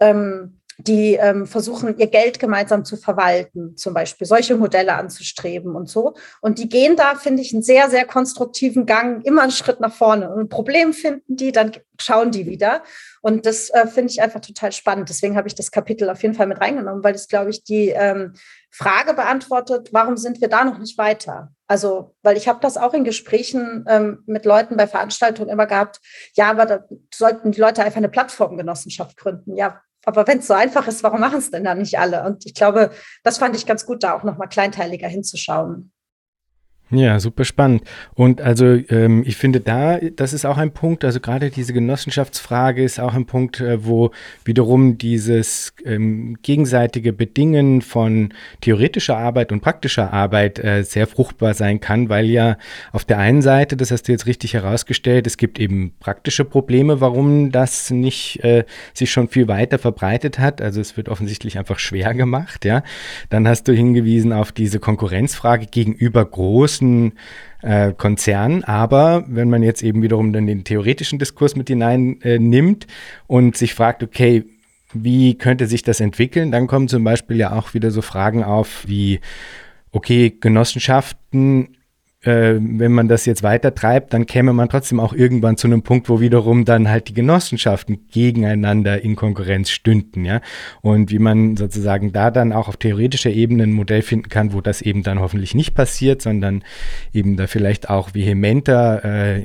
Ähm, 0.00 0.60
die 0.78 1.14
ähm, 1.14 1.46
versuchen, 1.46 1.96
ihr 1.98 2.08
Geld 2.08 2.38
gemeinsam 2.38 2.84
zu 2.84 2.96
verwalten, 2.96 3.76
zum 3.76 3.94
Beispiel 3.94 4.26
solche 4.26 4.56
Modelle 4.56 4.94
anzustreben 4.94 5.74
und 5.74 5.88
so. 5.88 6.14
Und 6.40 6.58
die 6.58 6.68
gehen 6.68 6.96
da, 6.96 7.14
finde 7.14 7.42
ich, 7.42 7.52
einen 7.52 7.62
sehr, 7.62 7.90
sehr 7.90 8.06
konstruktiven 8.06 8.86
Gang, 8.86 9.24
immer 9.24 9.42
einen 9.42 9.52
Schritt 9.52 9.80
nach 9.80 9.94
vorne. 9.94 10.30
Und 10.30 10.40
ein 10.40 10.48
Problem 10.48 10.92
finden 10.92 11.36
die, 11.36 11.52
dann 11.52 11.72
schauen 12.00 12.30
die 12.30 12.46
wieder. 12.46 12.82
Und 13.22 13.46
das 13.46 13.70
äh, 13.70 13.86
finde 13.86 14.10
ich 14.10 14.20
einfach 14.20 14.40
total 14.40 14.72
spannend. 14.72 15.08
Deswegen 15.08 15.36
habe 15.36 15.48
ich 15.48 15.54
das 15.54 15.70
Kapitel 15.70 16.10
auf 16.10 16.22
jeden 16.22 16.34
Fall 16.34 16.46
mit 16.46 16.60
reingenommen, 16.60 17.04
weil 17.04 17.14
es, 17.14 17.28
glaube 17.28 17.50
ich, 17.50 17.62
die 17.64 17.90
ähm, 17.90 18.34
Frage 18.70 19.14
beantwortet, 19.14 19.90
warum 19.92 20.16
sind 20.16 20.40
wir 20.40 20.48
da 20.48 20.64
noch 20.64 20.78
nicht 20.78 20.98
weiter? 20.98 21.52
Also, 21.68 22.14
weil 22.22 22.36
ich 22.36 22.48
habe 22.48 22.58
das 22.60 22.76
auch 22.76 22.92
in 22.92 23.04
Gesprächen 23.04 23.84
ähm, 23.88 24.22
mit 24.26 24.44
Leuten 24.44 24.76
bei 24.76 24.86
Veranstaltungen 24.86 25.48
immer 25.48 25.66
gehabt, 25.66 26.00
ja, 26.34 26.50
aber 26.50 26.66
da 26.66 26.84
sollten 27.12 27.52
die 27.52 27.60
Leute 27.60 27.82
einfach 27.82 27.98
eine 27.98 28.08
Plattformgenossenschaft 28.08 29.16
gründen. 29.16 29.56
Ja, 29.56 29.80
aber 30.04 30.26
wenn 30.26 30.38
es 30.38 30.46
so 30.46 30.54
einfach 30.54 30.86
ist, 30.86 31.02
warum 31.02 31.20
machen 31.20 31.38
es 31.38 31.50
denn 31.50 31.64
dann 31.64 31.78
nicht 31.78 31.98
alle? 31.98 32.24
Und 32.24 32.44
ich 32.46 32.54
glaube, 32.54 32.90
das 33.22 33.38
fand 33.38 33.56
ich 33.56 33.66
ganz 33.66 33.86
gut, 33.86 34.02
da 34.02 34.14
auch 34.14 34.22
nochmal 34.22 34.48
kleinteiliger 34.48 35.08
hinzuschauen. 35.08 35.92
Ja, 36.94 37.18
super 37.18 37.44
spannend. 37.44 37.82
Und 38.14 38.40
also 38.40 38.66
ähm, 38.66 39.24
ich 39.26 39.36
finde 39.36 39.60
da, 39.60 39.98
das 39.98 40.32
ist 40.32 40.44
auch 40.44 40.58
ein 40.58 40.72
Punkt, 40.72 41.04
also 41.04 41.18
gerade 41.18 41.50
diese 41.50 41.72
Genossenschaftsfrage 41.72 42.84
ist 42.84 43.00
auch 43.00 43.14
ein 43.14 43.26
Punkt, 43.26 43.60
äh, 43.60 43.84
wo 43.84 44.12
wiederum 44.44 44.96
dieses 44.96 45.74
ähm, 45.84 46.36
gegenseitige 46.42 47.12
Bedingen 47.12 47.82
von 47.82 48.32
theoretischer 48.60 49.16
Arbeit 49.16 49.50
und 49.50 49.60
praktischer 49.60 50.12
Arbeit 50.12 50.62
äh, 50.62 50.84
sehr 50.84 51.08
fruchtbar 51.08 51.54
sein 51.54 51.80
kann, 51.80 52.08
weil 52.08 52.26
ja 52.26 52.58
auf 52.92 53.04
der 53.04 53.18
einen 53.18 53.42
Seite, 53.42 53.76
das 53.76 53.90
hast 53.90 54.06
du 54.06 54.12
jetzt 54.12 54.26
richtig 54.26 54.54
herausgestellt, 54.54 55.26
es 55.26 55.36
gibt 55.36 55.58
eben 55.58 55.94
praktische 55.98 56.44
Probleme, 56.44 57.00
warum 57.00 57.50
das 57.50 57.90
nicht 57.90 58.44
äh, 58.44 58.64
sich 58.92 59.10
schon 59.10 59.28
viel 59.28 59.48
weiter 59.48 59.78
verbreitet 59.78 60.38
hat. 60.38 60.62
Also 60.62 60.80
es 60.80 60.96
wird 60.96 61.08
offensichtlich 61.08 61.58
einfach 61.58 61.80
schwer 61.80 62.14
gemacht, 62.14 62.64
ja. 62.64 62.82
Dann 63.30 63.48
hast 63.48 63.66
du 63.66 63.72
hingewiesen 63.72 64.32
auf 64.32 64.52
diese 64.52 64.78
Konkurrenzfrage 64.78 65.66
gegenüber 65.66 66.24
großen 66.24 66.83
großen 66.84 67.12
äh, 67.62 67.92
Konzernen. 67.92 68.64
Aber 68.64 69.24
wenn 69.26 69.48
man 69.48 69.62
jetzt 69.62 69.82
eben 69.82 70.02
wiederum 70.02 70.32
dann 70.32 70.46
den 70.46 70.64
theoretischen 70.64 71.18
Diskurs 71.18 71.56
mit 71.56 71.68
hinein 71.68 72.20
äh, 72.22 72.76
und 73.26 73.56
sich 73.56 73.74
fragt, 73.74 74.02
okay, 74.02 74.44
wie 74.92 75.36
könnte 75.36 75.66
sich 75.66 75.82
das 75.82 76.00
entwickeln, 76.00 76.52
dann 76.52 76.66
kommen 76.66 76.88
zum 76.88 77.02
Beispiel 77.02 77.36
ja 77.36 77.52
auch 77.52 77.74
wieder 77.74 77.90
so 77.90 78.00
Fragen 78.00 78.44
auf 78.44 78.84
wie, 78.86 79.20
okay, 79.90 80.36
Genossenschaften 80.38 81.76
äh, 82.24 82.54
wenn 82.58 82.92
man 82.92 83.08
das 83.08 83.26
jetzt 83.26 83.42
weiter 83.42 83.74
treibt, 83.74 84.12
dann 84.12 84.26
käme 84.26 84.52
man 84.52 84.68
trotzdem 84.68 85.00
auch 85.00 85.12
irgendwann 85.12 85.56
zu 85.56 85.66
einem 85.66 85.82
Punkt, 85.82 86.08
wo 86.08 86.20
wiederum 86.20 86.64
dann 86.64 86.88
halt 86.88 87.08
die 87.08 87.14
Genossenschaften 87.14 88.06
gegeneinander 88.10 89.02
in 89.02 89.16
Konkurrenz 89.16 89.70
stünden, 89.70 90.24
ja. 90.24 90.40
Und 90.80 91.10
wie 91.10 91.18
man 91.18 91.56
sozusagen 91.56 92.12
da 92.12 92.30
dann 92.30 92.52
auch 92.52 92.68
auf 92.68 92.76
theoretischer 92.76 93.30
Ebene 93.30 93.64
ein 93.64 93.72
Modell 93.72 94.02
finden 94.02 94.28
kann, 94.28 94.52
wo 94.52 94.60
das 94.60 94.82
eben 94.82 95.02
dann 95.02 95.20
hoffentlich 95.20 95.54
nicht 95.54 95.74
passiert, 95.74 96.22
sondern 96.22 96.62
eben 97.12 97.36
da 97.36 97.46
vielleicht 97.46 97.90
auch 97.90 98.14
vehementer 98.14 99.04
äh, 99.04 99.42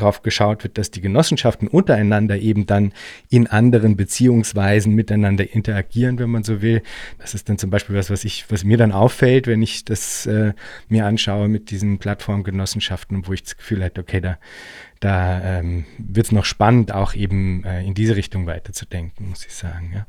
drauf 0.00 0.22
geschaut 0.22 0.64
wird, 0.64 0.78
dass 0.78 0.90
die 0.90 1.00
Genossenschaften 1.00 1.68
untereinander 1.68 2.38
eben 2.38 2.66
dann 2.66 2.92
in 3.28 3.46
anderen 3.46 3.96
Beziehungsweisen 3.96 4.94
miteinander 4.94 5.52
interagieren, 5.52 6.18
wenn 6.18 6.30
man 6.30 6.44
so 6.44 6.62
will. 6.62 6.82
Das 7.18 7.34
ist 7.34 7.48
dann 7.48 7.58
zum 7.58 7.70
Beispiel 7.70 7.96
was, 7.96 8.10
was 8.10 8.24
ich, 8.24 8.50
was 8.50 8.64
mir 8.64 8.76
dann 8.76 8.92
auffällt, 8.92 9.46
wenn 9.46 9.62
ich 9.62 9.84
das 9.84 10.26
äh, 10.26 10.52
mir 10.88 11.06
anschaue 11.06 11.48
mit 11.48 11.70
diesen 11.70 11.98
Plattformgenossenschaften, 11.98 13.26
wo 13.26 13.32
ich 13.32 13.42
das 13.42 13.56
Gefühl 13.56 13.82
hätte, 13.82 14.00
okay, 14.00 14.20
da, 14.20 14.38
da 15.00 15.58
ähm, 15.58 15.84
wird 15.98 16.26
es 16.26 16.32
noch 16.32 16.44
spannend, 16.44 16.92
auch 16.92 17.14
eben 17.14 17.64
äh, 17.64 17.84
in 17.84 17.94
diese 17.94 18.16
Richtung 18.16 18.46
weiterzudenken, 18.46 19.28
muss 19.28 19.44
ich 19.46 19.54
sagen, 19.54 19.92
ja. 19.94 20.06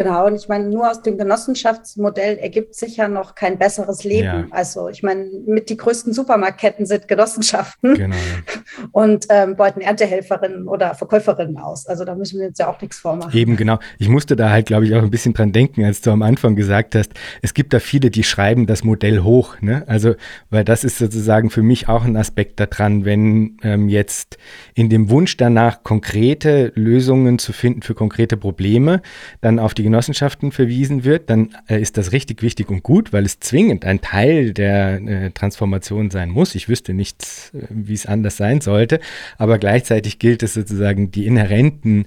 Genau, 0.00 0.26
und 0.26 0.34
ich 0.34 0.48
meine, 0.48 0.66
nur 0.70 0.90
aus 0.90 1.02
dem 1.02 1.18
Genossenschaftsmodell 1.18 2.38
ergibt 2.38 2.74
sich 2.74 2.96
ja 2.96 3.06
noch 3.06 3.34
kein 3.34 3.58
besseres 3.58 4.02
Leben. 4.02 4.24
Ja. 4.24 4.46
Also 4.50 4.88
ich 4.88 5.02
meine, 5.02 5.26
mit 5.44 5.68
die 5.68 5.76
größten 5.76 6.14
Supermarktketten 6.14 6.86
sind 6.86 7.06
Genossenschaften 7.06 7.96
genau. 7.96 8.16
und 8.92 9.26
ähm, 9.28 9.56
beuten 9.56 9.82
Erntehelferinnen 9.82 10.68
oder 10.68 10.94
Verkäuferinnen 10.94 11.58
aus. 11.58 11.86
Also 11.86 12.06
da 12.06 12.14
müssen 12.14 12.38
wir 12.38 12.46
jetzt 12.46 12.58
ja 12.60 12.70
auch 12.70 12.80
nichts 12.80 12.98
vormachen. 12.98 13.38
Eben, 13.38 13.58
genau. 13.58 13.78
Ich 13.98 14.08
musste 14.08 14.36
da 14.36 14.48
halt, 14.48 14.64
glaube 14.64 14.86
ich, 14.86 14.94
auch 14.94 15.02
ein 15.02 15.10
bisschen 15.10 15.34
dran 15.34 15.52
denken, 15.52 15.84
als 15.84 16.00
du 16.00 16.10
am 16.12 16.22
Anfang 16.22 16.56
gesagt 16.56 16.94
hast, 16.94 17.12
es 17.42 17.52
gibt 17.52 17.74
da 17.74 17.78
viele, 17.78 18.10
die 18.10 18.24
schreiben 18.24 18.66
das 18.66 18.82
Modell 18.82 19.20
hoch. 19.20 19.60
Ne? 19.60 19.84
Also, 19.86 20.14
weil 20.48 20.64
das 20.64 20.82
ist 20.82 20.96
sozusagen 20.96 21.50
für 21.50 21.62
mich 21.62 21.90
auch 21.90 22.06
ein 22.06 22.16
Aspekt 22.16 22.58
daran, 22.58 23.04
wenn 23.04 23.58
ähm, 23.62 23.90
jetzt 23.90 24.38
in 24.74 24.88
dem 24.88 25.10
Wunsch 25.10 25.36
danach, 25.36 25.82
konkrete 25.82 26.72
Lösungen 26.74 27.38
zu 27.38 27.52
finden 27.52 27.82
für 27.82 27.94
konkrete 27.94 28.38
Probleme, 28.38 29.02
dann 29.42 29.58
auf 29.58 29.74
die 29.74 29.89
Genossenschaften 29.90 30.52
verwiesen 30.52 31.02
wird, 31.02 31.28
dann 31.30 31.50
äh, 31.68 31.80
ist 31.80 31.96
das 31.96 32.12
richtig 32.12 32.42
wichtig 32.42 32.68
und 32.70 32.84
gut, 32.84 33.12
weil 33.12 33.24
es 33.26 33.40
zwingend 33.40 33.84
ein 33.84 34.00
Teil 34.00 34.52
der 34.52 35.00
äh, 35.00 35.30
Transformation 35.32 36.10
sein 36.10 36.30
muss. 36.30 36.54
Ich 36.54 36.68
wüsste 36.68 36.94
nicht, 36.94 37.22
äh, 37.52 37.66
wie 37.70 37.94
es 37.94 38.06
anders 38.06 38.36
sein 38.36 38.60
sollte, 38.60 39.00
aber 39.36 39.58
gleichzeitig 39.58 40.20
gilt 40.20 40.44
es 40.44 40.54
sozusagen 40.54 41.10
die 41.10 41.26
inhärenten 41.26 42.06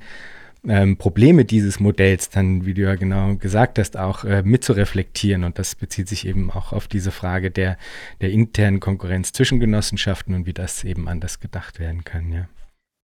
ähm, 0.66 0.96
Probleme 0.96 1.44
dieses 1.44 1.82
Modells 1.82 2.30
dann, 2.30 2.66
wie 2.66 2.74
du 2.74 2.84
ja 2.84 2.96
genau 2.96 3.36
gesagt 3.36 3.78
hast, 3.80 3.98
auch 3.98 4.24
äh, 4.24 4.44
mitzureflektieren. 4.44 5.44
Und 5.44 5.60
das 5.60 5.76
bezieht 5.76 6.08
sich 6.08 6.26
eben 6.26 6.52
auch 6.52 6.72
auf 6.72 6.88
diese 6.88 7.12
Frage 7.12 7.52
der, 7.52 7.78
der 8.22 8.32
internen 8.32 8.80
Konkurrenz 8.80 9.34
zwischen 9.34 9.60
Genossenschaften 9.60 10.34
und 10.34 10.46
wie 10.46 10.54
das 10.54 10.86
eben 10.86 11.10
anders 11.10 11.42
gedacht 11.42 11.80
werden 11.80 12.06
kann, 12.06 12.32
ja. 12.32 12.48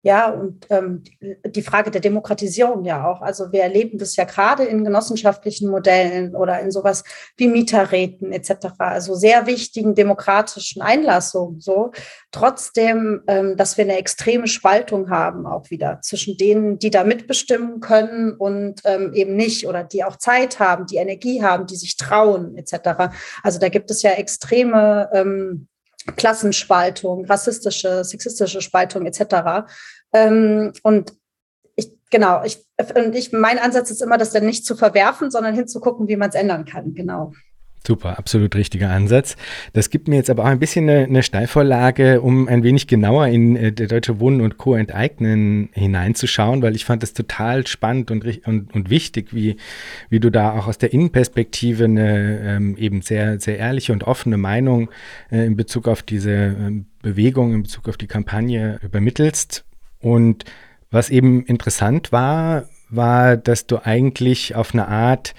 Ja, 0.08 0.30
und 0.30 0.66
ähm, 0.70 1.03
die 1.45 1.62
Frage 1.62 1.91
der 1.91 1.99
Demokratisierung 1.99 2.86
ja 2.86 3.05
auch. 3.05 3.22
Also 3.22 3.51
wir 3.51 3.64
erleben 3.64 3.97
das 3.97 4.16
ja 4.16 4.24
gerade 4.24 4.64
in 4.64 4.86
genossenschaftlichen 4.86 5.70
Modellen 5.70 6.34
oder 6.34 6.62
in 6.62 6.72
sowas 6.72 7.03
wie 7.36 7.49
Mieterräten 7.49 8.32
etc. 8.32 8.68
Also 8.78 9.16
sehr 9.16 9.47
wichtigen 9.47 9.95
demokratischen 9.95 10.82
Einlassungen. 10.82 11.60
So 11.60 11.91
trotzdem, 12.32 13.24
ähm, 13.28 13.58
dass 13.58 13.76
wir 13.76 13.84
eine 13.84 13.97
extreme 13.97 14.47
Spaltung 14.47 15.10
haben 15.10 15.45
auch 15.45 15.70
wieder 15.72 15.99
zwischen 16.01 16.38
denen, 16.38 16.80
die 16.80 16.89
da 16.89 17.03
mitbestimmen 17.03 17.82
können 17.82 18.32
und 18.32 18.80
ähm, 18.86 19.12
eben 19.14 19.36
nicht 19.36 19.68
oder 19.68 19.84
die 19.84 20.05
auch 20.05 20.16
Zeit 20.16 20.58
haben, 20.62 20.86
die 20.86 20.95
Energie 20.95 21.43
haben, 21.43 21.68
die 21.68 21.76
sich 21.76 21.97
trauen 21.97 22.55
etc. 22.55 23.12
Also 23.43 23.60
da 23.60 23.68
gibt 23.68 23.91
es 23.91 24.03
ja 24.03 24.12
extreme 24.12 25.10
ähm, 25.12 25.68
Klassenspaltung, 26.16 27.26
rassistische, 27.26 28.03
sexistische 28.03 28.62
Spaltung 28.62 29.05
etc. 29.05 29.68
Ähm, 30.14 30.74
und 30.84 31.14
ich, 31.76 31.91
genau, 32.10 32.43
ich, 32.43 32.66
und 32.95 33.16
ich, 33.16 33.32
mein 33.32 33.60
Ansatz 33.60 33.91
ist 33.91 34.01
immer, 34.01 34.18
das 34.18 34.32
dann 34.32 34.45
nicht 34.45 34.66
zu 34.66 34.76
verwerfen, 34.76 35.32
sondern 35.32 35.55
hinzugucken, 35.55 36.08
wie 36.08 36.16
man 36.16 36.30
es 36.30 36.36
ändern 36.36 36.66
kann. 36.66 36.93
Genau. 36.93 37.34
Super, 37.88 38.18
absolut 38.20 38.53
richtiger 38.55 38.89
Ansatz. 38.89 39.38
Das 39.72 39.89
gibt 39.89 40.10
mir 40.10 40.18
jetzt 40.18 40.30
aber 40.30 40.43
auch 40.43 40.47
ein 40.47 40.60
bisschen 40.60 40.89
eine, 40.89 41.05
eine 41.05 41.24
Steilvorlage, 41.24 42.20
um 42.20 42.49
ein 42.49 42.62
wenig 42.62 42.88
genauer 42.88 43.28
in 43.28 43.55
äh, 43.55 43.72
der 43.72 43.88
Deutsche 43.88 44.20
Wohnen 44.20 44.41
und 44.41 44.58
Co. 44.58 44.76
enteignen 44.76 45.70
hineinzuschauen, 45.72 46.62
weil 46.62 46.76
ich 46.76 46.84
fand 46.84 47.01
das 47.01 47.14
total 47.14 47.66
spannend 47.66 48.12
und, 48.12 48.26
und, 48.45 48.76
und 48.76 48.89
wichtig, 48.89 49.34
wie, 49.34 49.55
wie 50.10 50.20
du 50.20 50.30
da 50.30 50.60
auch 50.60 50.68
aus 50.68 50.78
der 50.78 50.91
Innenperspektive 50.91 51.86
eine 51.86 52.41
ähm, 52.41 52.76
eben 52.76 53.01
sehr, 53.01 53.39
sehr 53.39 53.58
ehrliche 53.58 53.93
und 53.93 54.03
offene 54.03 54.36
Meinung 54.36 54.89
äh, 55.32 55.45
in 55.45 55.55
Bezug 55.55 55.88
auf 55.88 56.03
diese 56.03 56.32
äh, 56.32 56.84
Bewegung, 57.01 57.53
in 57.53 57.64
Bezug 57.64 57.88
auf 57.88 57.95
die 57.95 58.08
Kampagne 58.08 58.80
übermittelst. 58.84 59.66
Und 60.00 60.45
was 60.91 61.10
eben 61.10 61.43
interessant 61.45 62.12
war, 62.12 62.66
war, 62.89 63.38
dass 63.38 63.68
du 63.68 63.80
eigentlich 63.84 64.56
auf 64.56 64.74
eine 64.74 64.88
Art 64.88 65.34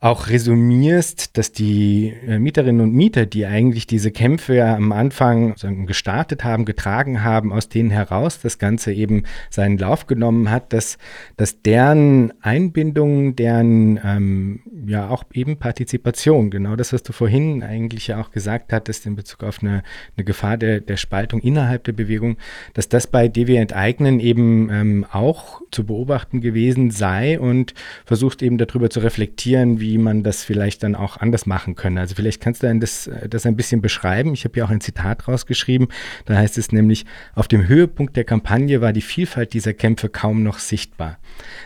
auch 0.00 0.28
resümierst, 0.28 1.36
dass 1.36 1.50
die 1.50 2.14
äh, 2.24 2.38
Mieterinnen 2.38 2.82
und 2.82 2.94
Mieter, 2.94 3.26
die 3.26 3.46
eigentlich 3.46 3.84
diese 3.88 4.12
Kämpfe 4.12 4.54
ja 4.54 4.76
am 4.76 4.92
Anfang 4.92 5.56
gestartet 5.86 6.44
haben, 6.44 6.64
getragen 6.64 7.24
haben, 7.24 7.52
aus 7.52 7.68
denen 7.68 7.90
heraus 7.90 8.38
das 8.40 8.58
Ganze 8.58 8.92
eben 8.92 9.24
seinen 9.50 9.76
Lauf 9.76 10.06
genommen 10.06 10.52
hat, 10.52 10.72
dass, 10.72 10.98
dass 11.36 11.62
deren 11.62 12.32
Einbindung, 12.42 13.34
deren 13.34 13.98
ähm, 14.04 14.60
ja 14.86 15.08
auch 15.08 15.24
eben 15.32 15.56
Partizipation, 15.56 16.50
genau 16.50 16.76
das, 16.76 16.92
was 16.92 17.02
du 17.02 17.12
vorhin 17.12 17.64
eigentlich 17.64 18.06
ja 18.06 18.20
auch 18.20 18.30
gesagt 18.30 18.72
hattest 18.72 19.04
in 19.04 19.16
Bezug 19.16 19.42
auf 19.42 19.60
eine, 19.62 19.82
eine 20.16 20.24
Gefahr 20.24 20.56
der, 20.58 20.80
der 20.80 20.96
Spaltung 20.96 21.40
innerhalb 21.40 21.82
der 21.82 21.92
Bewegung, 21.92 22.36
dass 22.74 22.88
das 22.88 23.08
bei 23.08 23.26
DW 23.26 23.56
Enteignen 23.56 24.20
eben 24.20 24.70
ähm, 24.70 25.06
auch 25.10 25.60
zu 25.72 25.84
beobachten 25.84 26.40
gewesen 26.40 26.92
sei 26.92 27.40
und 27.40 27.74
versucht 28.04 28.42
eben 28.42 28.58
darüber 28.58 28.90
zu 28.90 29.00
reflektieren, 29.00 29.80
wie 29.80 29.87
wie 29.88 29.98
man 29.98 30.22
das 30.22 30.44
vielleicht 30.44 30.82
dann 30.82 30.94
auch 30.94 31.16
anders 31.16 31.46
machen 31.46 31.74
könnte. 31.74 32.00
Also 32.00 32.14
vielleicht 32.14 32.42
kannst 32.42 32.62
du 32.62 32.78
das, 32.78 33.10
das 33.28 33.46
ein 33.46 33.56
bisschen 33.56 33.80
beschreiben. 33.80 34.34
Ich 34.34 34.44
habe 34.44 34.58
ja 34.58 34.66
auch 34.66 34.70
ein 34.70 34.82
Zitat 34.82 35.26
rausgeschrieben. 35.26 35.88
Da 36.26 36.36
heißt 36.36 36.58
es 36.58 36.72
nämlich, 36.72 37.06
auf 37.34 37.48
dem 37.48 37.66
Höhepunkt 37.66 38.14
der 38.16 38.24
Kampagne 38.24 38.82
war 38.82 38.92
die 38.92 39.00
Vielfalt 39.00 39.54
dieser 39.54 39.72
Kämpfe 39.72 40.10
kaum 40.10 40.42
noch 40.42 40.58
sichtbar. 40.58 41.18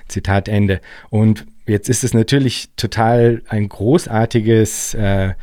Zitat 0.07 0.49
Ende. 0.49 0.81
Und 1.11 1.47
jetzt 1.67 1.89
ist 1.89 2.05
es 2.05 2.15
natürlich 2.15 2.71
total 2.77 3.43
ein 3.49 3.69
großartiges 3.69 4.95
äh, 4.95 5.35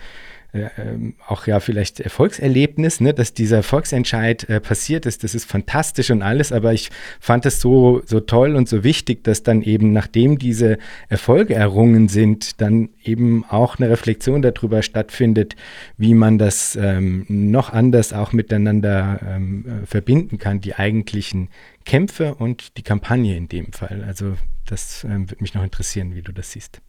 auch 1.27 1.45
ja 1.45 1.59
vielleicht 1.59 1.99
Erfolgserlebnis, 1.99 3.01
ne, 3.01 3.13
dass 3.13 3.33
dieser 3.33 3.61
Volksentscheid 3.61 4.49
äh, 4.49 4.59
passiert 4.59 5.05
ist. 5.05 5.23
Das 5.23 5.35
ist 5.35 5.45
fantastisch 5.45 6.09
und 6.09 6.23
alles, 6.23 6.51
aber 6.51 6.73
ich 6.73 6.89
fand 7.19 7.45
es 7.45 7.61
so, 7.61 8.01
so 8.05 8.19
toll 8.19 8.55
und 8.55 8.67
so 8.67 8.83
wichtig, 8.83 9.23
dass 9.23 9.43
dann 9.43 9.61
eben, 9.61 9.93
nachdem 9.93 10.39
diese 10.39 10.79
Erfolge 11.07 11.53
errungen 11.53 12.07
sind, 12.07 12.61
dann 12.61 12.89
eben 13.03 13.45
auch 13.45 13.77
eine 13.77 13.89
Reflexion 13.89 14.41
darüber 14.41 14.81
stattfindet, 14.81 15.55
wie 15.97 16.15
man 16.15 16.39
das 16.39 16.75
ähm, 16.81 17.25
noch 17.27 17.71
anders 17.71 18.11
auch 18.11 18.33
miteinander 18.33 19.19
ähm, 19.23 19.65
äh, 19.83 19.85
verbinden 19.85 20.39
kann, 20.39 20.61
die 20.61 20.75
eigentlichen 20.75 21.49
Kämpfe 21.85 22.33
und 22.35 22.77
die 22.77 22.83
Kampagne 22.83 23.37
in 23.37 23.49
dem 23.49 23.71
Fall. 23.71 24.03
Also 24.07 24.35
das 24.65 25.03
ähm, 25.03 25.29
würde 25.29 25.43
mich 25.43 25.53
noch 25.53 25.63
interessieren, 25.63 26.15
wie 26.15 26.23
du 26.23 26.31
das 26.31 26.51
siehst. 26.51 26.81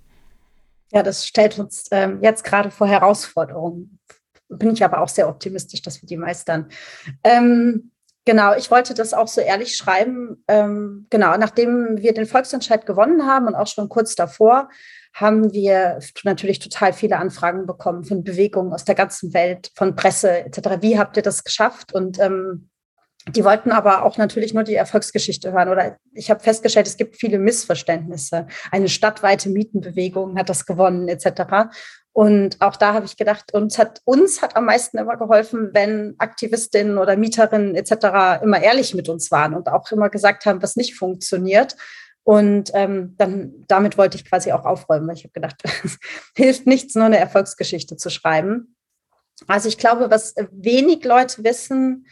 Ja, 0.93 1.03
das 1.03 1.27
stellt 1.27 1.59
uns 1.59 1.87
ähm, 1.91 2.21
jetzt 2.23 2.45
gerade 2.45 2.71
vor 2.71 2.87
Herausforderungen. 2.87 3.99
Bin 4.49 4.73
ich 4.73 4.85
aber 4.85 5.01
auch 5.01 5.09
sehr 5.09 5.29
optimistisch, 5.29 5.83
dass 5.83 6.03
wir 6.03 6.07
die 6.09 6.17
meistern. 6.17 6.69
Ähm, 7.23 7.93
genau, 8.25 8.55
ich 8.57 8.71
wollte 8.71 8.95
das 8.95 9.15
auch 9.15 9.29
so 9.29 9.41
ehrlich 9.41 9.77
schreiben. 9.77 10.45
Ähm, 10.49 11.07
genau, 11.11 11.37
nachdem 11.37 11.99
wir 11.99 12.13
den 12.13 12.27
Volksentscheid 12.27 12.85
gewonnen 12.87 13.27
haben 13.27 13.47
und 13.47 13.55
auch 13.55 13.69
schon 13.69 13.89
kurz 13.89 14.17
davor, 14.17 14.69
haben 15.15 15.53
wir 15.53 16.01
natürlich 16.25 16.59
total 16.59 16.93
viele 16.93 17.19
Anfragen 17.19 17.67
bekommen 17.67 18.05
von 18.05 18.25
Bewegungen 18.25 18.73
aus 18.73 18.85
der 18.85 18.95
ganzen 18.95 19.33
Welt, 19.35 19.71
von 19.77 19.95
Presse 19.95 20.45
etc. 20.45 20.81
Wie 20.81 20.99
habt 20.99 21.17
ihr 21.17 21.23
das 21.23 21.45
geschafft? 21.45 21.93
Und 21.93 22.19
ähm, 22.19 22.71
die 23.29 23.45
wollten 23.45 23.71
aber 23.71 24.05
auch 24.05 24.17
natürlich 24.17 24.55
nur 24.55 24.65
die 24.65 24.75
Erfolgsgeschichte 24.75 25.53
hören. 25.53 25.69
Oder 25.69 25.99
ich 26.15 26.31
habe 26.31 26.41
festgestellt, 26.41 26.87
es 26.87 26.97
gibt 26.97 27.17
viele 27.17 27.39
Missverständnisse. 27.39 28.47
Eine 28.71 28.89
stadtweite 28.89 29.51
Mietenbewegung 29.51 30.39
hat 30.39 30.49
das 30.49 30.65
gewonnen, 30.65 31.09
etc. 31.09 31.71
Und 32.13 32.61
auch 32.61 32.77
da 32.77 32.95
habe 32.95 33.07
ich 33.07 33.17
gedacht, 33.17 33.53
uns 33.53 33.79
hat, 33.79 34.01
uns 34.05 34.43
hat 34.43 34.57
am 34.57 34.65
meisten 34.65 34.99
immer 34.99 35.17
geholfen, 35.17 35.71
wenn 35.75 36.15
Aktivistinnen 36.19 36.99
oder 36.99 37.17
Mieterinnen 37.17 37.75
etc. 37.75 38.43
immer 38.43 38.61
ehrlich 38.63 38.95
mit 38.95 39.09
uns 39.09 39.31
waren 39.31 39.55
und 39.55 39.69
auch 39.69 39.91
immer 39.93 40.09
gesagt 40.09 40.47
haben, 40.47 40.63
was 40.63 40.77
nicht 40.77 40.97
funktioniert. 40.97 41.77
Und 42.25 42.71
ähm, 42.75 43.15
dann 43.19 43.65
damit 43.69 43.99
wollte 43.99 44.17
ich 44.17 44.29
quasi 44.29 44.53
auch 44.53 44.65
aufräumen, 44.65 45.09
weil 45.09 45.17
ich 45.17 45.25
habe 45.25 45.33
gedacht, 45.33 45.63
es 45.85 45.99
hilft 46.37 46.67
nichts, 46.67 46.95
nur 46.95 47.05
eine 47.05 47.19
Erfolgsgeschichte 47.19 47.97
zu 47.97 48.11
schreiben. 48.11 48.77
Also 49.47 49.69
ich 49.69 49.79
glaube, 49.79 50.11
was 50.11 50.35
wenig 50.51 51.05
Leute 51.05 51.45
wissen, 51.45 52.07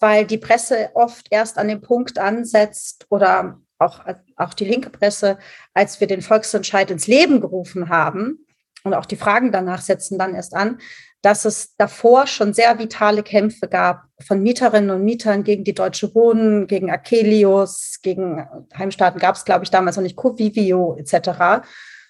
weil 0.00 0.26
die 0.26 0.38
Presse 0.38 0.90
oft 0.94 1.26
erst 1.30 1.58
an 1.58 1.68
dem 1.68 1.80
Punkt 1.80 2.18
ansetzt 2.18 3.06
oder 3.10 3.60
auch, 3.78 4.00
auch 4.36 4.54
die 4.54 4.64
linke 4.64 4.90
Presse, 4.90 5.38
als 5.72 6.00
wir 6.00 6.06
den 6.06 6.22
Volksentscheid 6.22 6.90
ins 6.90 7.06
Leben 7.06 7.40
gerufen 7.40 7.88
haben 7.88 8.46
und 8.84 8.94
auch 8.94 9.06
die 9.06 9.16
Fragen 9.16 9.52
danach 9.52 9.80
setzen 9.80 10.18
dann 10.18 10.34
erst 10.34 10.54
an, 10.54 10.78
dass 11.22 11.46
es 11.46 11.74
davor 11.76 12.26
schon 12.26 12.52
sehr 12.52 12.78
vitale 12.78 13.22
Kämpfe 13.22 13.66
gab 13.66 14.04
von 14.20 14.42
Mieterinnen 14.42 14.90
und 14.90 15.04
Mietern 15.04 15.42
gegen 15.42 15.64
die 15.64 15.72
Deutsche 15.72 16.14
Wohnen, 16.14 16.66
gegen 16.66 16.90
Akelius, 16.90 18.00
gegen 18.02 18.46
Heimstaaten 18.76 19.18
gab 19.18 19.34
es, 19.34 19.46
glaube 19.46 19.64
ich, 19.64 19.70
damals 19.70 19.96
noch 19.96 20.02
nicht, 20.02 20.16
Covivio 20.16 20.96
etc. 20.98 21.64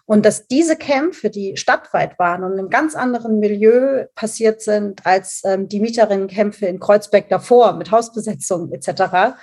Und 0.07 0.27
dass 0.27 0.47
diese 0.47 0.77
Kämpfe, 0.77 1.31
die 1.31 1.57
stadtweit 1.57 2.19
waren 2.19 2.45
und 2.45 2.53
in 2.53 2.59
einem 2.59 2.71
ganz 2.71 2.95
anderen 2.95 3.39
Milieu 3.39 4.07
passiert 4.15 4.61
sind 4.61 5.07
als 5.07 5.43
ähm, 5.45 5.69
die 5.69 5.81
Mieterinnenkämpfe 5.81 6.67
in 6.67 6.79
Kreuzberg 6.79 7.29
davor 7.31 7.73
mit 7.75 7.91
Hausbesetzungen 7.91 8.73
etc., 8.73 9.37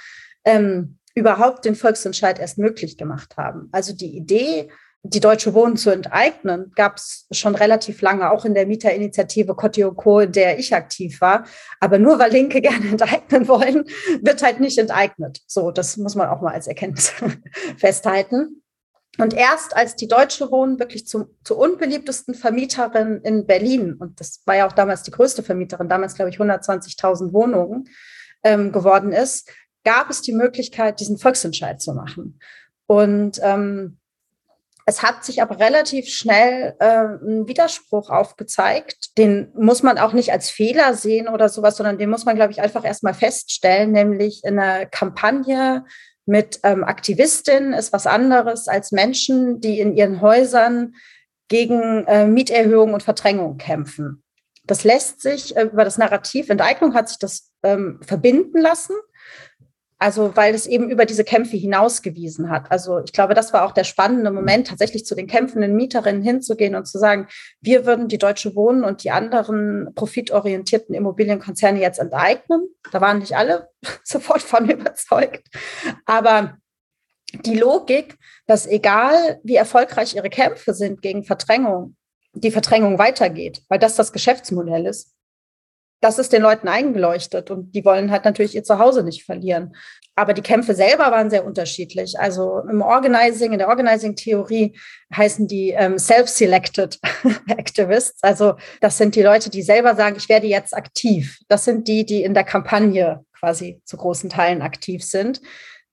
ähm, 0.45 0.99
überhaupt 1.16 1.66
den 1.66 1.76
Volksentscheid 1.76 2.39
erst 2.39 2.57
möglich 2.57 2.97
gemacht 2.97 3.38
haben. 3.38 3.70
Also 3.72 3.93
die 3.93 4.16
Idee, 4.16 4.70
die 5.03 5.20
Deutsche 5.20 5.53
Wohnen 5.55 5.78
zu 5.78 5.89
enteignen, 5.89 6.72
gab 6.76 6.97
es 6.97 7.28
schon 7.32 7.55
relativ 7.55 8.01
lange, 8.01 8.30
auch 8.30 8.45
in 8.45 8.53
der 8.53 8.68
Mieterinitiative 8.68 9.55
Kotioko, 9.55 10.20
in 10.22 10.32
der 10.32 10.59
ich 10.59 10.76
aktiv 10.76 11.20
war. 11.22 11.45
Aber 11.80 11.97
nur 11.97 12.20
weil 12.20 12.32
Linke 12.32 12.62
gerne 12.62 12.88
enteignen 12.88 13.47
wollen, 13.47 13.86
wird 14.22 14.43
halt 14.43 14.59
nicht 14.59 14.78
enteignet. 14.78 15.39
So, 15.47 15.72
das 15.72 15.97
muss 15.97 16.16
man 16.16 16.30
auch 16.30 16.41
mal 16.41 16.53
als 16.53 16.68
Erkenntnis 16.68 17.12
festhalten. 17.78 18.62
Und 19.18 19.34
erst 19.34 19.76
als 19.76 19.95
die 19.95 20.07
Deutsche 20.07 20.51
Wohnen 20.51 20.80
wirklich 20.80 21.05
zum, 21.05 21.28
zur 21.43 21.57
unbeliebtesten 21.57 22.34
Vermieterin 22.34 23.22
in 23.24 23.45
Berlin, 23.45 23.93
und 23.93 24.20
das 24.20 24.41
war 24.45 24.55
ja 24.55 24.68
auch 24.68 24.72
damals 24.72 25.03
die 25.03 25.12
größte 25.12 25.43
Vermieterin, 25.43 25.89
damals 25.89 26.16
glaube 26.16 26.30
ich 26.30 26.39
120.000 26.39 27.34
Wohnungen 27.34 27.89
ähm, 28.43 28.72
geworden 28.72 29.12
ist, 29.12 29.49
gab 29.84 30.09
es 30.09 30.22
die 30.22 30.34
Möglichkeit, 30.34 30.99
diesen 30.99 31.18
Volksentscheid 31.18 31.82
zu 31.82 31.93
machen. 31.93 32.39
Und 32.88 33.39
ähm, 33.43 33.97
es 34.86 35.03
hat 35.03 35.24
sich 35.24 35.41
aber 35.41 35.59
relativ 35.59 36.09
schnell 36.09 36.76
äh, 36.80 37.05
ein 37.05 37.47
Widerspruch 37.47 38.09
aufgezeigt. 38.09 39.18
Den 39.18 39.51
muss 39.55 39.84
man 39.84 39.97
auch 39.97 40.14
nicht 40.14 40.32
als 40.32 40.49
Fehler 40.49 40.95
sehen 40.95 41.28
oder 41.28 41.49
sowas, 41.49 41.78
sondern 41.78 41.97
den 41.97 42.09
muss 42.09 42.26
man, 42.26 42.36
glaube 42.36 42.51
ich, 42.51 42.62
einfach 42.62 42.84
erstmal 42.84 43.14
feststellen, 43.14 43.91
nämlich 43.91 44.43
in 44.43 44.57
einer 44.57 44.86
Kampagne 44.86 45.86
mit 46.26 46.60
ähm, 46.64 46.84
Aktivistinnen 46.84 47.74
ist 47.74 47.94
was 47.94 48.08
anderes 48.08 48.68
als 48.68 48.92
Menschen, 48.92 49.60
die 49.60 49.80
in 49.80 49.96
ihren 49.96 50.22
Häusern 50.22 50.96
gegen 51.48 52.06
äh, 52.08 52.28
Mieterhöhung 52.28 52.94
und 52.94 53.04
Verdrängung 53.04 53.58
kämpfen. 53.58 54.24
Das 54.64 54.84
lässt 54.84 55.22
sich 55.22 55.56
äh, 55.58 55.64
über 55.64 55.84
das 55.84 55.98
Narrativ 55.98 56.50
Enteignung 56.50 56.94
hat 56.94 57.10
sich 57.10 57.18
das 57.18 57.52
ähm, 57.64 58.00
verbinden 58.06 58.60
lassen. 58.60 58.96
Also 60.02 60.36
weil 60.36 60.56
es 60.56 60.66
eben 60.66 60.89
über 60.89 61.06
diese 61.06 61.24
Kämpfe 61.24 61.58
hinausgewiesen 61.58 62.49
hat. 62.49 62.72
Also 62.72 63.04
ich 63.04 63.14
glaube, 63.14 63.36
das 63.36 63.54
war 63.54 63.64
auch 63.64 63.72
der 63.72 63.84
spannende 63.84 64.32
Moment, 64.32 64.68
tatsächlich 64.68 65.06
zu 65.06 65.14
den 65.14 65.28
kämpfenden 65.28 65.76
Mieterinnen 65.76 66.24
hinzugehen 66.24 66.74
und 66.74 66.88
zu 66.88 66.97
sagen, 66.97 67.28
wir 67.62 67.86
würden 67.86 68.08
die 68.08 68.18
Deutsche 68.18 68.56
Wohnen 68.56 68.84
und 68.84 69.04
die 69.04 69.12
anderen 69.12 69.93
profitorientierten 69.93 70.95
Immobilienkonzerne 70.95 71.80
jetzt 71.80 71.99
enteignen. 71.99 72.68
Da 72.91 72.99
waren 72.99 73.20
nicht 73.20 73.38
alle 73.38 73.70
sofort 74.04 74.41
von 74.41 74.68
überzeugt. 74.72 75.45
Aber 76.08 76.58
die 77.45 77.60
Logik, 77.60 78.18
dass 78.47 78.66
egal 78.66 79.39
wie 79.43 79.56
erfolgreich 79.56 80.16
ihre 80.16 80.32
Kämpfe 80.32 80.74
sind 80.74 81.04
gegen 81.04 81.24
Verdrängung, 81.24 81.95
die 82.34 82.49
Verdrängung 82.49 82.97
weitergeht, 82.97 83.62
weil 83.70 83.78
das 83.78 83.97
das 83.97 84.12
Geschäftsmodell 84.12 84.88
ist, 84.88 85.14
das 86.02 86.18
ist 86.18 86.34
den 86.34 86.41
Leuten 86.41 86.68
eingeleuchtet 86.68 87.52
und 87.52 87.74
die 87.76 87.86
wollen 87.86 88.12
halt 88.12 88.26
natürlich 88.26 88.56
ihr 88.56 88.64
Zuhause 88.64 89.04
nicht 89.04 89.24
verlieren. 89.24 89.76
Aber 90.16 90.34
die 90.34 90.41
Kämpfe 90.41 90.74
selber 90.74 91.12
waren 91.12 91.30
sehr 91.30 91.45
unterschiedlich. 91.45 92.20
Also 92.20 92.60
im 92.70 92.82
Organizing, 92.82 93.54
in 93.54 93.60
der 93.60 93.70
Organizing-Theorie 93.70 94.76
heißen 95.16 95.47
die 95.47 95.70
ähm, 95.70 95.97
Self-Selected 95.97 96.99
Activists. 97.47 98.22
Also 98.22 98.56
das 98.82 98.97
sind 98.97 99.16
die 99.16 99.22
Leute, 99.22 99.49
die 99.49 99.62
selber 99.62 99.95
sagen, 99.95 100.16
ich 100.18 100.28
werde 100.28 100.47
jetzt 100.47 100.76
aktiv. 100.76 101.39
Das 101.47 101.66
sind 101.66 101.88
die, 101.88 102.06
die 102.06 102.24
in 102.24 102.34
der 102.34 102.43
Kampagne 102.43 103.24
quasi 103.39 103.82
zu 103.86 103.95
großen 103.95 104.30
Teilen 104.30 104.62
aktiv 104.62 105.04
sind. 105.04 105.41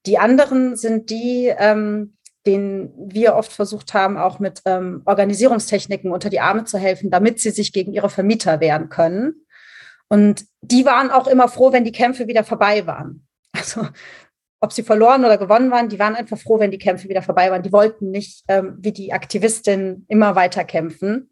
Die 0.07 0.19
anderen 0.19 0.77
sind 0.77 1.11
die, 1.11 1.53
ähm, 1.57 2.17
denen 2.47 2.93
wir 2.97 3.35
oft 3.35 3.53
versucht 3.53 3.95
haben, 3.95 4.17
auch 4.17 4.39
mit 4.39 4.63
ähm, 4.65 5.03
Organisierungstechniken 5.05 6.11
unter 6.11 6.31
die 6.31 6.41
Arme 6.41 6.65
zu 6.65 6.79
helfen, 6.79 7.11
damit 7.11 7.41
sie 7.41 7.51
sich 7.51 7.73
gegen 7.73 7.93
ihre 7.93 8.11
Vermieter 8.11 8.61
wehren 8.61 8.89
können. 8.89 9.45
Und 10.09 10.45
die 10.61 10.85
waren 10.87 11.11
auch 11.11 11.27
immer 11.27 11.49
froh, 11.49 11.73
wenn 11.73 11.85
die 11.85 11.93
Kämpfe 11.93 12.27
wieder 12.27 12.45
vorbei 12.45 12.87
waren. 12.87 13.27
Also 13.53 13.89
ob 14.61 14.73
sie 14.73 14.83
verloren 14.83 15.25
oder 15.25 15.39
gewonnen 15.39 15.71
waren, 15.71 15.89
die 15.89 15.99
waren 15.99 16.17
einfach 16.17 16.39
froh, 16.39 16.59
wenn 16.59 16.71
die 16.71 16.79
Kämpfe 16.79 17.09
wieder 17.09 17.23
vorbei 17.23 17.51
waren. 17.51 17.63
Die 17.63 17.73
wollten 17.73 18.11
nicht 18.11 18.45
ähm, 18.49 18.77
wie 18.81 18.93
die 18.93 19.13
Aktivistin 19.13 20.05
immer 20.09 20.35
weiter 20.35 20.65
kämpfen. 20.65 21.31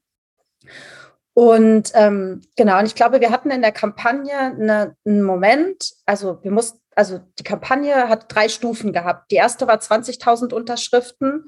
Und 1.34 1.92
ähm, 1.94 2.40
genau, 2.56 2.78
und 2.78 2.86
ich 2.86 2.94
glaube, 2.94 3.20
wir 3.20 3.30
hatten 3.30 3.50
in 3.50 3.60
der 3.60 3.72
Kampagne 3.72 4.32
eine, 4.32 4.96
einen 5.04 5.22
Moment, 5.22 5.92
also 6.06 6.42
wir 6.42 6.50
mussten, 6.50 6.80
also 6.94 7.20
die 7.38 7.42
Kampagne 7.42 8.08
hat 8.08 8.34
drei 8.34 8.48
Stufen 8.48 8.92
gehabt. 8.92 9.30
Die 9.30 9.34
erste 9.34 9.66
war 9.66 9.76
20.000 9.76 10.54
Unterschriften, 10.54 11.46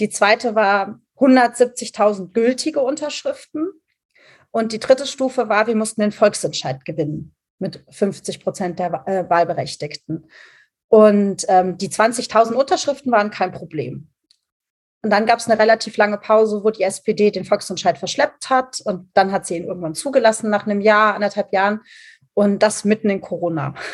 die 0.00 0.08
zweite 0.08 0.54
war 0.54 1.00
170.000 1.18 2.32
gültige 2.32 2.80
Unterschriften 2.80 3.68
und 4.56 4.72
die 4.72 4.78
dritte 4.78 5.06
Stufe 5.06 5.50
war, 5.50 5.66
wir 5.66 5.76
mussten 5.76 6.00
den 6.00 6.12
Volksentscheid 6.12 6.82
gewinnen 6.86 7.34
mit 7.58 7.84
50 7.90 8.42
Prozent 8.42 8.78
der 8.78 9.06
äh, 9.06 9.28
Wahlberechtigten. 9.28 10.30
Und 10.88 11.44
ähm, 11.48 11.76
die 11.76 11.90
20.000 11.90 12.54
Unterschriften 12.54 13.12
waren 13.12 13.30
kein 13.30 13.52
Problem. 13.52 14.08
Und 15.02 15.10
dann 15.10 15.26
gab 15.26 15.40
es 15.40 15.46
eine 15.46 15.60
relativ 15.60 15.98
lange 15.98 16.16
Pause, 16.16 16.64
wo 16.64 16.70
die 16.70 16.84
SPD 16.84 17.30
den 17.30 17.44
Volksentscheid 17.44 17.98
verschleppt 17.98 18.48
hat. 18.48 18.80
Und 18.82 19.10
dann 19.12 19.30
hat 19.30 19.44
sie 19.44 19.58
ihn 19.58 19.64
irgendwann 19.64 19.94
zugelassen 19.94 20.48
nach 20.48 20.66
einem 20.66 20.80
Jahr, 20.80 21.12
anderthalb 21.12 21.52
Jahren. 21.52 21.82
Und 22.32 22.62
das 22.62 22.86
mitten 22.86 23.10
in 23.10 23.20
Corona. 23.20 23.74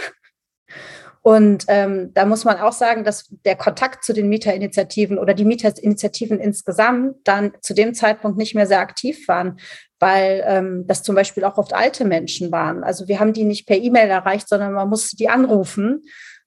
Und 1.23 1.65
ähm, 1.69 2.13
da 2.15 2.25
muss 2.25 2.45
man 2.45 2.59
auch 2.59 2.73
sagen, 2.73 3.05
dass 3.05 3.33
der 3.45 3.55
Kontakt 3.55 4.05
zu 4.05 4.13
den 4.13 4.29
Mieterinitiativen 4.29 5.19
oder 5.19 5.35
die 5.35 5.45
Mieterinitiativen 5.45 6.41
insgesamt 6.41 7.17
dann 7.25 7.53
zu 7.61 7.75
dem 7.75 7.95
Zeitpunkt 7.95 8.39
nicht 8.39 8.57
mehr 8.57 8.67
sehr 8.67 8.81
aktiv 8.81 9.29
waren, 9.29 9.59
weil 10.03 10.43
ähm, 10.45 10.85
das 10.89 11.05
zum 11.05 11.15
Beispiel 11.15 11.45
auch 11.45 11.59
oft 11.59 11.75
alte 11.75 12.05
Menschen 12.05 12.51
waren. 12.51 12.83
Also 12.83 13.07
wir 13.07 13.21
haben 13.21 13.33
die 13.33 13.45
nicht 13.45 13.69
per 13.69 13.77
E-Mail 13.77 14.11
erreicht, 14.11 14.49
sondern 14.49 14.73
man 14.73 14.89
musste 14.89 15.15
die 15.15 15.29
anrufen. 15.29 16.03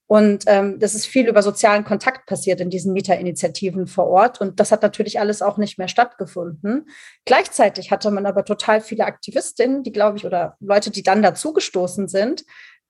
Und 0.06 0.44
ähm, 0.46 0.78
das 0.78 0.94
ist 0.94 1.06
viel 1.06 1.26
über 1.26 1.40
sozialen 1.42 1.82
Kontakt 1.82 2.26
passiert 2.26 2.60
in 2.60 2.68
diesen 2.68 2.92
Mieterinitiativen 2.92 3.86
vor 3.86 4.08
Ort. 4.08 4.42
Und 4.42 4.60
das 4.60 4.72
hat 4.72 4.82
natürlich 4.82 5.20
alles 5.20 5.40
auch 5.40 5.56
nicht 5.56 5.78
mehr 5.78 5.88
stattgefunden. 5.88 6.90
Gleichzeitig 7.24 7.90
hatte 7.90 8.10
man 8.10 8.26
aber 8.26 8.44
total 8.44 8.82
viele 8.82 9.06
Aktivistinnen, 9.06 9.82
die, 9.82 9.90
glaube 9.90 10.18
ich, 10.18 10.26
oder 10.26 10.58
Leute, 10.60 10.90
die 10.90 11.02
dann 11.02 11.22
dazugestoßen 11.22 12.08
sind, 12.08 12.44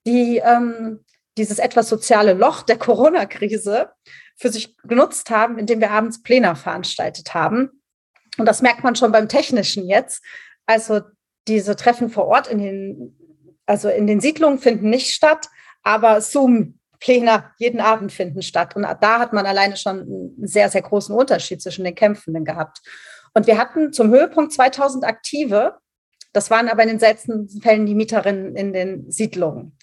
die 0.05 0.39
ähm, 0.39 1.05
dieses 1.39 1.61
etwas 1.61 1.89
soziale 1.89 2.33
Loch 2.33 2.63
der 2.63 2.77
Corona-Krise 2.77 3.91
für 4.37 4.49
sich 4.49 4.77
genutzt 4.79 5.31
haben, 5.31 5.59
indem 5.59 5.81
wir 5.81 5.93
abends 5.93 6.25
Pläne 6.25 6.57
veranstaltet 6.57 7.35
haben. 7.35 7.71
Und 8.37 8.47
das 8.47 8.63
merkt 8.63 8.83
man 8.83 8.97
schon 8.97 9.13
beim 9.13 9.29
Technischen 9.29 9.89
jetzt. 9.89 10.25
Also 10.67 11.01
diese 11.49 11.77
Treffen 11.77 12.11
vor 12.11 12.27
Ort 12.27 12.49
in 12.49 12.59
den, 12.59 13.17
also 13.67 13.89
in 13.89 14.07
den 14.07 14.21
Siedlungen 14.21 14.59
finden 14.59 14.91
nicht 14.91 15.15
statt, 15.15 15.49
aber 15.83 16.21
Zoom 16.21 16.79
Pläne 16.99 17.45
jeden 17.59 17.81
Abend 17.81 18.13
finden 18.13 18.43
statt. 18.43 18.75
Und 18.75 18.83
da 18.83 19.19
hat 19.19 19.33
man 19.33 19.47
alleine 19.47 19.77
schon 19.77 20.01
einen 20.01 20.47
sehr, 20.47 20.71
sehr 20.71 20.83
großen 20.83 21.15
Unterschied 21.15 21.63
zwischen 21.63 21.85
den 21.85 21.95
Kämpfenden 21.95 22.45
gehabt. 22.45 22.81
Und 23.35 23.47
wir 23.47 23.59
hatten 23.59 23.93
zum 23.93 24.11
Höhepunkt 24.11 24.53
2000 24.53 25.05
Aktive. 25.05 25.77
Das 26.33 26.51
waren 26.51 26.69
aber 26.69 26.83
in 26.83 26.89
den 26.89 26.99
seltensten 26.99 27.49
Fällen 27.61 27.87
die 27.87 27.95
Mieterinnen 27.95 28.57
in 28.57 28.73
den 28.73 29.11
Siedlungen. 29.11 29.77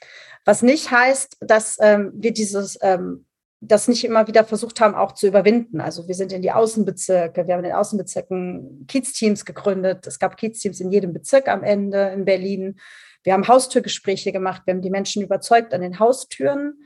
Was 0.45 0.61
nicht 0.61 0.91
heißt, 0.91 1.37
dass 1.41 1.77
ähm, 1.79 2.11
wir 2.15 2.33
dieses, 2.33 2.77
ähm, 2.81 3.25
das 3.67 3.87
nicht 3.87 4.03
immer 4.03 4.27
wieder 4.27 4.43
versucht 4.43 4.81
haben, 4.81 4.95
auch 4.95 5.13
zu 5.13 5.27
überwinden. 5.27 5.79
Also 5.79 6.07
wir 6.07 6.15
sind 6.15 6.31
in 6.31 6.41
die 6.41 6.51
Außenbezirke, 6.51 7.47
wir 7.47 7.53
haben 7.53 7.63
in 7.63 7.69
den 7.69 7.77
Außenbezirken 7.77 8.85
Kiezteams 8.87 9.45
gegründet. 9.45 10.05
Es 10.05 10.19
gab 10.19 10.37
Kiezteams 10.37 10.79
in 10.79 10.91
jedem 10.91 11.13
Bezirk 11.13 11.47
am 11.47 11.63
Ende 11.63 12.09
in 12.09 12.25
Berlin. 12.25 12.79
Wir 13.23 13.33
haben 13.33 13.47
Haustürgespräche 13.47 14.31
gemacht, 14.31 14.63
wir 14.65 14.73
haben 14.73 14.81
die 14.81 14.89
Menschen 14.89 15.23
überzeugt 15.23 15.73
an 15.73 15.81
den 15.81 15.99
Haustüren. 15.99 16.83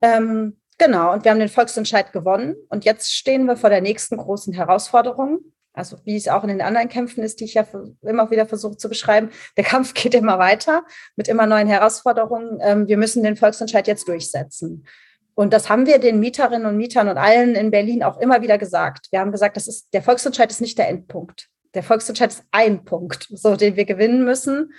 Ähm, 0.00 0.58
genau, 0.78 1.12
und 1.12 1.24
wir 1.24 1.30
haben 1.30 1.38
den 1.40 1.48
Volksentscheid 1.48 2.12
gewonnen. 2.12 2.56
Und 2.70 2.84
jetzt 2.86 3.12
stehen 3.12 3.44
wir 3.44 3.56
vor 3.56 3.70
der 3.70 3.82
nächsten 3.82 4.16
großen 4.16 4.54
Herausforderung. 4.54 5.40
Also 5.74 5.98
wie 6.04 6.16
es 6.16 6.28
auch 6.28 6.44
in 6.44 6.50
den 6.50 6.62
anderen 6.62 6.88
Kämpfen 6.88 7.22
ist, 7.24 7.40
die 7.40 7.44
ich 7.44 7.54
ja 7.54 7.66
immer 8.02 8.30
wieder 8.30 8.46
versuche 8.46 8.76
zu 8.76 8.88
beschreiben. 8.88 9.30
Der 9.56 9.64
Kampf 9.64 9.92
geht 9.92 10.14
immer 10.14 10.38
weiter 10.38 10.84
mit 11.16 11.28
immer 11.28 11.46
neuen 11.46 11.66
Herausforderungen. 11.66 12.60
Ähm, 12.62 12.88
wir 12.88 12.96
müssen 12.96 13.22
den 13.22 13.36
Volksentscheid 13.36 13.86
jetzt 13.86 14.08
durchsetzen. 14.08 14.86
Und 15.34 15.52
das 15.52 15.68
haben 15.68 15.86
wir 15.86 15.98
den 15.98 16.20
Mieterinnen 16.20 16.66
und 16.66 16.76
Mietern 16.76 17.08
und 17.08 17.18
allen 17.18 17.54
in 17.54 17.70
Berlin 17.70 18.02
auch 18.02 18.18
immer 18.18 18.42
wieder 18.42 18.58
gesagt. 18.58 19.08
Wir 19.10 19.20
haben 19.20 19.32
gesagt, 19.32 19.56
das 19.56 19.66
ist, 19.66 19.88
der 19.92 20.02
Volksentscheid 20.02 20.50
ist 20.50 20.60
nicht 20.60 20.78
der 20.78 20.88
Endpunkt. 20.88 21.48
Der 21.74 21.82
Volksentscheid 21.82 22.30
ist 22.30 22.44
ein 22.52 22.84
Punkt, 22.84 23.26
so 23.30 23.56
den 23.56 23.76
wir 23.76 23.84
gewinnen 23.84 24.24
müssen 24.24 24.72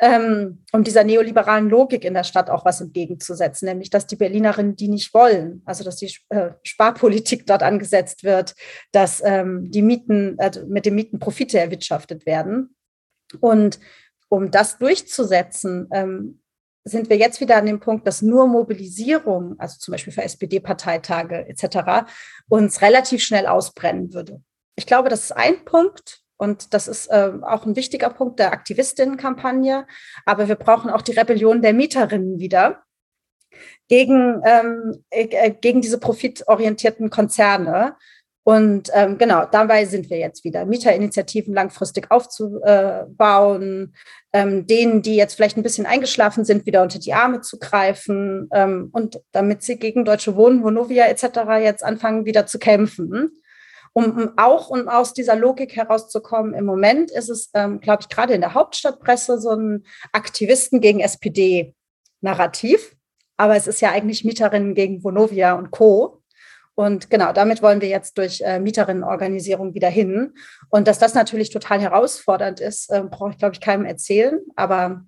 ähm, 0.00 0.64
um 0.72 0.84
dieser 0.84 1.04
neoliberalen 1.04 1.68
Logik 1.68 2.04
in 2.04 2.14
der 2.14 2.24
Stadt 2.24 2.50
auch 2.50 2.64
was 2.64 2.80
entgegenzusetzen, 2.80 3.66
nämlich 3.66 3.90
dass 3.90 4.06
die 4.06 4.16
Berlinerinnen 4.16 4.76
die 4.76 4.88
nicht 4.88 5.12
wollen, 5.12 5.62
also 5.64 5.82
dass 5.82 5.96
die 5.96 6.14
äh, 6.28 6.50
Sparpolitik 6.62 7.46
dort 7.46 7.62
angesetzt 7.62 8.22
wird, 8.22 8.54
dass 8.92 9.20
ähm, 9.24 9.70
die 9.70 9.82
Mieten 9.82 10.38
äh, 10.38 10.52
mit 10.68 10.86
den 10.86 10.94
Mieten 10.94 11.18
Profite 11.18 11.58
erwirtschaftet 11.58 12.26
werden. 12.26 12.76
Und 13.40 13.80
um 14.28 14.50
das 14.50 14.78
durchzusetzen, 14.78 15.88
ähm, 15.92 16.40
sind 16.88 17.10
wir 17.10 17.16
jetzt 17.16 17.40
wieder 17.40 17.56
an 17.56 17.66
dem 17.66 17.80
Punkt, 17.80 18.06
dass 18.06 18.22
nur 18.22 18.46
Mobilisierung, 18.46 19.54
also 19.58 19.78
zum 19.78 19.92
Beispiel 19.92 20.12
für 20.12 20.22
SPD-Parteitage 20.22 21.46
etc., 21.48 22.10
uns 22.48 22.82
relativ 22.82 23.22
schnell 23.22 23.46
ausbrennen 23.46 24.12
würde. 24.12 24.42
Ich 24.76 24.86
glaube, 24.86 25.08
das 25.08 25.24
ist 25.24 25.32
ein 25.32 25.64
Punkt. 25.64 26.22
Und 26.40 26.72
das 26.72 26.86
ist 26.86 27.08
äh, 27.08 27.32
auch 27.42 27.66
ein 27.66 27.74
wichtiger 27.74 28.10
Punkt 28.10 28.38
der 28.38 28.52
Aktivistinnenkampagne. 28.52 29.86
Aber 30.24 30.46
wir 30.48 30.54
brauchen 30.54 30.88
auch 30.88 31.02
die 31.02 31.12
Rebellion 31.12 31.62
der 31.62 31.72
Mieterinnen 31.72 32.38
wieder 32.38 32.84
gegen, 33.88 34.40
ähm, 34.44 35.04
äh, 35.10 35.50
gegen 35.50 35.80
diese 35.80 35.98
profitorientierten 35.98 37.10
Konzerne. 37.10 37.96
Und 38.48 38.88
ähm, 38.94 39.18
genau, 39.18 39.44
dabei 39.44 39.84
sind 39.84 40.08
wir 40.08 40.16
jetzt 40.16 40.42
wieder. 40.42 40.64
Mieterinitiativen 40.64 41.52
langfristig 41.52 42.10
aufzubauen, 42.10 43.94
ähm, 44.32 44.66
denen, 44.66 45.02
die 45.02 45.16
jetzt 45.16 45.34
vielleicht 45.34 45.58
ein 45.58 45.62
bisschen 45.62 45.84
eingeschlafen 45.84 46.46
sind, 46.46 46.64
wieder 46.64 46.82
unter 46.82 46.98
die 46.98 47.12
Arme 47.12 47.42
zu 47.42 47.58
greifen 47.58 48.48
ähm, 48.54 48.88
und 48.92 49.20
damit 49.32 49.62
sie 49.62 49.76
gegen 49.76 50.06
Deutsche 50.06 50.34
Wohnen, 50.34 50.64
Vonovia 50.64 51.08
etc. 51.08 51.24
jetzt 51.60 51.84
anfangen, 51.84 52.24
wieder 52.24 52.46
zu 52.46 52.58
kämpfen 52.58 53.32
um 53.92 54.30
auch 54.36 54.70
um 54.70 54.88
aus 54.88 55.12
dieser 55.12 55.36
Logik 55.36 55.76
herauszukommen. 55.76 56.54
Im 56.54 56.64
Moment 56.64 57.10
ist 57.10 57.28
es, 57.28 57.50
ähm, 57.52 57.80
glaube 57.80 58.02
ich, 58.02 58.08
gerade 58.08 58.32
in 58.32 58.40
der 58.40 58.54
Hauptstadtpresse 58.54 59.40
so 59.40 59.50
ein 59.50 59.84
Aktivisten 60.12 60.80
gegen 60.80 61.00
SPD-Narrativ. 61.00 62.96
Aber 63.36 63.56
es 63.56 63.66
ist 63.66 63.80
ja 63.82 63.90
eigentlich 63.90 64.24
Mieterinnen 64.24 64.74
gegen 64.74 65.02
Vonovia 65.02 65.54
und 65.54 65.70
Co. 65.70 66.17
Und 66.78 67.10
genau, 67.10 67.32
damit 67.32 67.60
wollen 67.60 67.80
wir 67.80 67.88
jetzt 67.88 68.18
durch 68.18 68.40
äh, 68.40 68.60
Mieterinnenorganisierung 68.60 69.74
wieder 69.74 69.88
hin. 69.88 70.34
Und 70.70 70.86
dass 70.86 71.00
das 71.00 71.12
natürlich 71.12 71.50
total 71.50 71.80
herausfordernd 71.80 72.60
ist, 72.60 72.92
äh, 72.92 73.02
brauche 73.02 73.30
ich, 73.32 73.38
glaube 73.38 73.54
ich, 73.54 73.60
keinem 73.60 73.84
erzählen. 73.84 74.38
Aber 74.54 75.04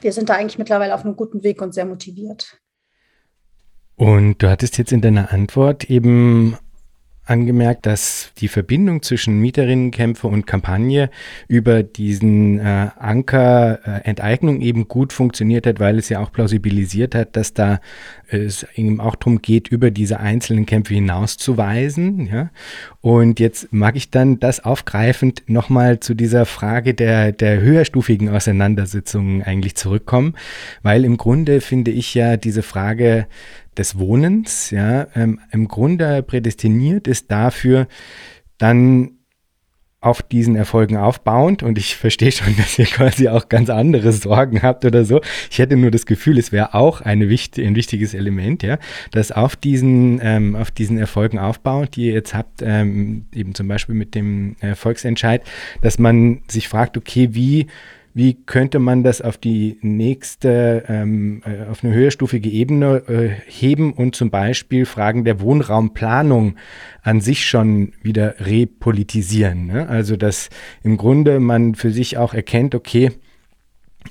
wir 0.00 0.12
sind 0.12 0.28
da 0.28 0.34
eigentlich 0.34 0.58
mittlerweile 0.58 0.94
auf 0.94 1.04
einem 1.04 1.16
guten 1.16 1.42
Weg 1.42 1.60
und 1.60 1.74
sehr 1.74 1.86
motiviert. 1.86 2.56
Und 3.96 4.38
du 4.44 4.48
hattest 4.48 4.78
jetzt 4.78 4.92
in 4.92 5.00
deiner 5.00 5.32
Antwort 5.32 5.90
eben 5.90 6.56
angemerkt, 7.24 7.86
dass 7.86 8.32
die 8.38 8.48
Verbindung 8.48 9.02
zwischen 9.02 9.40
Mieterinnenkämpfe 9.40 10.26
und 10.26 10.46
Kampagne 10.46 11.08
über 11.46 11.84
diesen 11.84 12.58
äh, 12.58 12.88
Anker 12.98 13.78
äh, 13.84 14.08
Enteignung 14.08 14.60
eben 14.60 14.88
gut 14.88 15.12
funktioniert 15.12 15.66
hat, 15.66 15.78
weil 15.78 15.98
es 15.98 16.08
ja 16.08 16.18
auch 16.18 16.32
plausibilisiert 16.32 17.14
hat, 17.14 17.36
dass 17.36 17.54
da 17.54 17.80
es 18.26 18.66
eben 18.74 19.00
auch 19.00 19.14
darum 19.14 19.40
geht, 19.40 19.68
über 19.68 19.90
diese 19.90 20.18
einzelnen 20.18 20.66
Kämpfe 20.66 20.94
hinauszuweisen. 20.94 22.26
Ja? 22.26 22.50
Und 23.00 23.38
jetzt 23.38 23.72
mag 23.72 23.94
ich 23.94 24.10
dann 24.10 24.40
das 24.40 24.64
aufgreifend 24.64 25.44
nochmal 25.46 26.00
zu 26.00 26.14
dieser 26.14 26.44
Frage 26.44 26.94
der, 26.94 27.30
der 27.30 27.60
höherstufigen 27.60 28.30
Auseinandersetzungen 28.30 29.42
eigentlich 29.42 29.76
zurückkommen, 29.76 30.34
weil 30.82 31.04
im 31.04 31.18
Grunde 31.18 31.60
finde 31.60 31.92
ich 31.92 32.14
ja 32.14 32.36
diese 32.36 32.62
Frage 32.62 33.26
des 33.76 33.98
Wohnens, 33.98 34.70
ja, 34.70 35.06
ähm, 35.14 35.40
im 35.50 35.68
Grunde 35.68 36.22
prädestiniert 36.22 37.08
ist 37.08 37.30
dafür, 37.30 37.86
dann 38.58 39.18
auf 40.02 40.20
diesen 40.20 40.56
Erfolgen 40.56 40.96
aufbauend 40.96 41.62
und 41.62 41.78
ich 41.78 41.96
verstehe 41.96 42.32
schon, 42.32 42.54
dass 42.58 42.78
ihr 42.78 42.86
quasi 42.86 43.28
auch 43.28 43.48
ganz 43.48 43.70
andere 43.70 44.12
Sorgen 44.12 44.60
habt 44.62 44.84
oder 44.84 45.04
so. 45.04 45.20
Ich 45.50 45.58
hätte 45.58 45.76
nur 45.76 45.90
das 45.90 46.06
Gefühl, 46.06 46.38
es 46.38 46.52
wäre 46.52 46.74
auch 46.74 47.00
eine 47.00 47.28
wichtig, 47.28 47.64
ein 47.64 47.76
wichtiges 47.76 48.12
Element, 48.12 48.62
ja, 48.64 48.78
dass 49.12 49.30
auf 49.30 49.56
diesen, 49.56 50.20
ähm, 50.22 50.56
auf 50.56 50.72
diesen 50.72 50.98
Erfolgen 50.98 51.38
aufbauend, 51.38 51.96
die 51.96 52.06
ihr 52.06 52.14
jetzt 52.14 52.34
habt, 52.34 52.62
ähm, 52.62 53.26
eben 53.32 53.54
zum 53.54 53.68
Beispiel 53.68 53.94
mit 53.94 54.14
dem 54.16 54.56
äh, 54.60 54.74
Volksentscheid, 54.74 55.42
dass 55.82 55.98
man 56.00 56.42
sich 56.48 56.68
fragt, 56.68 56.96
okay, 56.96 57.28
wie 57.32 57.68
wie 58.14 58.34
könnte 58.34 58.78
man 58.78 59.02
das 59.02 59.22
auf 59.22 59.38
die 59.38 59.78
nächste, 59.80 60.84
ähm, 60.88 61.42
äh, 61.44 61.70
auf 61.70 61.82
eine 61.82 61.94
höherstufige 61.94 62.48
Ebene 62.48 63.02
äh, 63.08 63.28
heben 63.46 63.92
und 63.92 64.14
zum 64.14 64.30
Beispiel 64.30 64.86
Fragen 64.86 65.24
der 65.24 65.40
Wohnraumplanung 65.40 66.56
an 67.02 67.20
sich 67.20 67.46
schon 67.46 67.92
wieder 68.02 68.34
repolitisieren. 68.40 69.66
Ne? 69.66 69.88
Also 69.88 70.16
dass 70.16 70.50
im 70.82 70.96
Grunde 70.96 71.40
man 71.40 71.74
für 71.74 71.90
sich 71.90 72.18
auch 72.18 72.34
erkennt, 72.34 72.74
okay, 72.74 73.12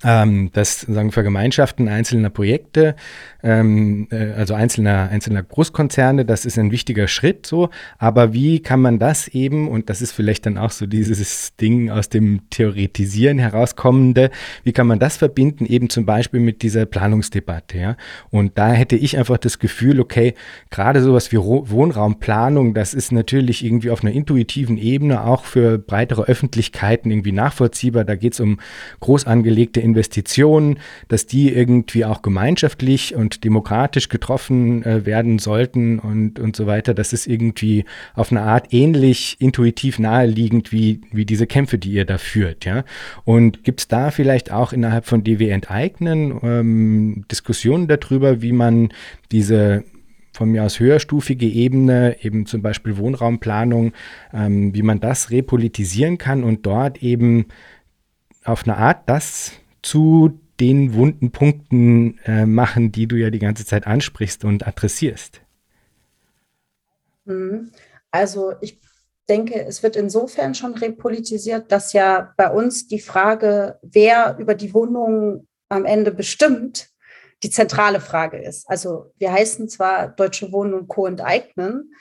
ähm, 0.04 0.50
das 0.54 0.82
sagen 0.82 1.12
Vergemeinschaften 1.12 1.88
einzelner 1.88 2.30
Projekte, 2.30 2.96
ähm, 3.44 4.08
äh, 4.12 4.32
also 4.32 4.54
einzelner, 4.54 5.10
einzelner 5.10 5.44
Großkonzerne, 5.44 6.26
das 6.26 6.46
ist 6.46 6.58
ein 6.58 6.72
wichtiger 6.72 7.08
Schritt 7.08 7.46
so, 7.46 7.70
aber 7.98 8.34
wie 8.34 8.60
kann 8.60 8.82
man 8.82 9.00
das 9.00 9.28
eben, 9.28 9.68
und 9.68 9.89
das 9.89 10.02
ist 10.02 10.12
vielleicht 10.12 10.46
dann 10.46 10.58
auch 10.58 10.72
so 10.72 10.86
dieses 10.86 11.56
Ding 11.56 11.89
aus 11.89 12.10
dem 12.10 12.50
Theoretisieren 12.50 13.39
herauskommende, 13.39 14.32
wie 14.64 14.72
kann 14.72 14.88
man 14.88 15.00
das 15.00 15.18
verbinden, 15.18 15.66
eben 15.66 15.89
zum 15.89 16.06
Beispiel 16.06 16.39
mit 16.39 16.62
dieser 16.62 16.86
Planungsdebatte, 16.86 17.78
ja? 17.78 17.98
Und 18.30 18.58
da 18.58 18.72
hätte 18.72 18.96
ich 18.96 19.18
einfach 19.18 19.38
das 19.38 19.60
Gefühl, 19.60 20.00
okay, 20.00 20.34
gerade 20.70 21.02
sowas 21.02 21.32
wie 21.32 21.38
Wohnraumplanung, 21.38 22.74
das 22.74 22.94
ist 22.94 23.12
natürlich 23.12 23.64
irgendwie 23.64 23.89
auf 23.89 24.04
einer 24.04 24.14
intuitiven 24.14 24.78
Ebene 24.78 25.24
auch 25.26 25.46
für 25.46 25.78
breitere 25.78 26.24
Öffentlichkeiten 26.24 27.12
irgendwie 27.12 27.32
nachvollziehbar, 27.32 28.04
da 28.04 28.16
geht 28.16 28.34
es 28.34 28.39
um 28.39 28.60
groß 29.00 29.28
angelegte 29.28 29.81
Investitionen, 29.82 30.80
dass 31.08 31.26
die 31.26 31.54
irgendwie 31.54 32.06
auch 32.06 32.22
gemeinschaftlich 32.22 33.16
und 33.16 33.44
demokratisch 33.44 34.10
getroffen 34.10 34.84
äh, 34.84 35.06
werden 35.06 35.40
sollten 35.40 36.00
und, 36.00 36.40
und 36.40 36.56
so 36.56 36.68
weiter. 36.68 36.94
Das 36.94 37.14
ist 37.14 37.28
irgendwie 37.28 37.86
auf 38.14 38.32
eine 38.32 38.42
Art 38.42 38.74
ähnlich 38.74 39.38
intuitiv 39.40 40.00
naheliegend 40.00 40.72
wie, 40.72 41.02
wie 41.12 41.26
diese 41.26 41.48
Kämpfe, 41.48 41.78
die 41.78 41.92
ihr 41.92 42.06
da 42.06 42.18
führt. 42.18 42.66
Ja? 42.66 42.84
Und 43.24 43.64
gibt 43.64 43.82
es 43.82 43.88
da 43.88 44.12
vielleicht 44.12 44.52
auch 44.52 44.74
innerhalb 44.74 45.06
von 45.06 45.24
DW 45.24 45.50
Enteignen 45.50 46.40
ähm, 46.44 47.26
Diskussionen 47.30 47.88
darüber, 47.88 48.42
wie 48.42 48.54
man 48.54 48.90
diese 49.32 49.84
von 50.34 50.50
mir 50.50 50.64
aus 50.64 50.80
höherstufige 50.80 51.46
Ebene, 51.46 52.16
eben 52.22 52.46
zum 52.46 52.62
Beispiel 52.62 52.98
Wohnraumplanung, 52.98 53.94
ähm, 54.34 54.74
wie 54.74 54.82
man 54.82 55.00
das 55.00 55.30
repolitisieren 55.30 56.18
kann 56.18 56.44
und 56.44 56.66
dort 56.66 57.04
eben 57.04 57.48
auf 58.44 58.64
eine 58.64 58.78
Art 58.78 59.08
das 59.08 59.54
zu 59.82 60.40
den 60.60 60.94
wunden 60.94 61.32
Punkten 61.32 62.20
äh, 62.26 62.46
machen, 62.46 62.92
die 62.92 63.08
du 63.08 63.16
ja 63.16 63.30
die 63.30 63.40
ganze 63.40 63.66
Zeit 63.66 63.88
ansprichst 63.88 64.46
und 64.46 64.68
adressierst. 64.68 65.42
Mhm. 67.26 67.72
Also 68.12 68.54
ich 68.62 68.80
denke, 69.28 69.66
es 69.66 69.82
wird 69.82 69.96
insofern 69.96 70.54
schon 70.54 70.74
repolitisiert, 70.74 71.72
dass 71.72 71.94
ja 71.94 72.34
bei 72.38 72.52
uns 72.52 72.88
die 72.88 73.00
Frage, 73.00 73.80
wer 73.82 74.38
über 74.40 74.56
die 74.56 74.74
Wohnung 74.74 75.48
am 75.70 75.86
Ende 75.86 76.12
bestimmt, 76.12 76.90
die 77.44 77.50
zentrale 77.50 78.02
Frage 78.02 78.38
ist. 78.38 78.70
Also 78.70 79.14
wir 79.18 79.32
heißen 79.32 79.68
zwar 79.70 80.10
Deutsche 80.10 80.52
Wohnen 80.52 80.74
und 80.74 80.88
Co. 80.88 81.08
enteignen, 81.08 81.94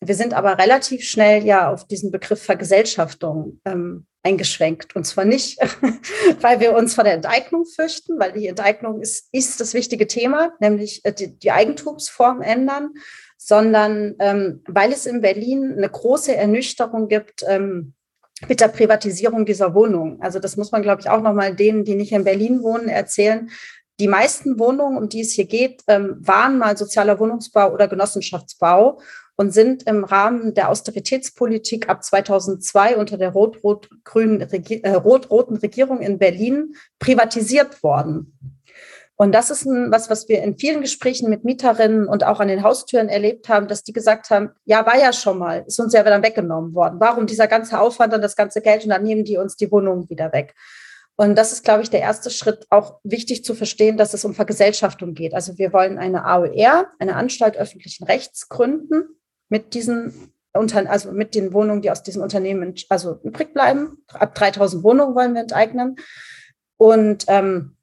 wir 0.00 0.14
sind 0.14 0.34
aber 0.34 0.58
relativ 0.58 1.04
schnell 1.04 1.44
ja 1.44 1.72
auf 1.72 1.86
diesen 1.86 2.10
Begriff 2.10 2.42
Vergesellschaftung 2.42 3.60
ähm, 3.64 4.06
eingeschränkt. 4.26 4.96
Und 4.96 5.04
zwar 5.04 5.24
nicht, 5.24 5.58
weil 6.40 6.60
wir 6.60 6.74
uns 6.74 6.94
vor 6.94 7.04
der 7.04 7.14
Enteignung 7.14 7.64
fürchten, 7.64 8.18
weil 8.18 8.32
die 8.32 8.48
Enteignung 8.48 9.00
ist, 9.00 9.28
ist 9.32 9.60
das 9.60 9.72
wichtige 9.72 10.06
Thema, 10.06 10.52
nämlich 10.58 11.04
äh, 11.04 11.12
die, 11.12 11.38
die 11.38 11.52
Eigentumsform 11.52 12.42
ändern, 12.42 12.90
sondern 13.38 14.16
ähm, 14.18 14.62
weil 14.66 14.92
es 14.92 15.06
in 15.06 15.20
Berlin 15.20 15.74
eine 15.76 15.88
große 15.88 16.34
Ernüchterung 16.34 17.08
gibt, 17.08 17.44
ähm, 17.46 17.94
mit 18.48 18.60
der 18.60 18.68
Privatisierung 18.68 19.46
dieser 19.46 19.74
Wohnung. 19.74 20.20
Also 20.20 20.38
das 20.38 20.56
muss 20.56 20.72
man, 20.72 20.82
glaube 20.82 21.00
ich, 21.00 21.08
auch 21.08 21.22
nochmal 21.22 21.54
denen, 21.54 21.84
die 21.84 21.94
nicht 21.94 22.12
in 22.12 22.24
Berlin 22.24 22.62
wohnen, 22.62 22.88
erzählen. 22.88 23.48
Die 23.98 24.08
meisten 24.08 24.58
Wohnungen, 24.58 24.98
um 24.98 25.08
die 25.08 25.22
es 25.22 25.32
hier 25.32 25.46
geht, 25.46 25.82
ähm, 25.86 26.16
waren 26.20 26.58
mal 26.58 26.76
sozialer 26.76 27.18
Wohnungsbau 27.18 27.72
oder 27.72 27.88
Genossenschaftsbau 27.88 29.00
und 29.36 29.52
sind 29.52 29.82
im 29.84 30.04
Rahmen 30.04 30.54
der 30.54 30.70
Austeritätspolitik 30.70 31.88
ab 31.88 32.02
2002 32.02 32.96
unter 32.96 33.18
der 33.18 33.30
rot-rot-grünen 33.30 34.40
äh, 34.40 34.94
rot-roten 34.94 35.56
Regierung 35.56 36.00
in 36.00 36.18
Berlin 36.18 36.74
privatisiert 36.98 37.82
worden. 37.82 38.38
Und 39.18 39.34
das 39.34 39.50
ist 39.50 39.64
ein, 39.64 39.90
was, 39.90 40.10
was 40.10 40.28
wir 40.28 40.42
in 40.42 40.58
vielen 40.58 40.82
Gesprächen 40.82 41.30
mit 41.30 41.42
Mieterinnen 41.42 42.06
und 42.06 42.24
auch 42.24 42.38
an 42.38 42.48
den 42.48 42.62
Haustüren 42.62 43.08
erlebt 43.08 43.48
haben, 43.48 43.66
dass 43.66 43.82
die 43.82 43.94
gesagt 43.94 44.28
haben, 44.28 44.50
ja, 44.66 44.84
war 44.84 44.98
ja 44.98 45.12
schon 45.12 45.38
mal, 45.38 45.64
ist 45.66 45.80
uns 45.80 45.94
ja 45.94 46.04
wieder 46.04 46.22
weggenommen 46.22 46.74
worden. 46.74 46.96
Warum 47.00 47.26
dieser 47.26 47.46
ganze 47.46 47.80
Aufwand 47.80 48.12
und 48.12 48.20
das 48.20 48.36
ganze 48.36 48.60
Geld 48.60 48.84
und 48.84 48.90
dann 48.90 49.02
nehmen 49.02 49.24
die 49.24 49.38
uns 49.38 49.56
die 49.56 49.72
Wohnungen 49.72 50.08
wieder 50.10 50.32
weg? 50.32 50.54
Und 51.18 51.34
das 51.34 51.52
ist, 51.52 51.64
glaube 51.64 51.82
ich, 51.82 51.88
der 51.88 52.00
erste 52.00 52.28
Schritt, 52.28 52.66
auch 52.68 53.00
wichtig 53.04 53.42
zu 53.42 53.54
verstehen, 53.54 53.96
dass 53.96 54.12
es 54.12 54.26
um 54.26 54.34
Vergesellschaftung 54.34 55.14
geht. 55.14 55.32
Also 55.32 55.56
wir 55.56 55.72
wollen 55.72 55.96
eine 55.96 56.26
AOR, 56.26 56.88
eine 56.98 57.16
Anstalt 57.16 57.56
öffentlichen 57.56 58.04
Rechts 58.04 58.50
gründen 58.50 59.15
mit 59.48 59.74
diesen 59.74 60.32
also 60.52 61.12
mit 61.12 61.34
den 61.34 61.52
Wohnungen, 61.52 61.82
die 61.82 61.90
aus 61.90 62.02
diesen 62.02 62.22
Unternehmen 62.22 62.74
also 62.88 63.20
übrig 63.22 63.52
bleiben. 63.52 63.98
Ab 64.08 64.34
3000 64.34 64.82
Wohnungen 64.82 65.14
wollen 65.14 65.34
wir 65.34 65.42
enteignen. 65.42 65.96
Und 66.78 67.26
ähm, 67.28 67.76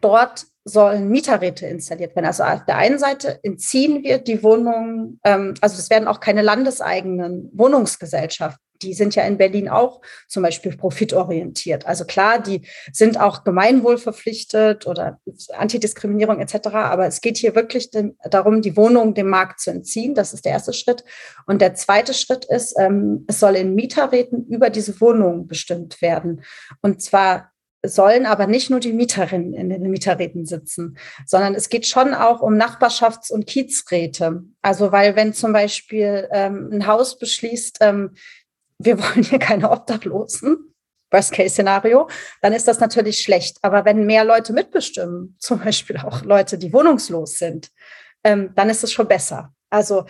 dort 0.00 0.46
sollen 0.64 1.08
Mieterräte 1.08 1.66
installiert 1.66 2.14
werden. 2.14 2.26
Also 2.26 2.44
auf 2.44 2.64
der 2.64 2.76
einen 2.76 2.98
Seite 2.98 3.40
entziehen 3.42 4.02
wir 4.02 4.18
die 4.18 4.42
Wohnungen, 4.42 5.20
ähm, 5.24 5.54
also 5.60 5.78
es 5.78 5.90
werden 5.90 6.08
auch 6.08 6.20
keine 6.20 6.42
landeseigenen 6.42 7.50
Wohnungsgesellschaften. 7.52 8.62
Die 8.82 8.94
sind 8.94 9.14
ja 9.14 9.22
in 9.24 9.38
Berlin 9.38 9.68
auch 9.68 10.00
zum 10.26 10.42
Beispiel 10.42 10.76
profitorientiert. 10.76 11.86
Also 11.86 12.04
klar, 12.04 12.40
die 12.40 12.62
sind 12.92 13.18
auch 13.20 13.44
gemeinwohlverpflichtet 13.44 14.88
oder 14.88 15.20
Antidiskriminierung 15.56 16.40
etc. 16.40 16.68
Aber 16.72 17.06
es 17.06 17.20
geht 17.20 17.36
hier 17.36 17.54
wirklich 17.54 17.90
darum, 18.28 18.60
die 18.60 18.76
Wohnungen 18.76 19.14
dem 19.14 19.28
Markt 19.28 19.60
zu 19.60 19.70
entziehen. 19.70 20.16
Das 20.16 20.34
ist 20.34 20.44
der 20.44 20.52
erste 20.52 20.72
Schritt. 20.72 21.04
Und 21.46 21.60
der 21.60 21.74
zweite 21.74 22.12
Schritt 22.12 22.44
ist, 22.46 22.74
ähm, 22.76 23.24
es 23.28 23.38
soll 23.38 23.54
in 23.54 23.76
Mieterräten 23.76 24.46
über 24.48 24.68
diese 24.68 25.00
Wohnungen 25.00 25.46
bestimmt 25.46 26.02
werden. 26.02 26.42
Und 26.80 27.00
zwar 27.02 27.51
sollen 27.84 28.26
aber 28.26 28.46
nicht 28.46 28.70
nur 28.70 28.80
die 28.80 28.92
Mieterinnen 28.92 29.54
in 29.54 29.70
den 29.70 29.90
Mieterräten 29.90 30.46
sitzen, 30.46 30.96
sondern 31.26 31.54
es 31.54 31.68
geht 31.68 31.86
schon 31.86 32.14
auch 32.14 32.40
um 32.40 32.54
Nachbarschafts- 32.54 33.32
und 33.32 33.46
Kiezräte. 33.46 34.44
Also 34.62 34.92
weil 34.92 35.16
wenn 35.16 35.34
zum 35.34 35.52
Beispiel 35.52 36.28
ähm, 36.30 36.70
ein 36.72 36.86
Haus 36.86 37.18
beschließt, 37.18 37.78
ähm, 37.80 38.14
wir 38.78 38.98
wollen 39.02 39.24
hier 39.24 39.38
keine 39.38 39.70
Obdachlosen, 39.70 40.74
Worst-Case-Szenario, 41.10 42.08
dann 42.40 42.52
ist 42.52 42.68
das 42.68 42.80
natürlich 42.80 43.20
schlecht. 43.20 43.58
Aber 43.62 43.84
wenn 43.84 44.06
mehr 44.06 44.24
Leute 44.24 44.52
mitbestimmen, 44.52 45.36
zum 45.40 45.58
Beispiel 45.60 45.98
auch 45.98 46.22
Leute, 46.22 46.58
die 46.58 46.72
wohnungslos 46.72 47.38
sind, 47.38 47.70
ähm, 48.24 48.52
dann 48.54 48.70
ist 48.70 48.84
es 48.84 48.92
schon 48.92 49.08
besser. 49.08 49.52
Also 49.72 50.04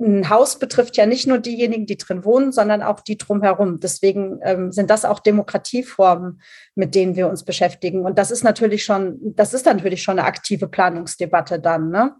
ein 0.00 0.28
Haus 0.28 0.58
betrifft 0.58 0.96
ja 0.96 1.06
nicht 1.06 1.28
nur 1.28 1.38
diejenigen, 1.38 1.86
die 1.86 1.96
drin 1.96 2.24
wohnen, 2.24 2.50
sondern 2.50 2.82
auch 2.82 3.00
die 3.00 3.16
drumherum. 3.16 3.78
Deswegen 3.78 4.40
ähm, 4.42 4.72
sind 4.72 4.90
das 4.90 5.04
auch 5.04 5.20
Demokratieformen, 5.20 6.40
mit 6.74 6.96
denen 6.96 7.14
wir 7.14 7.28
uns 7.28 7.44
beschäftigen. 7.44 8.04
Und 8.04 8.18
das 8.18 8.32
ist 8.32 8.42
natürlich 8.42 8.84
schon, 8.84 9.18
das 9.36 9.54
ist 9.54 9.66
natürlich 9.66 10.02
schon 10.02 10.18
eine 10.18 10.26
aktive 10.26 10.66
Planungsdebatte 10.66 11.60
dann. 11.60 11.90
Ne? 11.90 12.16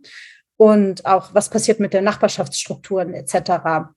Und 0.56 1.04
auch, 1.04 1.34
was 1.34 1.48
passiert 1.50 1.80
mit 1.80 1.94
den 1.94 2.04
Nachbarschaftsstrukturen 2.04 3.12
etc. 3.12 3.88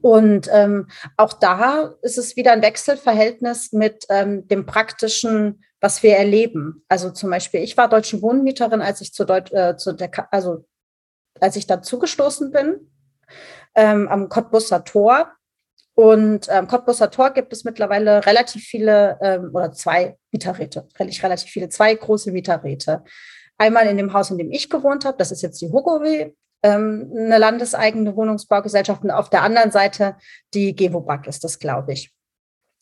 Und 0.00 0.48
ähm, 0.52 0.86
auch 1.16 1.32
da 1.32 1.92
ist 2.02 2.18
es 2.18 2.36
wieder 2.36 2.52
ein 2.52 2.62
Wechselverhältnis 2.62 3.72
mit 3.72 4.06
ähm, 4.08 4.46
dem 4.46 4.64
praktischen, 4.64 5.64
was 5.80 6.04
wir 6.04 6.16
erleben. 6.16 6.84
Also 6.88 7.10
zum 7.10 7.30
Beispiel, 7.30 7.62
ich 7.62 7.76
war 7.76 7.88
deutsche 7.88 8.22
Wohnmieterin, 8.22 8.80
als 8.80 9.00
ich 9.00 9.12
zu, 9.12 9.24
Deut 9.24 9.52
äh, 9.52 9.76
zu 9.76 9.92
der, 9.92 10.10
also 10.32 10.64
als 11.42 11.56
ich 11.56 11.66
da 11.66 11.82
zugestoßen 11.82 12.52
bin, 12.52 12.88
ähm, 13.74 14.08
am 14.08 14.28
Cottbusser 14.28 14.84
Tor. 14.84 15.32
Und 15.94 16.48
am 16.48 16.64
ähm, 16.64 16.68
Cottbusser 16.68 17.10
Tor 17.10 17.30
gibt 17.30 17.52
es 17.52 17.64
mittlerweile 17.64 18.24
relativ 18.24 18.64
viele 18.64 19.18
ähm, 19.20 19.50
oder 19.52 19.72
zwei 19.72 20.16
Mieterräte, 20.30 20.88
relativ 20.98 21.50
viele, 21.50 21.68
zwei 21.68 21.94
große 21.94 22.32
Mieterräte. 22.32 23.04
Einmal 23.58 23.86
in 23.86 23.98
dem 23.98 24.12
Haus, 24.14 24.30
in 24.30 24.38
dem 24.38 24.50
ich 24.50 24.70
gewohnt 24.70 25.04
habe, 25.04 25.18
das 25.18 25.32
ist 25.32 25.42
jetzt 25.42 25.60
die 25.60 25.70
Hugowe, 25.70 26.32
ähm, 26.62 27.12
eine 27.14 27.38
landeseigene 27.38 28.16
Wohnungsbaugesellschaft. 28.16 29.02
Und 29.02 29.10
auf 29.10 29.28
der 29.28 29.42
anderen 29.42 29.70
Seite 29.70 30.16
die 30.54 30.74
Gewobag 30.74 31.26
ist 31.26 31.44
das, 31.44 31.58
glaube 31.58 31.92
ich. 31.92 32.12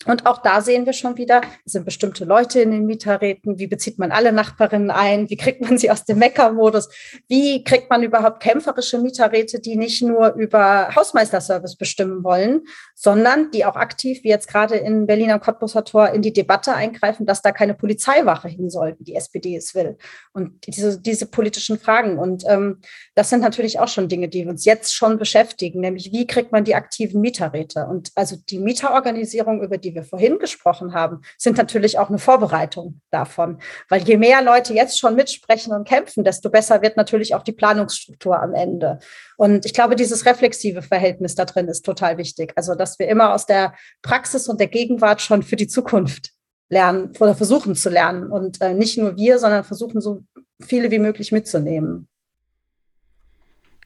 Und 0.07 0.25
auch 0.25 0.39
da 0.39 0.63
sehen 0.63 0.87
wir 0.87 0.95
schon 0.95 1.19
wieder, 1.19 1.43
es 1.67 1.73
sind 1.73 1.85
bestimmte 1.85 2.25
Leute 2.25 2.63
in 2.63 2.71
den 2.71 2.87
Mieterräten. 2.87 3.59
Wie 3.59 3.67
bezieht 3.67 3.99
man 3.99 4.13
alle 4.13 4.33
Nachbarinnen 4.33 4.91
ein? 4.91 5.29
Wie 5.29 5.37
kriegt 5.37 5.61
man 5.61 5.77
sie 5.77 5.91
aus 5.91 6.07
dem 6.07 6.19
Meckermodus? 6.19 6.89
Wie 7.29 7.63
kriegt 7.65 7.91
man 7.91 8.03
überhaupt 8.03 8.43
kämpferische 8.43 8.97
Mieterräte, 8.99 9.61
die 9.61 9.77
nicht 9.77 10.01
nur 10.01 10.33
über 10.37 10.95
Hausmeisterservice 10.97 11.77
bestimmen 11.77 12.25
wollen, 12.25 12.63
sondern 12.95 13.51
die 13.51 13.67
auch 13.67 13.77
aktiv, 13.77 14.21
wie 14.23 14.31
jetzt 14.31 14.49
gerade 14.49 14.77
in 14.77 15.07
Berliner 15.07 15.39
Cottbusser 15.39 15.85
Tor, 15.85 16.09
in 16.09 16.23
die 16.23 16.33
Debatte 16.33 16.73
eingreifen, 16.73 17.27
dass 17.27 17.43
da 17.43 17.53
keine 17.53 17.75
Polizeiwache 17.75 18.49
hin 18.49 18.71
soll, 18.71 18.97
wie 18.99 19.05
die 19.05 19.17
SPD 19.17 19.55
es 19.55 19.75
will. 19.75 19.99
Und 20.33 20.67
diese, 20.67 20.99
diese 20.99 21.27
politischen 21.27 21.79
Fragen. 21.79 22.19
Und 22.19 22.45
ähm, 22.49 22.79
das 23.15 23.29
sind 23.29 23.43
natürlich 23.43 23.79
auch 23.79 23.89
schon 23.89 24.09
Dinge, 24.09 24.29
die 24.29 24.47
uns 24.47 24.65
jetzt 24.65 24.95
schon 24.95 25.19
beschäftigen, 25.19 25.81
nämlich 25.81 26.11
wie 26.11 26.27
kriegt 26.27 26.53
man 26.53 26.65
die 26.65 26.75
aktiven 26.75 27.21
Mieterräte? 27.21 27.87
Und 27.87 28.13
also 28.15 28.37
die 28.49 28.59
Mieterorganisierung, 28.59 29.63
über 29.63 29.77
die 29.77 29.90
die 29.91 29.95
wir 29.95 30.05
vorhin 30.05 30.39
gesprochen 30.39 30.95
haben, 30.95 31.21
sind 31.37 31.57
natürlich 31.57 31.99
auch 31.99 32.09
eine 32.09 32.19
Vorbereitung 32.19 33.01
davon. 33.11 33.59
Weil 33.89 34.03
je 34.03 34.17
mehr 34.17 34.43
Leute 34.43 34.73
jetzt 34.75 34.99
schon 34.99 35.17
mitsprechen 35.17 35.73
und 35.73 35.87
kämpfen, 35.87 36.25
desto 36.25 36.51
besser 36.51 36.83
wird 36.83 36.97
natürlich 36.97 37.35
auch 37.35 37.43
die 37.43 37.53
Planungsstruktur 37.53 38.41
am 38.41 38.55
Ende. 38.55 38.99
Und 39.37 39.67
ich 39.67 39.75
glaube, 39.75 39.97
dieses 39.97 40.27
reflexive 40.27 40.83
Verhältnis 40.83 41.35
da 41.35 41.45
drin 41.45 41.69
ist 41.69 41.85
total 41.85 42.19
wichtig. 42.19 42.53
Also, 42.57 42.75
dass 42.75 42.99
wir 42.99 43.09
immer 43.09 43.35
aus 43.35 43.47
der 43.47 43.75
Praxis 44.03 44.49
und 44.49 44.61
der 44.61 44.69
Gegenwart 44.69 45.21
schon 45.21 45.43
für 45.43 45.57
die 45.57 45.69
Zukunft 45.69 46.31
lernen 46.69 47.13
oder 47.19 47.35
versuchen 47.35 47.75
zu 47.75 47.91
lernen. 47.91 48.31
Und 48.31 48.61
äh, 48.61 48.75
nicht 48.75 48.97
nur 48.97 49.17
wir, 49.17 49.39
sondern 49.39 49.65
versuchen, 49.65 50.01
so 50.01 50.23
viele 50.61 50.91
wie 50.91 50.99
möglich 50.99 51.33
mitzunehmen. 51.33 52.09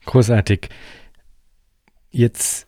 Großartig. 0.05 0.69
Jetzt 2.11 2.67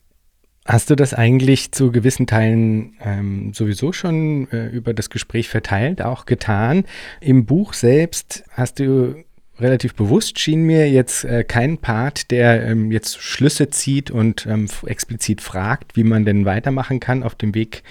Hast 0.67 0.89
du 0.89 0.95
das 0.95 1.13
eigentlich 1.13 1.71
zu 1.71 1.93
gewissen 1.93 2.27
Teilen 2.27 2.97
ähm, 3.01 3.53
sowieso 3.53 3.93
schon 3.93 4.51
äh, 4.51 4.67
über 4.67 4.93
das 4.93 5.09
Gespräch 5.09 5.47
verteilt, 5.47 6.01
auch 6.01 6.25
getan? 6.25 6.83
Im 7.21 7.45
Buch 7.45 7.73
selbst 7.73 8.43
hast 8.51 8.79
du 8.79 9.15
relativ 9.59 9.95
bewusst 9.95 10.39
schien 10.39 10.63
mir 10.63 10.89
jetzt 10.89 11.23
äh, 11.23 11.45
kein 11.45 11.77
Part, 11.77 12.31
der 12.31 12.67
ähm, 12.67 12.91
jetzt 12.91 13.21
Schlüsse 13.21 13.69
zieht 13.69 14.11
und 14.11 14.45
ähm, 14.45 14.67
explizit 14.85 15.39
fragt, 15.39 15.95
wie 15.95 16.03
man 16.03 16.25
denn 16.25 16.43
weitermachen 16.43 16.99
kann 16.99 17.23
auf 17.23 17.35
dem 17.35 17.55
Weg 17.55 17.83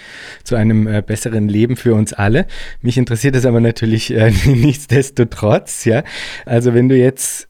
zu 0.43 0.55
einem 0.55 0.87
äh, 0.87 1.01
besseren 1.01 1.49
Leben 1.49 1.77
für 1.77 1.95
uns 1.95 2.13
alle. 2.13 2.45
Mich 2.81 2.97
interessiert 2.97 3.35
es 3.35 3.47
aber 3.47 3.59
natürlich 3.59 4.13
äh, 4.13 4.31
nichtsdestotrotz, 4.45 5.85
ja. 5.85 6.03
Also 6.45 6.75
wenn 6.75 6.89
du 6.89 6.95
jetzt 6.95 7.47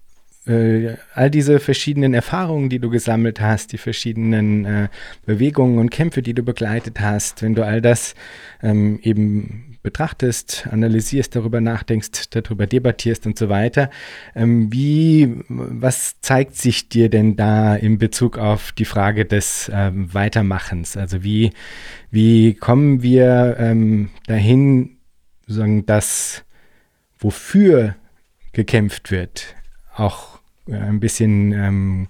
all 1.14 1.30
diese 1.30 1.60
verschiedenen 1.60 2.14
Erfahrungen, 2.14 2.70
die 2.70 2.80
du 2.80 2.90
gesammelt 2.90 3.42
hast, 3.42 3.74
die 3.74 3.78
verschiedenen 3.78 4.66
äh, 4.66 4.88
Bewegungen 5.26 5.78
und 5.78 5.90
Kämpfe, 5.90 6.22
die 6.22 6.34
du 6.34 6.44
begleitet 6.44 7.00
hast, 7.02 7.42
wenn 7.42 7.54
du 7.54 7.66
all 7.66 7.82
das 7.82 8.16
ähm, 8.62 9.00
eben 9.04 9.78
betrachtest, 9.84 10.68
analysierst, 10.70 11.36
darüber 11.36 11.62
nachdenkst, 11.62 12.30
darüber 12.32 12.68
debattierst 12.68 13.26
und 13.26 13.38
so 13.38 13.48
weiter, 13.48 13.90
ähm, 14.36 14.72
wie, 14.72 15.34
was 15.48 16.20
zeigt 16.20 16.56
sich 16.56 16.90
dir 16.90 17.10
denn 17.10 17.38
da 17.38 17.76
in 17.76 17.98
Bezug 17.98 18.38
auf 18.38 18.74
die 18.74 18.86
Frage 18.86 19.26
des 19.26 19.72
ähm, 19.74 20.14
Weitermachens? 20.14 20.98
Also 20.98 21.24
wie, 21.24 21.52
wie 22.12 22.54
kommen 22.54 23.02
wir 23.02 23.56
ähm, 23.60 24.10
dahin, 24.26 24.98
sozusagen, 25.46 25.86
dass 25.86 26.44
wofür 27.18 27.96
gekämpft 28.52 29.12
wird, 29.12 29.56
auch 29.96 30.37
äh, 30.37 30.37
ein 30.72 31.00
bisschen, 31.00 31.52
ähm, 31.52 32.08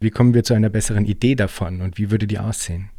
wie 0.00 0.10
kommen 0.10 0.34
wir 0.34 0.44
zu 0.44 0.54
einer 0.54 0.68
besseren 0.68 1.04
Idee 1.04 1.34
davon 1.34 1.80
und 1.80 1.98
wie 1.98 2.10
würde 2.10 2.26
die 2.26 2.38
aussehen? 2.38 2.90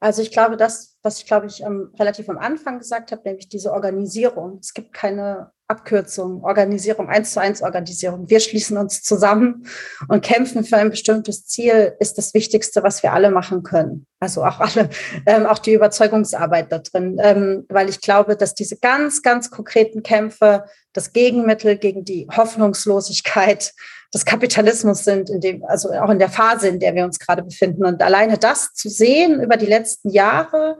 Also 0.00 0.20
ich 0.20 0.32
glaube, 0.32 0.56
das, 0.56 0.98
was 1.02 1.18
ich 1.18 1.26
glaube 1.26 1.46
ich 1.46 1.62
ähm, 1.62 1.92
relativ 1.98 2.28
am 2.28 2.38
Anfang 2.38 2.78
gesagt 2.78 3.12
habe, 3.12 3.22
nämlich 3.24 3.48
diese 3.48 3.72
Organisierung. 3.72 4.58
Es 4.60 4.74
gibt 4.74 4.92
keine 4.92 5.52
Abkürzung, 5.72 6.44
Organisierung, 6.44 7.08
eins 7.08 7.32
zu 7.32 7.40
eins 7.40 7.62
Organisierung. 7.62 8.28
Wir 8.28 8.40
schließen 8.40 8.76
uns 8.76 9.02
zusammen 9.02 9.66
und 10.08 10.22
kämpfen 10.22 10.64
für 10.64 10.76
ein 10.76 10.90
bestimmtes 10.90 11.46
Ziel, 11.46 11.94
ist 11.98 12.18
das 12.18 12.34
Wichtigste, 12.34 12.82
was 12.82 13.02
wir 13.02 13.12
alle 13.14 13.30
machen 13.30 13.62
können. 13.62 14.06
Also 14.20 14.44
auch 14.44 14.60
alle, 14.60 14.90
ähm, 15.26 15.46
auch 15.46 15.58
die 15.58 15.72
Überzeugungsarbeit 15.72 16.70
da 16.70 16.78
drin, 16.78 17.18
ähm, 17.22 17.64
weil 17.68 17.88
ich 17.88 18.00
glaube, 18.00 18.36
dass 18.36 18.54
diese 18.54 18.76
ganz, 18.76 19.22
ganz 19.22 19.50
konkreten 19.50 20.02
Kämpfe 20.02 20.64
das 20.92 21.12
Gegenmittel 21.12 21.78
gegen 21.78 22.04
die 22.04 22.28
Hoffnungslosigkeit 22.36 23.72
des 24.14 24.26
Kapitalismus 24.26 25.04
sind, 25.04 25.30
in 25.30 25.40
dem, 25.40 25.64
also 25.64 25.90
auch 25.92 26.10
in 26.10 26.18
der 26.18 26.28
Phase, 26.28 26.68
in 26.68 26.80
der 26.80 26.94
wir 26.94 27.04
uns 27.04 27.18
gerade 27.18 27.42
befinden. 27.42 27.86
Und 27.86 28.02
alleine 28.02 28.36
das 28.36 28.74
zu 28.74 28.90
sehen 28.90 29.40
über 29.40 29.56
die 29.56 29.66
letzten 29.66 30.10
Jahre, 30.10 30.78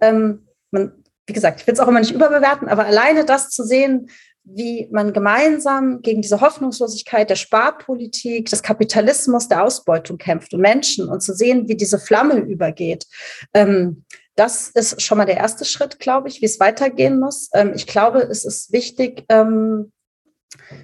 ähm, 0.00 0.48
man, 0.72 1.03
wie 1.26 1.32
gesagt, 1.32 1.60
ich 1.60 1.66
will 1.66 1.74
es 1.74 1.80
auch 1.80 1.88
immer 1.88 2.00
nicht 2.00 2.12
überbewerten, 2.12 2.68
aber 2.68 2.86
alleine 2.86 3.24
das 3.24 3.50
zu 3.50 3.64
sehen, 3.64 4.08
wie 4.44 4.88
man 4.92 5.14
gemeinsam 5.14 6.02
gegen 6.02 6.20
diese 6.20 6.40
Hoffnungslosigkeit 6.40 7.30
der 7.30 7.36
Sparpolitik, 7.36 8.50
des 8.50 8.62
Kapitalismus, 8.62 9.48
der 9.48 9.64
Ausbeutung 9.64 10.18
kämpft 10.18 10.52
und 10.52 10.60
Menschen 10.60 11.08
und 11.08 11.22
zu 11.22 11.34
sehen, 11.34 11.66
wie 11.66 11.76
diese 11.76 11.98
Flamme 11.98 12.40
übergeht. 12.40 13.06
Ähm, 13.54 14.04
das 14.36 14.68
ist 14.68 15.00
schon 15.00 15.18
mal 15.18 15.24
der 15.24 15.38
erste 15.38 15.64
Schritt, 15.64 15.98
glaube 15.98 16.28
ich, 16.28 16.42
wie 16.42 16.46
es 16.46 16.60
weitergehen 16.60 17.18
muss. 17.18 17.48
Ähm, 17.54 17.72
ich 17.74 17.86
glaube, 17.86 18.18
es 18.18 18.44
ist 18.44 18.72
wichtig, 18.72 19.24
ähm, 19.30 19.92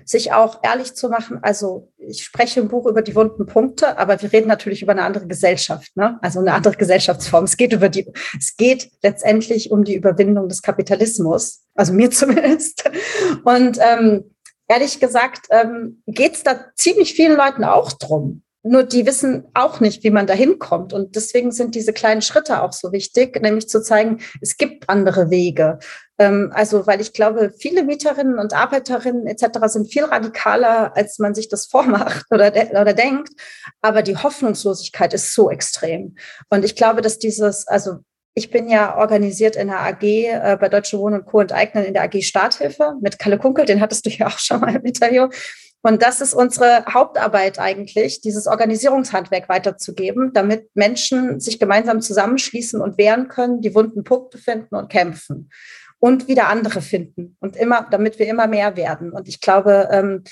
sich 0.05 0.33
auch 0.33 0.61
ehrlich 0.63 0.95
zu 0.95 1.09
machen. 1.09 1.39
Also 1.43 1.93
ich 1.99 2.25
spreche 2.25 2.61
im 2.61 2.69
Buch 2.69 2.87
über 2.87 3.03
die 3.03 3.15
wunden 3.15 3.47
Punkte, 3.47 3.99
aber 3.99 4.21
wir 4.21 4.33
reden 4.33 4.49
natürlich 4.49 4.83
über 4.83 4.93
eine 4.93 5.03
andere 5.03 5.27
Gesellschaft, 5.27 5.97
ne? 5.97 6.19
also 6.23 6.41
eine 6.41 6.53
andere 6.55 6.77
Gesellschaftsform. 6.77 7.45
Es 7.45 7.57
geht 7.57 7.73
über 7.73 7.89
die, 7.89 8.11
es 8.39 8.57
geht 8.57 8.91
letztendlich 9.03 9.71
um 9.71 9.85
die 9.85 9.95
Überwindung 9.95 10.49
des 10.49 10.63
Kapitalismus, 10.63 11.63
also 11.75 11.93
mir 11.93 12.11
zumindest. 12.11 12.91
Und 13.45 13.79
ähm, 13.81 14.35
ehrlich 14.69 15.01
gesagt 15.01 15.47
ähm, 15.51 16.03
geht 16.07 16.35
es 16.35 16.43
da 16.43 16.67
ziemlich 16.75 17.15
vielen 17.15 17.37
Leuten 17.37 17.65
auch 17.65 17.93
drum. 17.93 18.43
Nur 18.63 18.83
die 18.83 19.07
wissen 19.07 19.47
auch 19.55 19.81
nicht, 19.81 20.05
wie 20.05 20.11
man 20.11 20.27
da 20.27 20.35
hinkommt. 20.35 20.93
Und 20.93 21.17
deswegen 21.17 21.51
sind 21.51 21.75
diese 21.75 21.95
kleinen 21.95 22.21
Schritte 22.21 22.63
auch 22.63 22.73
so 22.73 22.93
wichtig, 22.93 23.41
nämlich 23.41 23.69
zu 23.69 23.83
zeigen, 23.83 24.21
es 24.43 24.59
gibt 24.59 24.89
andere 24.89 25.31
Wege. 25.31 25.79
Ähm, 26.19 26.53
also, 26.55 26.87
weil 26.87 27.01
ich 27.01 27.15
glaube, 27.15 27.55
viele 27.59 27.85
Mieterinnen 27.85 28.39
und 28.39 28.53
Arbeiterinnen 28.53 29.27
etc. 29.27 29.61
sind 29.67 29.91
viel 29.91 30.05
radikaler, 30.05 30.95
als 30.95 31.19
man 31.19 31.35
sich 31.35 31.49
das 31.49 31.67
vormacht 31.71 32.27
oder, 32.31 32.51
de 32.51 32.71
oder 32.71 32.93
denkt. 32.93 33.31
Aber 33.81 34.03
die 34.03 34.17
Hoffnungslosigkeit 34.17 35.15
ist 35.15 35.35
so 35.35 35.51
extrem. 35.51 36.17
Und 36.51 36.65
ich 36.65 36.77
glaube, 36.77 37.01
dass 37.01 37.19
dieses, 37.19 37.67
also 37.67 38.01
ich 38.35 38.51
bin 38.51 38.69
ja 38.69 38.97
organisiert 38.97 39.57
in 39.57 39.69
der 39.69 39.81
AG 39.81 40.03
äh, 40.03 40.57
bei 40.61 40.69
Deutsche 40.69 40.99
Wohnen 40.99 41.21
und 41.21 41.27
Co. 41.27 41.41
enteignen 41.41 41.85
in 41.85 41.95
der 41.95 42.05
AG 42.05 42.23
Starthilfe 42.23 42.95
mit 43.01 43.19
Kalle 43.19 43.39
Kunkel, 43.39 43.65
den 43.65 43.81
hattest 43.81 44.07
du 44.07 44.11
ja 44.11 44.27
auch 44.27 44.39
schon 44.39 44.61
mal 44.61 44.77
im 44.77 44.85
Interview. 44.85 45.29
Und 45.83 46.03
das 46.03 46.21
ist 46.21 46.35
unsere 46.35 46.85
Hauptarbeit 46.93 47.59
eigentlich, 47.59 48.21
dieses 48.21 48.47
Organisierungshandwerk 48.47 49.49
weiterzugeben, 49.49 50.33
damit 50.35 50.69
Menschen 50.75 51.41
sich 51.41 51.59
gemeinsam 51.59 52.03
zusammenschließen 52.03 52.81
und 52.81 52.99
wehren 52.99 53.29
können, 53.29 53.63
die 53.63 53.75
wunden 53.75 54.05
Punkte 54.05 54.37
finden 54.37 54.75
und 54.75 54.91
kämpfen 54.91 55.51
und 55.99 56.29
wieder 56.29 56.49
andere 56.49 56.83
finden 56.83 57.37
und 57.41 57.57
immer, 57.57 57.87
damit 57.91 58.19
wir 58.19 58.27
immer 58.27 58.47
mehr 58.47 58.77
werden. 58.77 59.13
Und 59.13 59.29
ich 59.29 59.41
glaube, 59.41 59.89
ähm, 59.91 60.25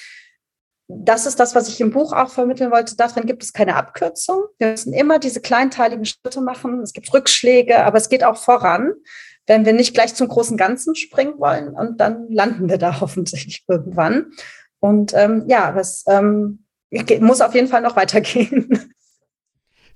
das 0.88 1.26
ist 1.26 1.38
das, 1.38 1.54
was 1.54 1.68
ich 1.68 1.80
im 1.80 1.92
Buch 1.92 2.14
auch 2.14 2.30
vermitteln 2.30 2.70
wollte. 2.70 2.96
Darin 2.96 3.26
gibt 3.26 3.42
es 3.42 3.52
keine 3.52 3.76
Abkürzung. 3.76 4.44
Wir 4.58 4.68
müssen 4.70 4.94
immer 4.94 5.18
diese 5.18 5.42
kleinteiligen 5.42 6.06
Schritte 6.06 6.40
machen. 6.40 6.80
Es 6.80 6.94
gibt 6.94 7.12
Rückschläge, 7.12 7.84
aber 7.84 7.98
es 7.98 8.08
geht 8.08 8.24
auch 8.24 8.38
voran, 8.38 8.94
wenn 9.46 9.66
wir 9.66 9.74
nicht 9.74 9.92
gleich 9.92 10.14
zum 10.14 10.28
großen 10.28 10.56
Ganzen 10.56 10.94
springen 10.94 11.38
wollen. 11.38 11.68
Und 11.68 12.00
dann 12.00 12.30
landen 12.30 12.70
wir 12.70 12.78
da 12.78 13.00
hoffentlich 13.02 13.64
irgendwann. 13.68 14.32
Und 14.80 15.12
ähm, 15.14 15.44
ja, 15.46 15.72
das 15.72 16.04
ähm, 16.08 16.64
muss 17.20 17.40
auf 17.40 17.54
jeden 17.54 17.68
Fall 17.68 17.82
noch 17.82 17.96
weitergehen. 17.96 18.92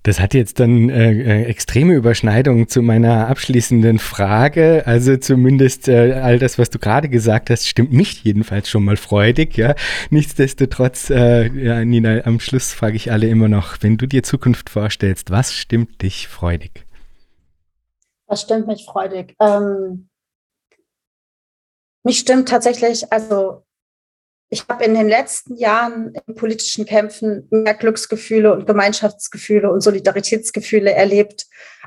Das 0.05 0.19
hat 0.19 0.35
jetzt 0.35 0.59
dann 0.59 0.89
äh, 0.89 1.13
äh, 1.13 1.45
extreme 1.45 1.95
Überschneidungen 1.95 2.67
zu 2.67 2.83
meiner 2.83 3.29
abschließenden 3.29 4.01
Frage. 4.01 4.83
Also 4.85 5.17
zumindest 5.17 5.87
äh, 5.87 6.15
all 6.15 6.41
das, 6.41 6.59
was 6.59 6.71
du 6.71 6.81
gerade 6.81 7.09
gesagt 7.09 7.51
hast, 7.51 7.69
stimmt 7.69 7.93
mich 7.93 8.25
jedenfalls 8.25 8.69
schon 8.69 8.85
mal 8.85 8.97
freudig. 8.97 9.57
Ja, 9.57 9.77
nichtsdestotrotz, 10.11 11.09
äh, 11.11 11.47
ja, 11.53 11.85
Nina, 11.85 12.25
am 12.25 12.41
Schluss 12.41 12.73
frage 12.73 12.97
ich 12.97 13.13
alle 13.13 13.29
immer 13.29 13.47
noch: 13.47 13.77
Wenn 13.81 13.97
du 13.97 14.07
dir 14.07 14.25
Zukunft 14.25 14.71
vorstellst, 14.71 15.31
was 15.31 15.53
stimmt 15.53 16.03
dich 16.03 16.27
freudig? 16.27 16.85
Was 18.27 18.43
stimmt 18.43 18.67
mich 18.67 18.85
freudig? 18.85 19.37
Ähm, 19.41 20.09
mich 22.03 22.19
stimmt 22.19 22.49
tatsächlich, 22.49 23.13
also 23.13 23.63
ich 24.53 24.67
habe 24.69 24.85
in 24.85 24.93
den 24.93 25.09
letzten 25.09 25.57
Jahren 25.57 26.13
in 26.27 26.35
politischen 26.35 26.85
Kämpfen 26.85 27.49
mehr 27.51 27.73
Glücksgefühle 27.73 28.53
und 28.53 28.67
Gemeinschaftsgefühle 28.67 29.73
und 29.73 29.81
Solidaritätsgefühle 29.81 30.93
erlebt 30.93 31.47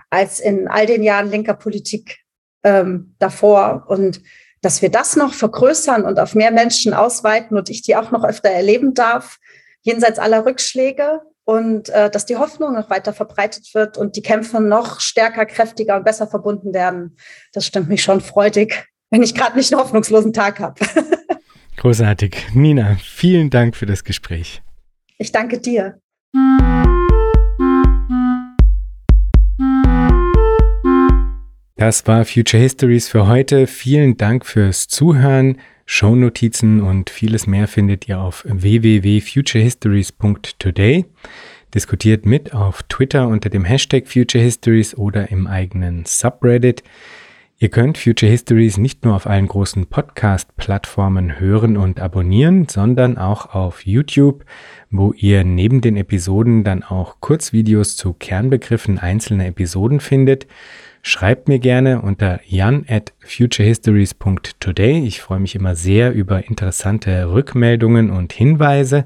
als 0.10 0.40
in 0.40 0.68
all 0.68 0.88
den 0.88 1.04
Jahren 1.04 1.30
linker 1.30 1.54
Politik 1.54 2.22
ähm, 2.64 3.14
davor. 3.20 3.86
Und 3.88 4.20
dass 4.64 4.82
wir 4.82 4.90
das 4.90 5.16
noch 5.16 5.36
vergrößern 5.36 6.06
und 6.06 6.20
auf 6.20 6.34
mehr 6.34 6.50
Menschen 6.50 6.96
ausweiten 6.96 7.56
und 7.56 7.70
ich 7.70 7.84
die 7.84 7.96
auch 7.96 8.10
noch 8.10 8.24
öfter 8.24 8.50
erleben 8.50 8.96
darf, 8.96 9.38
jenseits 9.84 10.18
aller 10.18 10.44
Rückschläge 10.44 11.22
und 11.44 11.90
äh, 11.90 12.10
dass 12.10 12.26
die 12.26 12.38
Hoffnung 12.38 12.74
noch 12.74 12.90
weiter 12.90 13.14
verbreitet 13.14 13.76
wird 13.76 13.96
und 14.00 14.16
die 14.16 14.24
Kämpfe 14.24 14.60
noch 14.60 15.02
stärker, 15.02 15.46
kräftiger 15.46 15.98
und 15.98 16.04
besser 16.04 16.26
verbunden 16.26 16.74
werden, 16.74 17.16
das 17.54 17.68
stimmt 17.68 17.90
mich 17.90 18.02
schon 18.02 18.22
freudig, 18.22 18.88
wenn 19.12 19.22
ich 19.22 19.36
gerade 19.36 19.56
nicht 19.56 19.72
einen 19.72 19.84
hoffnungslosen 19.84 20.34
Tag 20.34 20.60
habe. 20.60 20.84
Großartig. 21.78 22.36
Nina, 22.54 22.98
vielen 23.02 23.50
Dank 23.50 23.76
für 23.76 23.86
das 23.86 24.04
Gespräch. 24.04 24.62
Ich 25.18 25.32
danke 25.32 25.60
dir. 25.60 25.98
Das 31.78 32.08
war 32.08 32.26
Future 32.26 32.64
Histories 32.64 33.10
für 33.10 33.28
heute. 33.28 33.68
Vielen 33.68 34.18
Dank 34.18 34.44
fürs 34.46 34.88
Zuhören. 34.88 35.60
Shownotizen 35.86 36.82
und 36.82 37.12
vieles 37.12 37.48
mehr 37.48 37.68
findet 37.68 38.08
ihr 38.08 38.20
auf 38.20 38.46
www.futurehistories.today. 38.48 41.06
Diskutiert 41.76 42.26
mit 42.26 42.54
auf 42.54 42.84
Twitter 42.84 43.28
unter 43.28 43.50
dem 43.50 43.66
Hashtag 43.66 44.08
Future 44.08 44.44
Histories 44.44 44.96
oder 44.96 45.30
im 45.30 45.46
eigenen 45.46 46.06
Subreddit. 46.06 46.84
Ihr 47.58 47.70
könnt 47.70 47.98
Future 47.98 48.30
Histories 48.30 48.76
nicht 48.78 49.06
nur 49.06 49.16
auf 49.16 49.28
allen 49.28 49.48
großen 49.48 49.86
Podcast-Plattformen 49.86 51.40
hören 51.40 51.78
und 51.78 52.02
abonnieren, 52.02 52.68
sondern 52.68 53.18
auch 53.18 53.56
auf 53.56 53.86
YouTube, 53.86 54.44
wo 54.92 55.14
ihr 55.14 55.46
neben 55.46 55.80
den 55.80 55.96
Episoden 55.96 56.66
dann 56.66 56.84
auch 56.84 57.22
Kurzvideos 57.22 57.96
zu 57.96 58.12
Kernbegriffen 58.12 59.00
einzelner 59.00 59.46
Episoden 59.46 60.02
findet. 60.02 60.48
Schreibt 61.02 61.48
mir 61.48 61.60
gerne 61.60 62.02
unter 62.02 62.42
jan 62.46 62.86
at 62.90 63.14
futurehistories.today. 63.20 65.06
Ich 65.06 65.22
freue 65.22 65.40
mich 65.40 65.56
immer 65.56 65.78
sehr 65.78 66.12
über 66.12 66.46
interessante 66.46 67.32
Rückmeldungen 67.32 68.10
und 68.10 68.34
Hinweise. 68.34 69.06